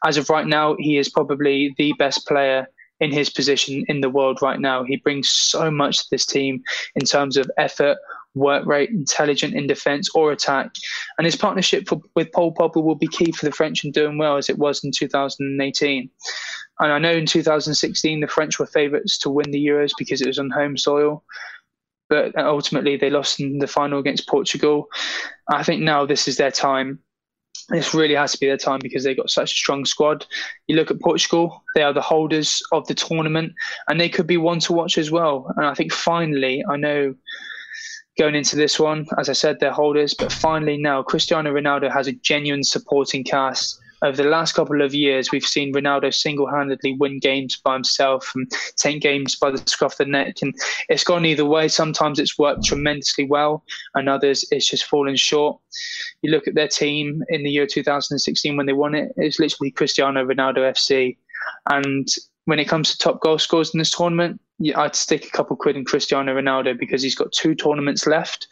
as 0.05 0.17
of 0.17 0.29
right 0.29 0.47
now, 0.47 0.75
he 0.79 0.97
is 0.97 1.09
probably 1.09 1.73
the 1.77 1.93
best 1.99 2.27
player 2.27 2.67
in 2.99 3.11
his 3.11 3.29
position 3.29 3.83
in 3.87 4.01
the 4.01 4.09
world 4.09 4.41
right 4.41 4.59
now. 4.59 4.83
He 4.83 4.97
brings 4.97 5.29
so 5.29 5.69
much 5.69 5.97
to 5.97 6.05
this 6.11 6.25
team 6.25 6.63
in 6.95 7.05
terms 7.05 7.37
of 7.37 7.51
effort, 7.57 7.97
work 8.33 8.65
rate, 8.65 8.89
intelligent 8.89 9.53
in 9.53 9.67
defence 9.67 10.09
or 10.15 10.31
attack. 10.31 10.71
And 11.17 11.25
his 11.25 11.35
partnership 11.35 11.87
for, 11.87 12.01
with 12.15 12.31
Paul 12.31 12.53
Pogba 12.53 12.81
will 12.83 12.95
be 12.95 13.07
key 13.07 13.31
for 13.31 13.45
the 13.45 13.51
French 13.51 13.83
in 13.83 13.91
doing 13.91 14.17
well 14.17 14.37
as 14.37 14.49
it 14.49 14.57
was 14.57 14.83
in 14.83 14.91
2018. 14.91 16.09
And 16.79 16.91
I 16.91 16.97
know 16.97 17.11
in 17.11 17.25
2016 17.25 18.19
the 18.19 18.27
French 18.27 18.57
were 18.57 18.65
favourites 18.65 19.17
to 19.19 19.29
win 19.29 19.51
the 19.51 19.63
Euros 19.63 19.91
because 19.97 20.21
it 20.21 20.27
was 20.27 20.39
on 20.39 20.49
home 20.49 20.77
soil 20.77 21.23
but 22.13 22.37
ultimately 22.37 22.95
they 22.95 23.09
lost 23.09 23.39
in 23.39 23.57
the 23.57 23.67
final 23.67 23.99
against 23.99 24.27
Portugal. 24.27 24.87
I 25.51 25.63
think 25.63 25.81
now 25.81 26.05
this 26.05 26.27
is 26.27 26.37
their 26.37 26.51
time. 26.51 26.99
This 27.69 27.93
really 27.93 28.15
has 28.15 28.33
to 28.33 28.39
be 28.39 28.47
their 28.47 28.57
time 28.57 28.79
because 28.81 29.03
they've 29.03 29.17
got 29.17 29.29
such 29.29 29.53
a 29.53 29.55
strong 29.55 29.85
squad. 29.85 30.25
You 30.67 30.75
look 30.75 30.91
at 30.91 31.01
Portugal, 31.01 31.63
they 31.75 31.83
are 31.83 31.93
the 31.93 32.01
holders 32.01 32.61
of 32.71 32.85
the 32.87 32.93
tournament 32.93 33.53
and 33.87 33.99
they 33.99 34.09
could 34.09 34.27
be 34.27 34.37
one 34.37 34.59
to 34.59 34.73
watch 34.73 34.97
as 34.97 35.11
well. 35.11 35.51
And 35.55 35.65
I 35.65 35.73
think 35.73 35.93
finally, 35.93 36.63
I 36.69 36.75
know 36.75 37.15
going 38.19 38.35
into 38.35 38.55
this 38.55 38.79
one, 38.79 39.07
as 39.17 39.29
I 39.29 39.33
said, 39.33 39.59
they're 39.59 39.71
holders, 39.71 40.13
but 40.13 40.31
finally 40.31 40.77
now 40.77 41.01
Cristiano 41.01 41.51
Ronaldo 41.51 41.91
has 41.91 42.07
a 42.07 42.11
genuine 42.11 42.63
supporting 42.63 43.23
cast 43.23 43.79
over 44.03 44.17
the 44.17 44.29
last 44.29 44.53
couple 44.53 44.81
of 44.81 44.93
years, 44.93 45.31
we've 45.31 45.45
seen 45.45 45.73
Ronaldo 45.73 46.13
single 46.13 46.47
handedly 46.47 46.95
win 46.99 47.19
games 47.19 47.59
by 47.63 47.73
himself 47.73 48.31
and 48.35 48.51
take 48.75 49.01
games 49.01 49.35
by 49.35 49.49
the 49.49 49.63
scruff 49.65 49.93
of 49.93 49.97
the 49.99 50.05
neck. 50.05 50.35
And 50.41 50.53
it's 50.89 51.03
gone 51.03 51.25
either 51.25 51.45
way. 51.45 51.69
Sometimes 51.69 52.19
it's 52.19 52.37
worked 52.37 52.65
tremendously 52.65 53.25
well, 53.25 53.63
and 53.95 54.09
others 54.09 54.45
it's 54.51 54.69
just 54.69 54.85
fallen 54.85 55.15
short. 55.15 55.59
You 56.21 56.31
look 56.31 56.47
at 56.47 56.55
their 56.55 56.67
team 56.67 57.23
in 57.29 57.43
the 57.43 57.49
year 57.49 57.65
2016 57.65 58.57
when 58.57 58.65
they 58.65 58.73
won 58.73 58.93
it, 58.93 59.13
it's 59.15 59.39
literally 59.39 59.71
Cristiano 59.71 60.25
Ronaldo 60.25 60.57
FC. 60.57 61.17
And 61.69 62.07
when 62.45 62.59
it 62.59 62.67
comes 62.67 62.91
to 62.91 62.97
top 62.97 63.21
goal 63.21 63.39
scores 63.39 63.73
in 63.73 63.77
this 63.77 63.91
tournament, 63.91 64.41
I'd 64.75 64.95
stick 64.95 65.25
a 65.25 65.31
couple 65.31 65.55
quid 65.55 65.77
in 65.77 65.85
Cristiano 65.85 66.35
Ronaldo 66.35 66.77
because 66.77 67.01
he's 67.01 67.15
got 67.15 67.31
two 67.31 67.55
tournaments 67.55 68.05
left 68.05 68.47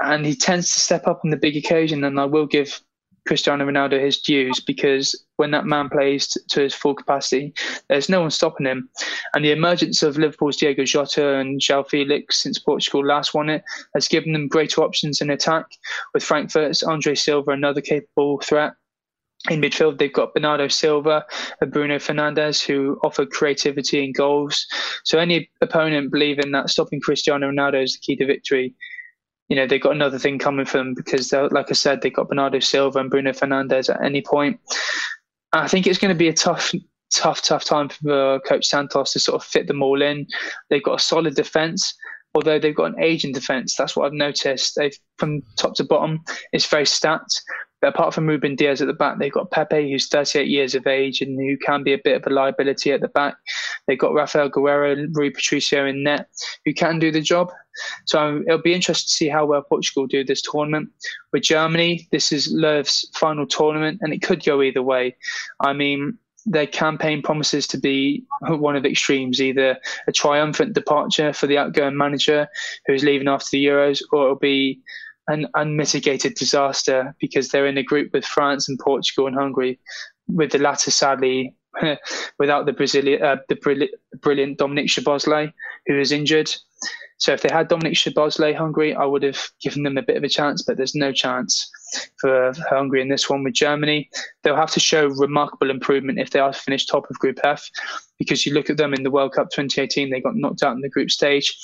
and 0.00 0.26
he 0.26 0.34
tends 0.34 0.72
to 0.74 0.80
step 0.80 1.06
up 1.06 1.20
on 1.24 1.30
the 1.30 1.36
big 1.36 1.56
occasion. 1.56 2.04
And 2.04 2.20
I 2.20 2.24
will 2.24 2.46
give 2.46 2.80
Cristiano 3.26 3.66
Ronaldo 3.66 4.00
his 4.00 4.18
dues 4.18 4.60
because 4.60 5.20
when 5.36 5.50
that 5.50 5.66
man 5.66 5.88
plays 5.88 6.28
t- 6.28 6.40
to 6.48 6.60
his 6.60 6.74
full 6.74 6.94
capacity, 6.94 7.52
there's 7.88 8.08
no 8.08 8.20
one 8.20 8.30
stopping 8.30 8.66
him. 8.66 8.88
And 9.34 9.44
the 9.44 9.50
emergence 9.50 10.02
of 10.02 10.16
Liverpool's 10.16 10.56
Diego 10.56 10.84
Jota 10.84 11.36
and 11.36 11.60
João 11.60 11.86
Felix 11.86 12.42
since 12.42 12.58
Portugal 12.58 13.04
last 13.04 13.34
won 13.34 13.50
it 13.50 13.62
has 13.94 14.08
given 14.08 14.32
them 14.32 14.48
greater 14.48 14.82
options 14.82 15.20
in 15.20 15.30
attack. 15.30 15.66
With 16.14 16.22
Frankfurt's 16.22 16.82
Andre 16.82 17.14
Silva, 17.14 17.50
another 17.50 17.80
capable 17.80 18.40
threat. 18.40 18.72
In 19.50 19.60
midfield, 19.60 19.98
they've 19.98 20.12
got 20.12 20.34
Bernardo 20.34 20.66
Silva 20.66 21.24
and 21.60 21.72
Bruno 21.72 21.96
Fernandes, 21.98 22.64
who 22.64 22.98
offer 23.04 23.26
creativity 23.26 24.04
and 24.04 24.14
goals. 24.14 24.66
So 25.04 25.18
any 25.18 25.48
opponent 25.60 26.10
believing 26.10 26.50
that 26.52 26.70
stopping 26.70 27.00
Cristiano 27.00 27.50
Ronaldo 27.50 27.84
is 27.84 27.92
the 27.92 27.98
key 28.00 28.16
to 28.16 28.26
victory 28.26 28.74
you 29.48 29.56
know, 29.56 29.66
they've 29.66 29.82
got 29.82 29.94
another 29.94 30.18
thing 30.18 30.38
coming 30.38 30.66
for 30.66 30.78
them 30.78 30.94
because, 30.94 31.32
uh, 31.32 31.48
like 31.50 31.70
I 31.70 31.74
said, 31.74 32.00
they've 32.00 32.14
got 32.14 32.28
Bernardo 32.28 32.58
Silva 32.58 32.98
and 32.98 33.10
Bruno 33.10 33.32
Fernandes 33.32 33.92
at 33.92 34.04
any 34.04 34.22
point. 34.22 34.58
I 35.52 35.68
think 35.68 35.86
it's 35.86 35.98
going 35.98 36.12
to 36.12 36.18
be 36.18 36.28
a 36.28 36.32
tough, 36.32 36.72
tough, 37.14 37.42
tough 37.42 37.64
time 37.64 37.88
for 37.88 38.34
uh, 38.34 38.38
Coach 38.40 38.66
Santos 38.66 39.12
to 39.12 39.20
sort 39.20 39.40
of 39.40 39.46
fit 39.46 39.68
them 39.68 39.82
all 39.82 40.02
in. 40.02 40.26
They've 40.68 40.82
got 40.82 41.00
a 41.00 41.02
solid 41.02 41.36
defence, 41.36 41.94
although 42.34 42.58
they've 42.58 42.74
got 42.74 42.94
an 42.94 43.02
aging 43.02 43.32
defence. 43.32 43.76
That's 43.76 43.94
what 43.94 44.06
I've 44.06 44.12
noticed. 44.12 44.74
They've 44.76 44.96
from 45.18 45.42
top 45.56 45.74
to 45.76 45.84
bottom, 45.84 46.22
it's 46.52 46.66
very 46.66 46.86
stacked. 46.86 47.40
But 47.86 47.94
apart 47.94 48.14
from 48.14 48.26
Ruben 48.26 48.56
Dias 48.56 48.80
at 48.80 48.88
the 48.88 48.92
back, 48.92 49.20
they've 49.20 49.32
got 49.32 49.52
Pepe, 49.52 49.88
who's 49.88 50.08
38 50.08 50.48
years 50.48 50.74
of 50.74 50.88
age 50.88 51.20
and 51.20 51.38
who 51.38 51.56
can 51.56 51.84
be 51.84 51.92
a 51.92 52.00
bit 52.02 52.16
of 52.16 52.26
a 52.26 52.34
liability 52.34 52.90
at 52.90 53.00
the 53.00 53.06
back. 53.06 53.36
They've 53.86 53.96
got 53.96 54.12
Rafael 54.12 54.50
Guerreiro, 54.50 55.06
Rui 55.12 55.30
Patricio 55.30 55.86
in 55.86 56.02
net, 56.02 56.28
who 56.64 56.74
can 56.74 56.98
do 56.98 57.12
the 57.12 57.20
job. 57.20 57.52
So 58.04 58.42
it'll 58.44 58.60
be 58.60 58.74
interesting 58.74 59.06
to 59.06 59.14
see 59.14 59.28
how 59.28 59.46
well 59.46 59.62
Portugal 59.62 60.08
do 60.08 60.24
this 60.24 60.42
tournament. 60.42 60.88
With 61.32 61.44
Germany, 61.44 62.08
this 62.10 62.32
is 62.32 62.52
Löw's 62.52 63.08
final 63.14 63.46
tournament, 63.46 64.00
and 64.02 64.12
it 64.12 64.20
could 64.20 64.44
go 64.44 64.62
either 64.62 64.82
way. 64.82 65.14
I 65.60 65.72
mean, 65.72 66.18
their 66.44 66.66
campaign 66.66 67.22
promises 67.22 67.68
to 67.68 67.78
be 67.78 68.24
one 68.48 68.74
of 68.74 68.84
extremes, 68.84 69.40
either 69.40 69.78
a 70.08 70.12
triumphant 70.12 70.72
departure 70.72 71.32
for 71.32 71.46
the 71.46 71.58
outgoing 71.58 71.96
manager 71.96 72.48
who 72.86 72.94
is 72.94 73.04
leaving 73.04 73.28
after 73.28 73.50
the 73.52 73.64
Euros, 73.64 74.02
or 74.10 74.24
it'll 74.24 74.34
be 74.34 74.80
an 75.28 75.46
unmitigated 75.54 76.34
disaster 76.34 77.14
because 77.20 77.48
they're 77.48 77.66
in 77.66 77.78
a 77.78 77.82
group 77.82 78.12
with 78.12 78.24
France 78.24 78.68
and 78.68 78.78
Portugal 78.78 79.26
and 79.26 79.36
Hungary, 79.36 79.78
with 80.28 80.52
the 80.52 80.58
latter 80.58 80.90
sadly 80.90 81.54
without 82.38 82.66
the 82.66 82.72
Brazilian, 82.72 83.22
uh, 83.22 83.36
the 83.48 83.88
brilliant, 84.20 84.58
Dominic 84.58 84.86
Szoboszlai, 84.86 85.52
who 85.86 85.98
is 85.98 86.12
injured. 86.12 86.50
So 87.18 87.32
if 87.32 87.40
they 87.40 87.48
had 87.48 87.68
Dominic 87.68 87.94
Szoboszlai 87.94 88.54
Hungary, 88.54 88.94
I 88.94 89.04
would 89.04 89.22
have 89.22 89.40
given 89.60 89.82
them 89.82 89.96
a 89.96 90.02
bit 90.02 90.16
of 90.16 90.24
a 90.24 90.28
chance, 90.28 90.62
but 90.62 90.76
there's 90.76 90.94
no 90.94 91.12
chance 91.12 91.70
for 92.20 92.52
Hungary 92.68 93.00
in 93.00 93.08
this 93.08 93.30
one 93.30 93.42
with 93.42 93.54
Germany. 93.54 94.10
They'll 94.42 94.56
have 94.56 94.72
to 94.72 94.80
show 94.80 95.06
remarkable 95.06 95.70
improvement 95.70 96.18
if 96.18 96.30
they 96.30 96.40
are 96.40 96.52
to 96.52 96.58
finish 96.58 96.86
top 96.86 97.08
of 97.08 97.18
Group 97.18 97.40
F, 97.42 97.68
because 98.18 98.44
you 98.44 98.52
look 98.52 98.68
at 98.68 98.76
them 98.76 98.92
in 98.92 99.02
the 99.02 99.10
World 99.10 99.32
Cup 99.32 99.50
2018, 99.50 100.10
they 100.10 100.20
got 100.20 100.36
knocked 100.36 100.62
out 100.62 100.74
in 100.74 100.82
the 100.82 100.90
group 100.90 101.10
stage. 101.10 101.56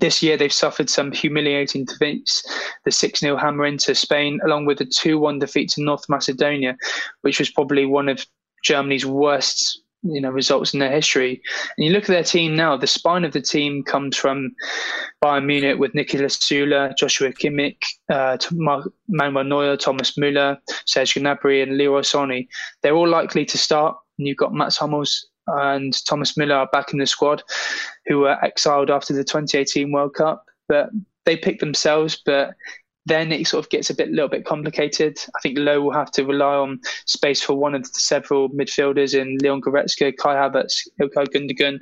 This 0.00 0.22
year, 0.22 0.36
they've 0.36 0.52
suffered 0.52 0.90
some 0.90 1.12
humiliating 1.12 1.84
defeats. 1.84 2.44
The 2.84 2.90
6 2.90 3.20
0 3.20 3.36
hammer 3.36 3.66
into 3.66 3.94
Spain, 3.94 4.40
along 4.44 4.66
with 4.66 4.78
the 4.78 4.86
2 4.86 5.18
1 5.18 5.38
defeat 5.38 5.70
to 5.70 5.82
North 5.82 6.04
Macedonia, 6.08 6.76
which 7.22 7.38
was 7.38 7.50
probably 7.50 7.86
one 7.86 8.08
of 8.08 8.26
Germany's 8.64 9.06
worst 9.06 9.80
you 10.02 10.20
know 10.20 10.30
results 10.30 10.72
in 10.72 10.80
their 10.80 10.90
history. 10.90 11.42
And 11.76 11.86
you 11.86 11.92
look 11.92 12.04
at 12.04 12.08
their 12.08 12.22
team 12.22 12.54
now. 12.54 12.76
The 12.76 12.86
spine 12.86 13.24
of 13.24 13.32
the 13.32 13.40
team 13.40 13.82
comes 13.82 14.16
from 14.16 14.54
Bayern 15.22 15.46
Munich 15.46 15.78
with 15.78 15.92
Niklas 15.92 16.38
Süle, 16.38 16.96
Joshua 16.96 17.30
Kimmich, 17.32 17.82
uh, 18.10 18.36
Manuel 19.08 19.44
Neuer, 19.44 19.76
Thomas 19.76 20.12
Müller, 20.12 20.58
Serge 20.86 21.14
Gnabry, 21.14 21.62
and 21.62 21.76
Leroy 21.76 22.00
Sané. 22.00 22.48
They're 22.82 22.94
all 22.94 23.08
likely 23.08 23.44
to 23.46 23.58
start. 23.58 23.96
And 24.18 24.26
you've 24.26 24.38
got 24.38 24.54
Mats 24.54 24.76
Hummels 24.78 25.26
and 25.46 26.04
Thomas 26.06 26.32
Müller 26.32 26.56
are 26.56 26.68
back 26.72 26.92
in 26.92 26.98
the 26.98 27.06
squad, 27.06 27.42
who 28.06 28.20
were 28.20 28.44
exiled 28.44 28.90
after 28.90 29.14
the 29.14 29.24
2018 29.24 29.92
World 29.92 30.14
Cup. 30.14 30.44
But 30.68 30.90
they 31.24 31.36
picked 31.36 31.60
themselves. 31.60 32.20
But 32.24 32.54
then 33.06 33.30
it 33.30 33.46
sort 33.46 33.64
of 33.64 33.70
gets 33.70 33.88
a 33.88 33.94
bit, 33.94 34.10
little 34.10 34.28
bit 34.28 34.44
complicated. 34.44 35.16
I 35.36 35.40
think 35.40 35.56
Löw 35.56 35.82
will 35.82 35.92
have 35.92 36.10
to 36.12 36.24
rely 36.24 36.56
on 36.56 36.80
space 37.06 37.40
for 37.40 37.54
one 37.54 37.74
of 37.74 37.82
the 37.82 38.00
several 38.00 38.48
midfielders 38.50 39.14
in 39.14 39.38
Leon 39.38 39.62
Goretzka, 39.62 40.16
Kai 40.16 40.34
Havertz, 40.34 40.88
Ilkay 41.00 41.26
Gundogan, 41.28 41.78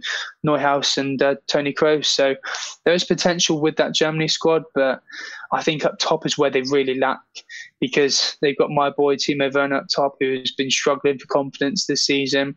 Neuhaus, 0.46 0.98
and 0.98 1.22
uh, 1.22 1.36
Toni 1.46 1.72
Kroos. 1.72 2.06
So 2.06 2.36
there 2.84 2.94
is 2.94 3.04
potential 3.04 3.58
with 3.58 3.76
that 3.76 3.94
Germany 3.94 4.28
squad, 4.28 4.64
but 4.74 5.02
I 5.50 5.62
think 5.62 5.84
up 5.86 5.98
top 5.98 6.26
is 6.26 6.36
where 6.36 6.50
they 6.50 6.62
really 6.62 6.98
lack 6.98 7.20
because 7.80 8.36
they've 8.40 8.58
got 8.58 8.70
my 8.70 8.90
boy 8.90 9.16
Timo 9.16 9.52
Werner 9.52 9.76
up 9.76 9.86
top, 9.94 10.16
who's 10.20 10.54
been 10.54 10.70
struggling 10.70 11.18
for 11.18 11.26
confidence 11.26 11.86
this 11.86 12.04
season. 12.06 12.56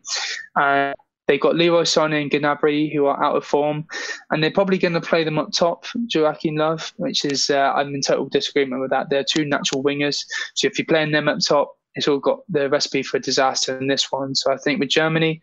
Uh, 0.56 0.92
They've 1.28 1.38
got 1.38 1.56
Leroy 1.56 1.82
Sané 1.82 2.22
and 2.22 2.30
Gnabry 2.30 2.90
who 2.90 3.04
are 3.04 3.22
out 3.22 3.36
of 3.36 3.44
form, 3.44 3.86
and 4.30 4.42
they're 4.42 4.50
probably 4.50 4.78
going 4.78 4.94
to 4.94 5.00
play 5.00 5.24
them 5.24 5.38
up 5.38 5.52
top, 5.52 5.84
Joachim 6.08 6.54
Löw, 6.54 6.90
which 6.96 7.22
is 7.26 7.50
uh, 7.50 7.72
I'm 7.76 7.94
in 7.94 8.00
total 8.00 8.30
disagreement 8.30 8.80
with 8.80 8.90
that. 8.90 9.10
They're 9.10 9.24
two 9.24 9.44
natural 9.44 9.84
wingers, 9.84 10.24
so 10.54 10.66
if 10.66 10.78
you're 10.78 10.86
playing 10.86 11.12
them 11.12 11.28
up 11.28 11.38
top, 11.46 11.76
it's 11.94 12.08
all 12.08 12.18
got 12.18 12.40
the 12.48 12.70
recipe 12.70 13.02
for 13.02 13.18
disaster 13.18 13.78
in 13.78 13.88
this 13.88 14.10
one. 14.10 14.34
So 14.34 14.50
I 14.50 14.56
think 14.56 14.80
with 14.80 14.88
Germany, 14.88 15.42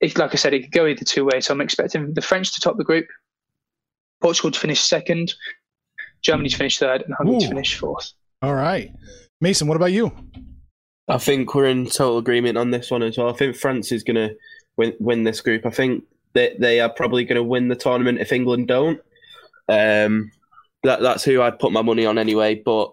it, 0.00 0.16
like 0.16 0.32
I 0.32 0.36
said, 0.36 0.54
it 0.54 0.62
could 0.62 0.72
go 0.72 0.86
either 0.86 1.04
two 1.04 1.24
ways. 1.24 1.46
So 1.46 1.54
I'm 1.54 1.60
expecting 1.60 2.14
the 2.14 2.22
French 2.22 2.54
to 2.54 2.60
top 2.60 2.76
the 2.76 2.84
group, 2.84 3.06
Portugal 4.20 4.52
to 4.52 4.60
finish 4.60 4.80
second, 4.80 5.34
Germany 6.22 6.48
to 6.48 6.56
finish 6.56 6.78
third, 6.78 7.02
and 7.02 7.14
Hungary 7.14 7.36
Ooh. 7.36 7.40
to 7.40 7.48
finish 7.48 7.76
fourth. 7.76 8.12
All 8.42 8.54
right. 8.54 8.92
Mason, 9.40 9.68
what 9.68 9.76
about 9.76 9.92
you? 9.92 10.10
I 11.08 11.18
think 11.18 11.54
we're 11.54 11.66
in 11.66 11.86
total 11.86 12.18
agreement 12.18 12.58
on 12.58 12.70
this 12.70 12.90
one 12.90 13.04
as 13.04 13.16
well. 13.16 13.28
I 13.28 13.36
think 13.36 13.54
France 13.54 13.92
is 13.92 14.02
going 14.02 14.16
to 14.16 14.34
win 14.76 14.94
win 14.98 15.22
this 15.22 15.40
group. 15.40 15.64
I 15.64 15.70
think 15.70 16.04
they 16.32 16.56
they 16.58 16.80
are 16.80 16.88
probably 16.88 17.24
going 17.24 17.36
to 17.36 17.42
win 17.42 17.68
the 17.68 17.76
tournament 17.76 18.18
if 18.20 18.32
England 18.32 18.66
don't. 18.66 19.00
Um, 19.68 20.32
that 20.82 21.02
that's 21.02 21.22
who 21.22 21.40
I'd 21.40 21.60
put 21.60 21.70
my 21.70 21.82
money 21.82 22.04
on 22.04 22.18
anyway. 22.18 22.56
But 22.56 22.92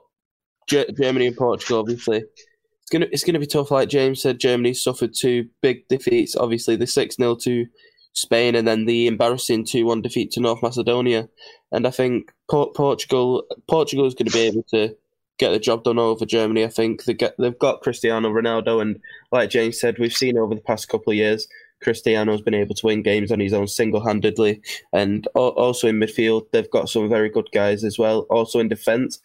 Ge- 0.69 0.95
Germany 0.95 1.27
and 1.27 1.37
Portugal, 1.37 1.79
obviously, 1.79 2.17
it's 2.17 2.91
gonna 2.91 3.07
it's 3.11 3.23
gonna 3.23 3.39
be 3.39 3.47
tough. 3.47 3.71
Like 3.71 3.89
James 3.89 4.21
said, 4.21 4.39
Germany 4.39 4.75
suffered 4.75 5.15
two 5.15 5.47
big 5.63 5.87
defeats. 5.87 6.35
Obviously, 6.35 6.75
the 6.75 6.85
six 6.85 7.15
0 7.15 7.35
to 7.43 7.65
Spain, 8.13 8.53
and 8.53 8.67
then 8.67 8.85
the 8.85 9.07
embarrassing 9.07 9.65
two 9.65 9.87
one 9.87 10.03
defeat 10.03 10.31
to 10.31 10.41
North 10.41 10.61
Macedonia. 10.61 11.27
And 11.71 11.87
I 11.87 11.91
think 11.91 12.31
Por- 12.51 12.71
Portugal 12.73 13.45
Portugal 13.67 14.05
is 14.05 14.13
going 14.13 14.27
to 14.27 14.33
be 14.33 14.45
able 14.45 14.63
to 14.73 14.95
get 15.39 15.51
the 15.51 15.59
job 15.59 15.83
done 15.83 15.97
over 15.97 16.25
Germany. 16.25 16.63
I 16.63 16.67
think 16.67 17.05
they 17.05 17.13
get, 17.13 17.35
they've 17.39 17.57
got 17.57 17.81
Cristiano 17.81 18.29
Ronaldo, 18.29 18.81
and 18.81 18.99
like 19.31 19.49
James 19.49 19.79
said, 19.79 19.97
we've 19.97 20.13
seen 20.13 20.37
over 20.37 20.53
the 20.53 20.61
past 20.61 20.89
couple 20.89 21.11
of 21.11 21.17
years, 21.17 21.47
Cristiano's 21.81 22.41
been 22.41 22.53
able 22.53 22.75
to 22.75 22.85
win 22.85 23.01
games 23.01 23.31
on 23.31 23.39
his 23.39 23.53
own 23.53 23.67
single 23.67 24.05
handedly, 24.05 24.61
and 24.93 25.27
also 25.35 25.87
in 25.87 25.99
midfield 25.99 26.45
they've 26.51 26.69
got 26.69 26.89
some 26.89 27.09
very 27.09 27.29
good 27.29 27.49
guys 27.53 27.83
as 27.83 27.97
well. 27.97 28.27
Also 28.29 28.59
in 28.59 28.67
defence, 28.67 29.19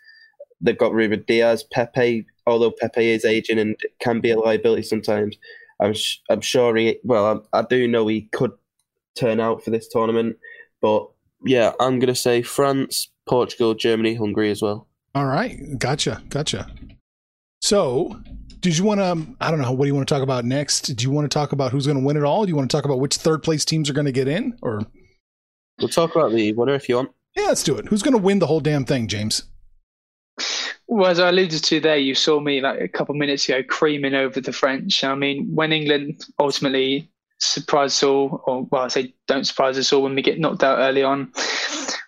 they've 0.61 0.79
got 0.79 0.93
Ruben 0.93 1.25
Dias, 1.27 1.65
Pepe. 1.65 2.27
Although 2.47 2.71
Pepe 2.71 3.11
is 3.11 3.25
aging 3.25 3.59
and 3.59 3.77
can 4.01 4.21
be 4.21 4.31
a 4.31 4.39
liability 4.39 4.83
sometimes, 4.83 5.37
I'm 5.81 5.95
sh- 5.95 6.19
I'm 6.31 6.43
sure 6.43 6.77
he. 6.77 6.99
Well, 7.03 7.45
I, 7.53 7.59
I 7.59 7.63
do 7.63 7.89
know 7.89 8.07
he 8.07 8.23
could 8.33 8.53
turn 9.17 9.41
out 9.41 9.65
for 9.65 9.71
this 9.71 9.89
tournament, 9.89 10.37
but 10.81 11.09
yeah, 11.45 11.73
I'm 11.81 11.99
gonna 11.99 12.15
say 12.15 12.43
France, 12.43 13.09
Portugal, 13.27 13.75
Germany, 13.75 14.15
Hungary 14.15 14.51
as 14.51 14.63
well. 14.63 14.87
All 15.15 15.27
right. 15.27 15.79
Gotcha. 15.79 16.23
Gotcha. 16.29 16.67
So, 17.61 18.21
did 18.61 18.77
you 18.77 18.85
want 18.85 19.01
to, 19.01 19.37
I 19.41 19.51
don't 19.51 19.61
know, 19.61 19.73
what 19.73 19.85
do 19.85 19.89
you 19.89 19.95
want 19.95 20.07
to 20.09 20.15
talk 20.15 20.23
about 20.23 20.45
next? 20.45 20.95
Do 20.97 21.03
you 21.03 21.11
want 21.11 21.31
to 21.31 21.35
talk 21.35 21.53
about 21.53 21.71
who's 21.73 21.87
going 21.87 21.99
to 21.99 22.05
win 22.05 22.17
it 22.17 22.25
all? 22.25 22.45
Do 22.45 22.49
you 22.51 22.57
want 22.57 22.71
to 22.71 22.77
talk 22.77 22.85
about 22.85 22.99
which 23.01 23.17
third 23.17 23.43
place 23.43 23.65
teams 23.65 23.89
are 23.89 23.95
going 23.95 24.07
to 24.07 24.13
get 24.13 24.29
in? 24.29 24.57
Or, 24.63 24.83
We'll 25.79 25.89
talk 25.89 26.15
about 26.15 26.33
the 26.33 26.53
winner 26.53 26.75
if 26.75 26.89
you 26.89 26.97
want. 26.97 27.11
yeah, 27.37 27.47
let's 27.47 27.63
do 27.65 27.77
it. 27.77 27.87
Who's 27.89 28.03
going 28.03 28.13
to 28.15 28.23
win 28.23 28.39
the 28.39 28.47
whole 28.47 28.61
damn 28.61 28.85
thing, 28.85 29.09
James? 29.09 29.43
Well, 30.87 31.11
as 31.11 31.19
I 31.19 31.31
alluded 31.31 31.65
to 31.65 31.81
there, 31.81 31.97
you 31.97 32.15
saw 32.15 32.39
me 32.41 32.61
like 32.61 32.81
a 32.81 32.89
couple 32.89 33.15
minutes 33.15 33.49
ago 33.49 33.63
creaming 33.69 34.15
over 34.15 34.41
the 34.41 34.53
French. 34.53 35.03
I 35.03 35.15
mean, 35.15 35.49
when 35.55 35.73
England 35.73 36.25
ultimately 36.39 37.11
surprise 37.39 37.93
us 37.93 38.03
all, 38.03 38.43
or 38.47 38.65
well, 38.71 38.83
I 38.83 38.89
say 38.89 39.15
don't 39.27 39.45
surprise 39.47 39.79
us 39.79 39.93
all 39.93 40.03
when 40.03 40.15
we 40.15 40.23
get 40.23 40.39
knocked 40.39 40.63
out 40.63 40.79
early 40.79 41.03
on. 41.03 41.33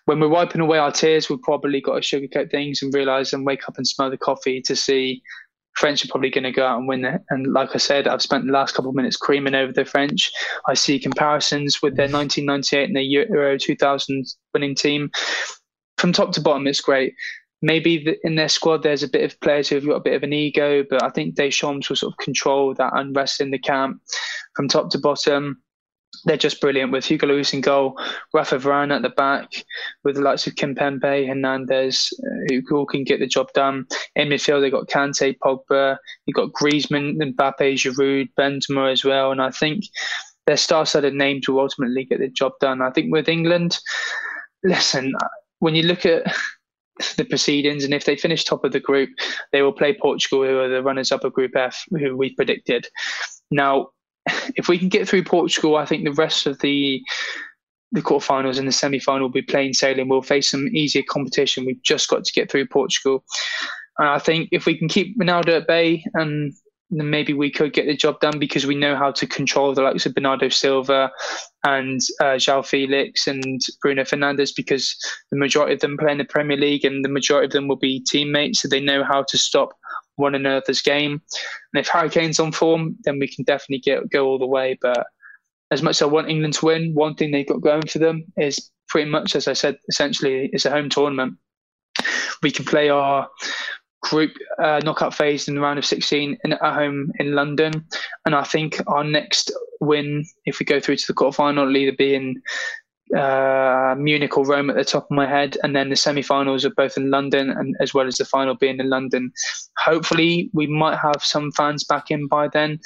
When 0.06 0.20
we're 0.20 0.28
wiping 0.28 0.60
away 0.60 0.78
our 0.78 0.92
tears, 0.92 1.28
we've 1.28 1.42
probably 1.42 1.80
got 1.80 2.00
to 2.00 2.00
sugarcoat 2.00 2.50
things 2.50 2.82
and 2.82 2.94
realise 2.94 3.32
and 3.32 3.44
wake 3.44 3.68
up 3.68 3.76
and 3.76 3.86
smell 3.86 4.10
the 4.10 4.16
coffee 4.16 4.60
to 4.62 4.74
see 4.74 5.22
French 5.74 6.04
are 6.04 6.08
probably 6.08 6.30
going 6.30 6.44
to 6.44 6.52
go 6.52 6.66
out 6.66 6.78
and 6.78 6.88
win 6.88 7.04
it. 7.04 7.20
And 7.28 7.52
like 7.52 7.74
I 7.74 7.78
said, 7.78 8.08
I've 8.08 8.22
spent 8.22 8.46
the 8.46 8.52
last 8.52 8.74
couple 8.74 8.88
of 8.88 8.96
minutes 8.96 9.16
creaming 9.16 9.54
over 9.54 9.72
the 9.72 9.84
French. 9.84 10.30
I 10.66 10.74
see 10.74 10.98
comparisons 10.98 11.82
with 11.82 11.96
their 11.96 12.08
1998 12.08 12.84
and 12.84 12.96
their 12.96 13.02
Euro 13.02 13.58
2000 13.58 14.26
winning 14.54 14.74
team. 14.74 15.10
From 15.98 16.12
top 16.12 16.32
to 16.32 16.40
bottom, 16.40 16.66
it's 16.66 16.80
great 16.80 17.14
maybe 17.62 18.16
in 18.22 18.34
their 18.34 18.48
squad 18.48 18.82
there's 18.82 19.02
a 19.02 19.08
bit 19.08 19.24
of 19.24 19.40
players 19.40 19.68
who've 19.68 19.86
got 19.86 19.96
a 19.96 20.00
bit 20.00 20.14
of 20.14 20.22
an 20.22 20.32
ego, 20.32 20.84
but 20.88 21.02
I 21.02 21.10
think 21.10 21.34
Deschamps 21.34 21.88
will 21.88 21.96
sort 21.96 22.12
of 22.12 22.24
control 22.24 22.74
that 22.74 22.92
unrest 22.94 23.40
in 23.40 23.50
the 23.50 23.58
camp 23.58 24.00
from 24.54 24.68
top 24.68 24.90
to 24.90 24.98
bottom. 24.98 25.62
They're 26.26 26.36
just 26.36 26.60
brilliant 26.60 26.92
with 26.92 27.04
Hugo 27.04 27.28
Lloris 27.28 27.54
in 27.54 27.60
goal, 27.60 27.98
Rafa 28.34 28.58
Varane 28.58 28.94
at 28.94 29.02
the 29.02 29.10
back, 29.10 29.64
with 30.02 30.16
the 30.16 30.22
likes 30.22 30.46
of 30.46 30.56
Kim 30.56 30.74
Kimpembe, 30.74 31.26
Hernandez, 31.26 32.12
uh, 32.20 32.60
who 32.68 32.76
all 32.76 32.84
can 32.84 33.04
get 33.04 33.20
the 33.20 33.28
job 33.28 33.46
done. 33.54 33.86
In 34.16 34.28
midfield, 34.28 34.60
they've 34.60 34.72
got 34.72 34.88
Kante, 34.88 35.38
Pogba, 35.38 35.96
you've 36.26 36.34
got 36.34 36.50
Griezmann, 36.52 37.16
Mbappe, 37.16 37.74
Giroud, 37.74 38.28
Benzema 38.38 38.92
as 38.92 39.04
well. 39.04 39.30
And 39.30 39.40
I 39.40 39.50
think 39.50 39.84
their 40.48 40.56
star-studded 40.56 41.14
names 41.14 41.48
will 41.48 41.60
ultimately 41.60 42.04
get 42.04 42.18
the 42.18 42.28
job 42.28 42.52
done. 42.60 42.82
I 42.82 42.90
think 42.90 43.12
with 43.12 43.28
England, 43.28 43.78
listen, 44.64 45.14
when 45.60 45.76
you 45.76 45.84
look 45.84 46.04
at 46.04 46.24
the 47.16 47.24
proceedings, 47.24 47.84
and 47.84 47.94
if 47.94 48.04
they 48.04 48.16
finish 48.16 48.42
top 48.42 48.64
of 48.64 48.72
the 48.72 48.80
group, 48.80 49.10
they 49.52 49.62
will 49.62 49.72
play 49.72 49.96
Portugal, 49.96 50.44
who 50.44 50.58
are 50.58 50.68
the 50.68 50.82
runners-up 50.82 51.24
of 51.24 51.32
Group 51.32 51.54
F, 51.54 51.84
who 51.90 52.16
we 52.16 52.34
predicted. 52.34 52.88
Now, 53.50 53.90
if 54.56 54.68
we 54.68 54.78
can 54.78 54.88
get 54.88 55.08
through 55.08 55.24
Portugal, 55.24 55.76
I 55.76 55.84
think 55.86 56.04
the 56.04 56.12
rest 56.12 56.46
of 56.46 56.58
the 56.60 57.02
the 57.92 58.02
quarterfinals 58.02 58.58
and 58.58 58.66
the 58.66 58.72
semi-final 58.72 59.22
will 59.22 59.32
be 59.32 59.42
plain 59.42 59.72
sailing. 59.72 60.08
We'll 60.08 60.20
face 60.20 60.50
some 60.50 60.66
easier 60.68 61.04
competition. 61.08 61.64
We've 61.64 61.82
just 61.84 62.08
got 62.08 62.24
to 62.24 62.32
get 62.32 62.50
through 62.50 62.66
Portugal, 62.66 63.24
and 63.98 64.08
I 64.08 64.18
think 64.18 64.48
if 64.52 64.66
we 64.66 64.76
can 64.76 64.88
keep 64.88 65.18
Ronaldo 65.18 65.60
at 65.60 65.66
bay 65.66 66.04
and 66.14 66.52
then 66.90 67.10
maybe 67.10 67.32
we 67.32 67.50
could 67.50 67.72
get 67.72 67.86
the 67.86 67.96
job 67.96 68.20
done 68.20 68.38
because 68.38 68.66
we 68.66 68.74
know 68.74 68.94
how 68.96 69.10
to 69.10 69.26
control 69.26 69.74
the 69.74 69.82
likes 69.82 70.06
of 70.06 70.14
Bernardo 70.14 70.48
Silva 70.48 71.10
and 71.64 72.00
uh, 72.20 72.36
João 72.36 72.64
Felix 72.64 73.26
and 73.26 73.60
Bruno 73.82 74.02
Fernandes 74.02 74.52
because 74.54 74.96
the 75.30 75.38
majority 75.38 75.74
of 75.74 75.80
them 75.80 75.96
play 75.98 76.12
in 76.12 76.18
the 76.18 76.24
Premier 76.24 76.56
League 76.56 76.84
and 76.84 77.04
the 77.04 77.08
majority 77.08 77.46
of 77.46 77.52
them 77.52 77.66
will 77.66 77.76
be 77.76 78.04
teammates, 78.06 78.62
so 78.62 78.68
they 78.68 78.80
know 78.80 79.02
how 79.02 79.24
to 79.28 79.36
stop 79.36 79.70
one 80.16 80.34
another's 80.34 80.82
game. 80.82 81.12
And 81.72 81.80
if 81.80 81.88
Harry 81.88 82.10
Kane's 82.10 82.40
on 82.40 82.52
form, 82.52 82.96
then 83.04 83.18
we 83.18 83.28
can 83.28 83.44
definitely 83.44 83.78
get 83.78 84.10
go 84.10 84.26
all 84.26 84.38
the 84.38 84.46
way. 84.46 84.78
But 84.80 85.06
as 85.70 85.82
much 85.82 85.96
as 85.96 86.02
I 86.02 86.06
want 86.06 86.28
England 86.28 86.54
to 86.54 86.66
win, 86.66 86.94
one 86.94 87.14
thing 87.14 87.30
they've 87.30 87.48
got 87.48 87.60
going 87.60 87.86
for 87.86 87.98
them 87.98 88.24
is 88.36 88.70
pretty 88.88 89.10
much, 89.10 89.34
as 89.34 89.48
I 89.48 89.52
said, 89.52 89.78
essentially 89.88 90.50
it's 90.52 90.64
a 90.64 90.70
home 90.70 90.88
tournament. 90.88 91.34
We 92.42 92.50
can 92.50 92.64
play 92.64 92.88
our 92.88 93.28
group 94.02 94.32
uh, 94.62 94.80
knockout 94.84 95.14
phase 95.14 95.48
in 95.48 95.54
the 95.56 95.60
round 95.60 95.78
of 95.78 95.84
16 95.84 96.38
in, 96.44 96.52
at 96.52 96.60
home 96.60 97.10
in 97.18 97.34
London. 97.34 97.84
And 98.24 98.34
I 98.34 98.44
think 98.44 98.80
our 98.86 99.02
next 99.02 99.50
win, 99.80 100.24
if 100.44 100.58
we 100.58 100.66
go 100.66 100.78
through 100.78 100.96
to 100.96 101.06
the 101.06 101.14
quarterfinal, 101.14 101.66
will 101.66 101.76
either 101.76 101.96
be 101.96 102.14
in 102.14 102.40
uh, 103.14 103.94
Munich 103.98 104.36
or 104.36 104.44
Rome 104.44 104.70
at 104.70 104.76
the 104.76 104.84
top 104.84 105.04
of 105.04 105.10
my 105.10 105.26
head. 105.26 105.56
And 105.62 105.76
then 105.76 105.90
the 105.90 105.96
semi 105.96 106.22
finals 106.22 106.64
are 106.64 106.70
both 106.70 106.96
in 106.96 107.10
London, 107.10 107.50
and 107.50 107.74
as 107.80 107.94
well 107.94 108.06
as 108.06 108.16
the 108.16 108.24
final 108.24 108.54
being 108.54 108.78
in 108.78 108.90
London. 108.90 109.32
Hopefully, 109.78 110.50
we 110.52 110.66
might 110.66 110.98
have 110.98 111.22
some 111.22 111.52
fans 111.52 111.84
back 111.84 112.10
in 112.10 112.26
by 112.26 112.48
then. 112.48 112.80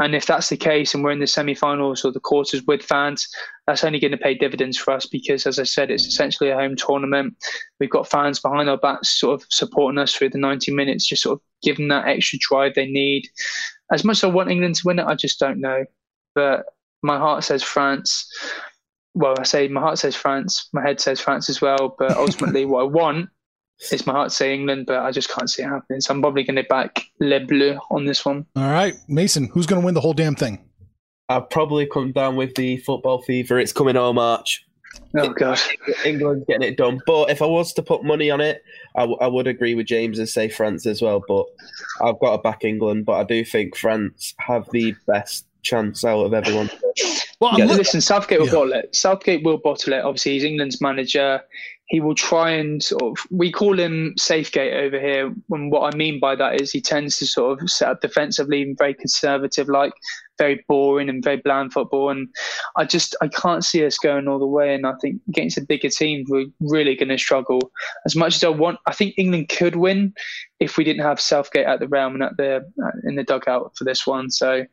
And 0.00 0.14
if 0.14 0.26
that's 0.26 0.48
the 0.48 0.56
case, 0.56 0.94
and 0.94 1.02
we're 1.02 1.10
in 1.10 1.18
the 1.18 1.26
semi-finals 1.26 2.04
or 2.04 2.12
the 2.12 2.20
quarters 2.20 2.62
with 2.68 2.82
fans, 2.82 3.26
that's 3.66 3.82
only 3.82 3.98
going 3.98 4.12
to 4.12 4.16
pay 4.16 4.34
dividends 4.34 4.76
for 4.76 4.92
us 4.92 5.06
because, 5.06 5.44
as 5.44 5.58
I 5.58 5.64
said, 5.64 5.90
it's 5.90 6.06
essentially 6.06 6.50
a 6.50 6.56
home 6.56 6.76
tournament. 6.76 7.34
We've 7.80 7.90
got 7.90 8.08
fans 8.08 8.38
behind 8.38 8.70
our 8.70 8.76
backs, 8.76 9.18
sort 9.18 9.40
of 9.40 9.46
supporting 9.50 9.98
us 9.98 10.14
through 10.14 10.30
the 10.30 10.38
90 10.38 10.72
minutes, 10.72 11.08
just 11.08 11.22
sort 11.22 11.38
of 11.38 11.42
giving 11.62 11.88
that 11.88 12.06
extra 12.06 12.38
drive 12.40 12.74
they 12.74 12.86
need. 12.86 13.28
As 13.92 14.04
much 14.04 14.18
as 14.18 14.24
I 14.24 14.28
want 14.28 14.50
England 14.50 14.76
to 14.76 14.82
win 14.86 15.00
it, 15.00 15.06
I 15.06 15.16
just 15.16 15.40
don't 15.40 15.60
know. 15.60 15.84
But 16.36 16.66
my 17.02 17.18
heart 17.18 17.42
says 17.42 17.64
France. 17.64 18.30
Well, 19.18 19.34
I 19.36 19.42
say 19.42 19.66
my 19.66 19.80
heart 19.80 19.98
says 19.98 20.14
France. 20.14 20.68
My 20.72 20.80
head 20.80 21.00
says 21.00 21.20
France 21.20 21.50
as 21.50 21.60
well. 21.60 21.96
But 21.98 22.16
ultimately, 22.16 22.64
what 22.64 22.82
I 22.82 22.84
want 22.84 23.28
is 23.90 24.06
my 24.06 24.12
heart 24.12 24.30
say 24.30 24.54
England, 24.54 24.86
but 24.86 25.00
I 25.00 25.10
just 25.10 25.28
can't 25.28 25.50
see 25.50 25.62
it 25.62 25.68
happening. 25.68 26.00
So 26.00 26.14
I'm 26.14 26.20
probably 26.20 26.44
going 26.44 26.56
to 26.56 26.62
back 26.62 27.02
Les 27.18 27.40
Bleus 27.40 27.78
on 27.90 28.04
this 28.04 28.24
one. 28.24 28.46
All 28.54 28.70
right, 28.70 28.94
Mason, 29.08 29.48
who's 29.52 29.66
going 29.66 29.82
to 29.82 29.84
win 29.84 29.94
the 29.94 30.00
whole 30.00 30.14
damn 30.14 30.36
thing? 30.36 30.60
I'll 31.28 31.42
probably 31.42 31.86
come 31.86 32.12
down 32.12 32.36
with 32.36 32.54
the 32.54 32.78
football 32.78 33.20
fever. 33.22 33.58
It's 33.58 33.72
coming 33.72 33.96
all 33.96 34.12
March. 34.12 34.64
Oh 35.16 35.30
God, 35.30 35.60
England's 36.04 36.46
getting 36.46 36.68
it 36.68 36.76
done. 36.76 37.00
But 37.06 37.30
if 37.30 37.42
I 37.42 37.46
was 37.46 37.72
to 37.74 37.82
put 37.82 38.04
money 38.04 38.30
on 38.30 38.40
it, 38.40 38.62
I, 38.96 39.00
w- 39.00 39.18
I 39.20 39.26
would 39.26 39.46
agree 39.46 39.74
with 39.74 39.86
James 39.86 40.18
and 40.18 40.28
say 40.28 40.48
France 40.48 40.86
as 40.86 41.02
well. 41.02 41.22
But 41.26 41.46
I've 42.00 42.18
got 42.20 42.36
to 42.36 42.38
back 42.38 42.64
England. 42.64 43.04
But 43.04 43.14
I 43.14 43.24
do 43.24 43.44
think 43.44 43.76
France 43.76 44.34
have 44.38 44.68
the 44.70 44.94
best 45.06 45.46
chance 45.62 46.04
out 46.04 46.24
of 46.24 46.34
everyone. 46.34 46.70
Well, 47.40 47.58
yeah, 47.58 47.66
listen, 47.66 48.00
Southgate 48.00 48.40
will 48.40 48.46
Yeah. 48.46 48.52
bottle 48.52 48.72
it. 48.72 48.94
Southgate 48.94 49.44
will 49.44 49.58
bottle 49.58 49.92
it. 49.92 50.04
Obviously, 50.04 50.32
he's 50.32 50.44
England's 50.44 50.80
manager. 50.80 51.40
He 51.86 52.00
will 52.00 52.14
try 52.14 52.50
and 52.50 52.82
sort 52.82 53.02
of. 53.02 53.26
We 53.30 53.50
call 53.50 53.78
him 53.78 54.14
Safegate 54.18 54.74
over 54.74 55.00
here. 55.00 55.32
And 55.50 55.70
what 55.70 55.94
I 55.94 55.96
mean 55.96 56.20
by 56.20 56.34
that 56.36 56.60
is 56.60 56.70
he 56.72 56.80
tends 56.80 57.18
to 57.18 57.26
sort 57.26 57.62
of 57.62 57.70
set 57.70 57.88
up 57.88 58.00
defensively 58.00 58.62
and 58.62 58.76
very 58.76 58.94
conservative, 58.94 59.68
like 59.68 59.92
very 60.38 60.64
boring 60.68 61.08
and 61.08 61.22
very 61.22 61.36
bland 61.36 61.72
football. 61.72 62.10
And 62.10 62.28
I 62.76 62.84
just 62.84 63.14
I 63.20 63.28
can't 63.28 63.64
see 63.64 63.84
us 63.84 63.98
going 63.98 64.28
all 64.28 64.38
the 64.38 64.46
way. 64.46 64.74
And 64.74 64.86
I 64.86 64.92
think 65.00 65.20
against 65.28 65.58
a 65.58 65.62
bigger 65.62 65.88
team, 65.88 66.24
we're 66.28 66.46
really 66.60 66.94
going 66.94 67.08
to 67.08 67.18
struggle. 67.18 67.70
As 68.06 68.16
much 68.16 68.36
as 68.36 68.44
I 68.44 68.48
want, 68.48 68.78
I 68.86 68.92
think 68.92 69.14
England 69.16 69.48
could 69.48 69.76
win 69.76 70.14
if 70.60 70.76
we 70.76 70.84
didn't 70.84 71.04
have 71.04 71.20
Southgate 71.20 71.66
at 71.66 71.80
the 71.80 71.88
realm 71.88 72.14
and 72.14 72.22
at 72.22 72.36
the 72.36 72.56
uh, 72.82 72.90
in 73.04 73.14
the 73.14 73.24
dugout 73.24 73.76
for 73.76 73.84
this 73.84 74.06
one. 74.06 74.30
So 74.30 74.64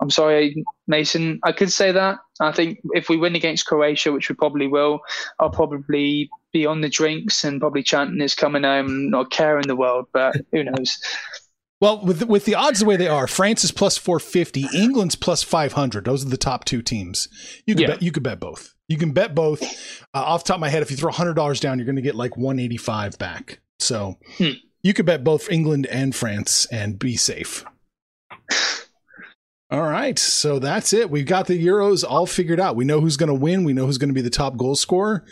I'm 0.00 0.10
sorry, 0.10 0.64
Mason. 0.86 1.40
I 1.44 1.52
could 1.52 1.72
say 1.72 1.92
that. 1.92 2.18
I 2.40 2.52
think 2.52 2.78
if 2.92 3.08
we 3.08 3.16
win 3.16 3.36
against 3.36 3.66
Croatia, 3.66 4.12
which 4.12 4.28
we 4.28 4.34
probably 4.34 4.66
will, 4.66 5.00
I'll 5.38 5.50
probably 5.50 6.30
be 6.52 6.66
on 6.66 6.80
the 6.80 6.88
drinks 6.88 7.44
and 7.44 7.60
probably 7.60 7.82
chanting 7.82 8.20
"It's 8.20 8.34
coming 8.34 8.64
home," 8.64 9.10
not 9.10 9.30
caring 9.30 9.66
the 9.66 9.76
world. 9.76 10.06
But 10.12 10.36
who 10.52 10.64
knows? 10.64 10.98
Well, 11.82 12.00
with 12.04 12.22
with 12.26 12.44
the 12.44 12.54
odds 12.54 12.78
the 12.78 12.86
way 12.86 12.96
they 12.96 13.08
are, 13.08 13.26
France 13.26 13.64
is 13.64 13.72
plus 13.72 13.98
four 13.98 14.20
fifty, 14.20 14.66
England's 14.72 15.16
plus 15.16 15.42
five 15.42 15.72
hundred. 15.72 16.04
Those 16.04 16.24
are 16.24 16.28
the 16.28 16.36
top 16.36 16.64
two 16.64 16.80
teams. 16.80 17.28
You 17.66 17.74
can 17.74 17.82
Yeah. 17.82 17.88
bet. 17.88 18.02
You 18.02 18.12
could 18.12 18.22
bet 18.22 18.38
both. 18.38 18.72
You 18.88 18.96
can 18.96 19.10
bet 19.12 19.34
both. 19.34 19.60
Uh, 20.14 20.18
off 20.18 20.44
the 20.44 20.48
top 20.48 20.58
of 20.58 20.60
my 20.60 20.68
head, 20.68 20.82
if 20.82 20.92
you 20.92 20.96
throw 20.96 21.10
hundred 21.10 21.34
dollars 21.34 21.58
down, 21.58 21.78
you're 21.78 21.86
going 21.86 21.96
to 21.96 22.02
get 22.02 22.14
like 22.14 22.36
one 22.36 22.60
eighty 22.60 22.76
five 22.76 23.18
back. 23.18 23.58
So 23.80 24.18
Hmm. 24.38 24.50
you 24.82 24.94
could 24.94 25.06
bet 25.06 25.24
both 25.24 25.50
England 25.50 25.86
and 25.86 26.14
France 26.14 26.66
and 26.70 27.00
be 27.00 27.16
safe. 27.16 27.64
All 29.70 29.82
right, 29.82 30.18
so 30.18 30.58
that's 30.58 30.92
it. 30.92 31.10
We've 31.10 31.24
got 31.26 31.46
the 31.46 31.58
Euros 31.66 32.04
all 32.06 32.26
figured 32.26 32.60
out. 32.60 32.76
We 32.76 32.84
know 32.84 33.00
who's 33.00 33.16
going 33.16 33.28
to 33.28 33.34
win. 33.34 33.64
We 33.64 33.72
know 33.72 33.86
who's 33.86 33.96
going 33.96 34.10
to 34.10 34.14
be 34.14 34.20
the 34.20 34.28
top 34.28 34.58
goal 34.58 34.76
scorer. 34.76 35.24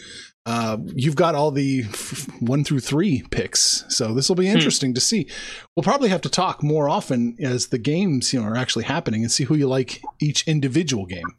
Uh, 0.51 0.79
you've 0.97 1.15
got 1.15 1.37
all 1.37 1.53
the 1.53 1.85
f- 1.87 2.27
one 2.41 2.65
through 2.65 2.81
three 2.81 3.23
picks, 3.31 3.85
so 3.89 4.13
this 4.13 4.29
will 4.29 4.35
be 4.35 4.49
interesting 4.49 4.93
to 4.95 5.01
see. 5.01 5.29
We'll 5.77 5.85
probably 5.85 6.09
have 6.09 6.23
to 6.23 6.29
talk 6.29 6.61
more 6.61 6.89
often 6.89 7.37
as 7.39 7.69
the 7.69 7.79
games, 7.79 8.33
you 8.33 8.41
know, 8.41 8.49
are 8.49 8.57
actually 8.57 8.83
happening, 8.87 9.23
and 9.23 9.31
see 9.31 9.45
who 9.45 9.55
you 9.55 9.69
like 9.69 10.03
each 10.19 10.49
individual 10.49 11.07
game. 11.07 11.37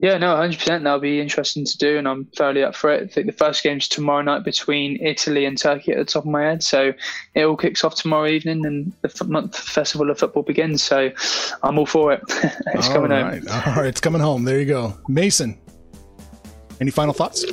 Yeah, 0.00 0.18
no, 0.18 0.34
100%. 0.34 0.66
That'll 0.66 1.00
be 1.00 1.18
interesting 1.18 1.64
to 1.64 1.78
do, 1.78 1.96
and 1.96 2.06
I'm 2.06 2.26
fairly 2.36 2.62
up 2.62 2.74
for 2.74 2.92
it. 2.92 3.04
I 3.04 3.06
think 3.06 3.26
the 3.26 3.32
first 3.32 3.62
game's 3.62 3.88
tomorrow 3.88 4.20
night 4.20 4.44
between 4.44 4.98
Italy 5.00 5.46
and 5.46 5.56
Turkey 5.56 5.92
at 5.92 5.96
the 5.96 6.04
top 6.04 6.24
of 6.24 6.30
my 6.30 6.42
head. 6.42 6.62
So 6.62 6.92
it 7.34 7.42
all 7.42 7.56
kicks 7.56 7.84
off 7.84 7.94
tomorrow 7.94 8.26
evening, 8.26 8.66
and 8.66 8.92
the 9.00 9.24
month 9.24 9.56
festival 9.56 10.10
of 10.10 10.18
football 10.18 10.42
begins. 10.42 10.82
So 10.82 11.10
I'm 11.62 11.78
all 11.78 11.86
for 11.86 12.12
it. 12.12 12.20
it's 12.28 12.88
all 12.88 12.92
coming 12.92 13.12
right, 13.12 13.42
all 13.48 13.76
right, 13.76 13.86
it's 13.86 14.02
coming 14.02 14.20
home. 14.20 14.44
There 14.44 14.60
you 14.60 14.66
go, 14.66 14.92
Mason. 15.08 15.58
Any 16.82 16.90
final 16.90 17.14
thoughts? 17.14 17.46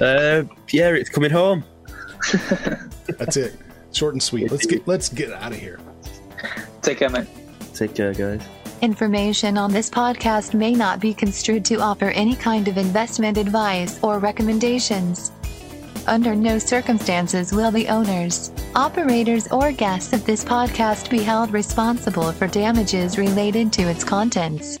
Uh, 0.00 0.44
yeah, 0.70 0.90
it's 0.90 1.10
coming 1.10 1.30
home. 1.30 1.64
That's 3.18 3.36
it. 3.36 3.54
Short 3.92 4.14
and 4.14 4.22
sweet. 4.22 4.50
Let's 4.50 4.66
get 4.66 4.86
let's 4.88 5.08
get 5.08 5.32
out 5.32 5.52
of 5.52 5.58
here. 5.58 5.78
Take 6.80 6.98
care, 6.98 7.10
mate. 7.10 7.26
Take 7.74 7.94
care, 7.94 8.14
guys. 8.14 8.40
Information 8.80 9.56
on 9.56 9.70
this 9.72 9.88
podcast 9.88 10.54
may 10.54 10.72
not 10.72 10.98
be 10.98 11.14
construed 11.14 11.64
to 11.66 11.76
offer 11.76 12.06
any 12.06 12.34
kind 12.34 12.66
of 12.66 12.76
investment 12.76 13.38
advice 13.38 14.02
or 14.02 14.18
recommendations. 14.18 15.30
Under 16.08 16.34
no 16.34 16.58
circumstances 16.58 17.52
will 17.52 17.70
the 17.70 17.86
owners, 17.88 18.50
operators, 18.74 19.46
or 19.52 19.70
guests 19.70 20.12
of 20.12 20.24
this 20.24 20.44
podcast 20.44 21.10
be 21.10 21.22
held 21.22 21.52
responsible 21.52 22.32
for 22.32 22.48
damages 22.48 23.18
related 23.18 23.72
to 23.74 23.82
its 23.82 24.02
contents. 24.02 24.80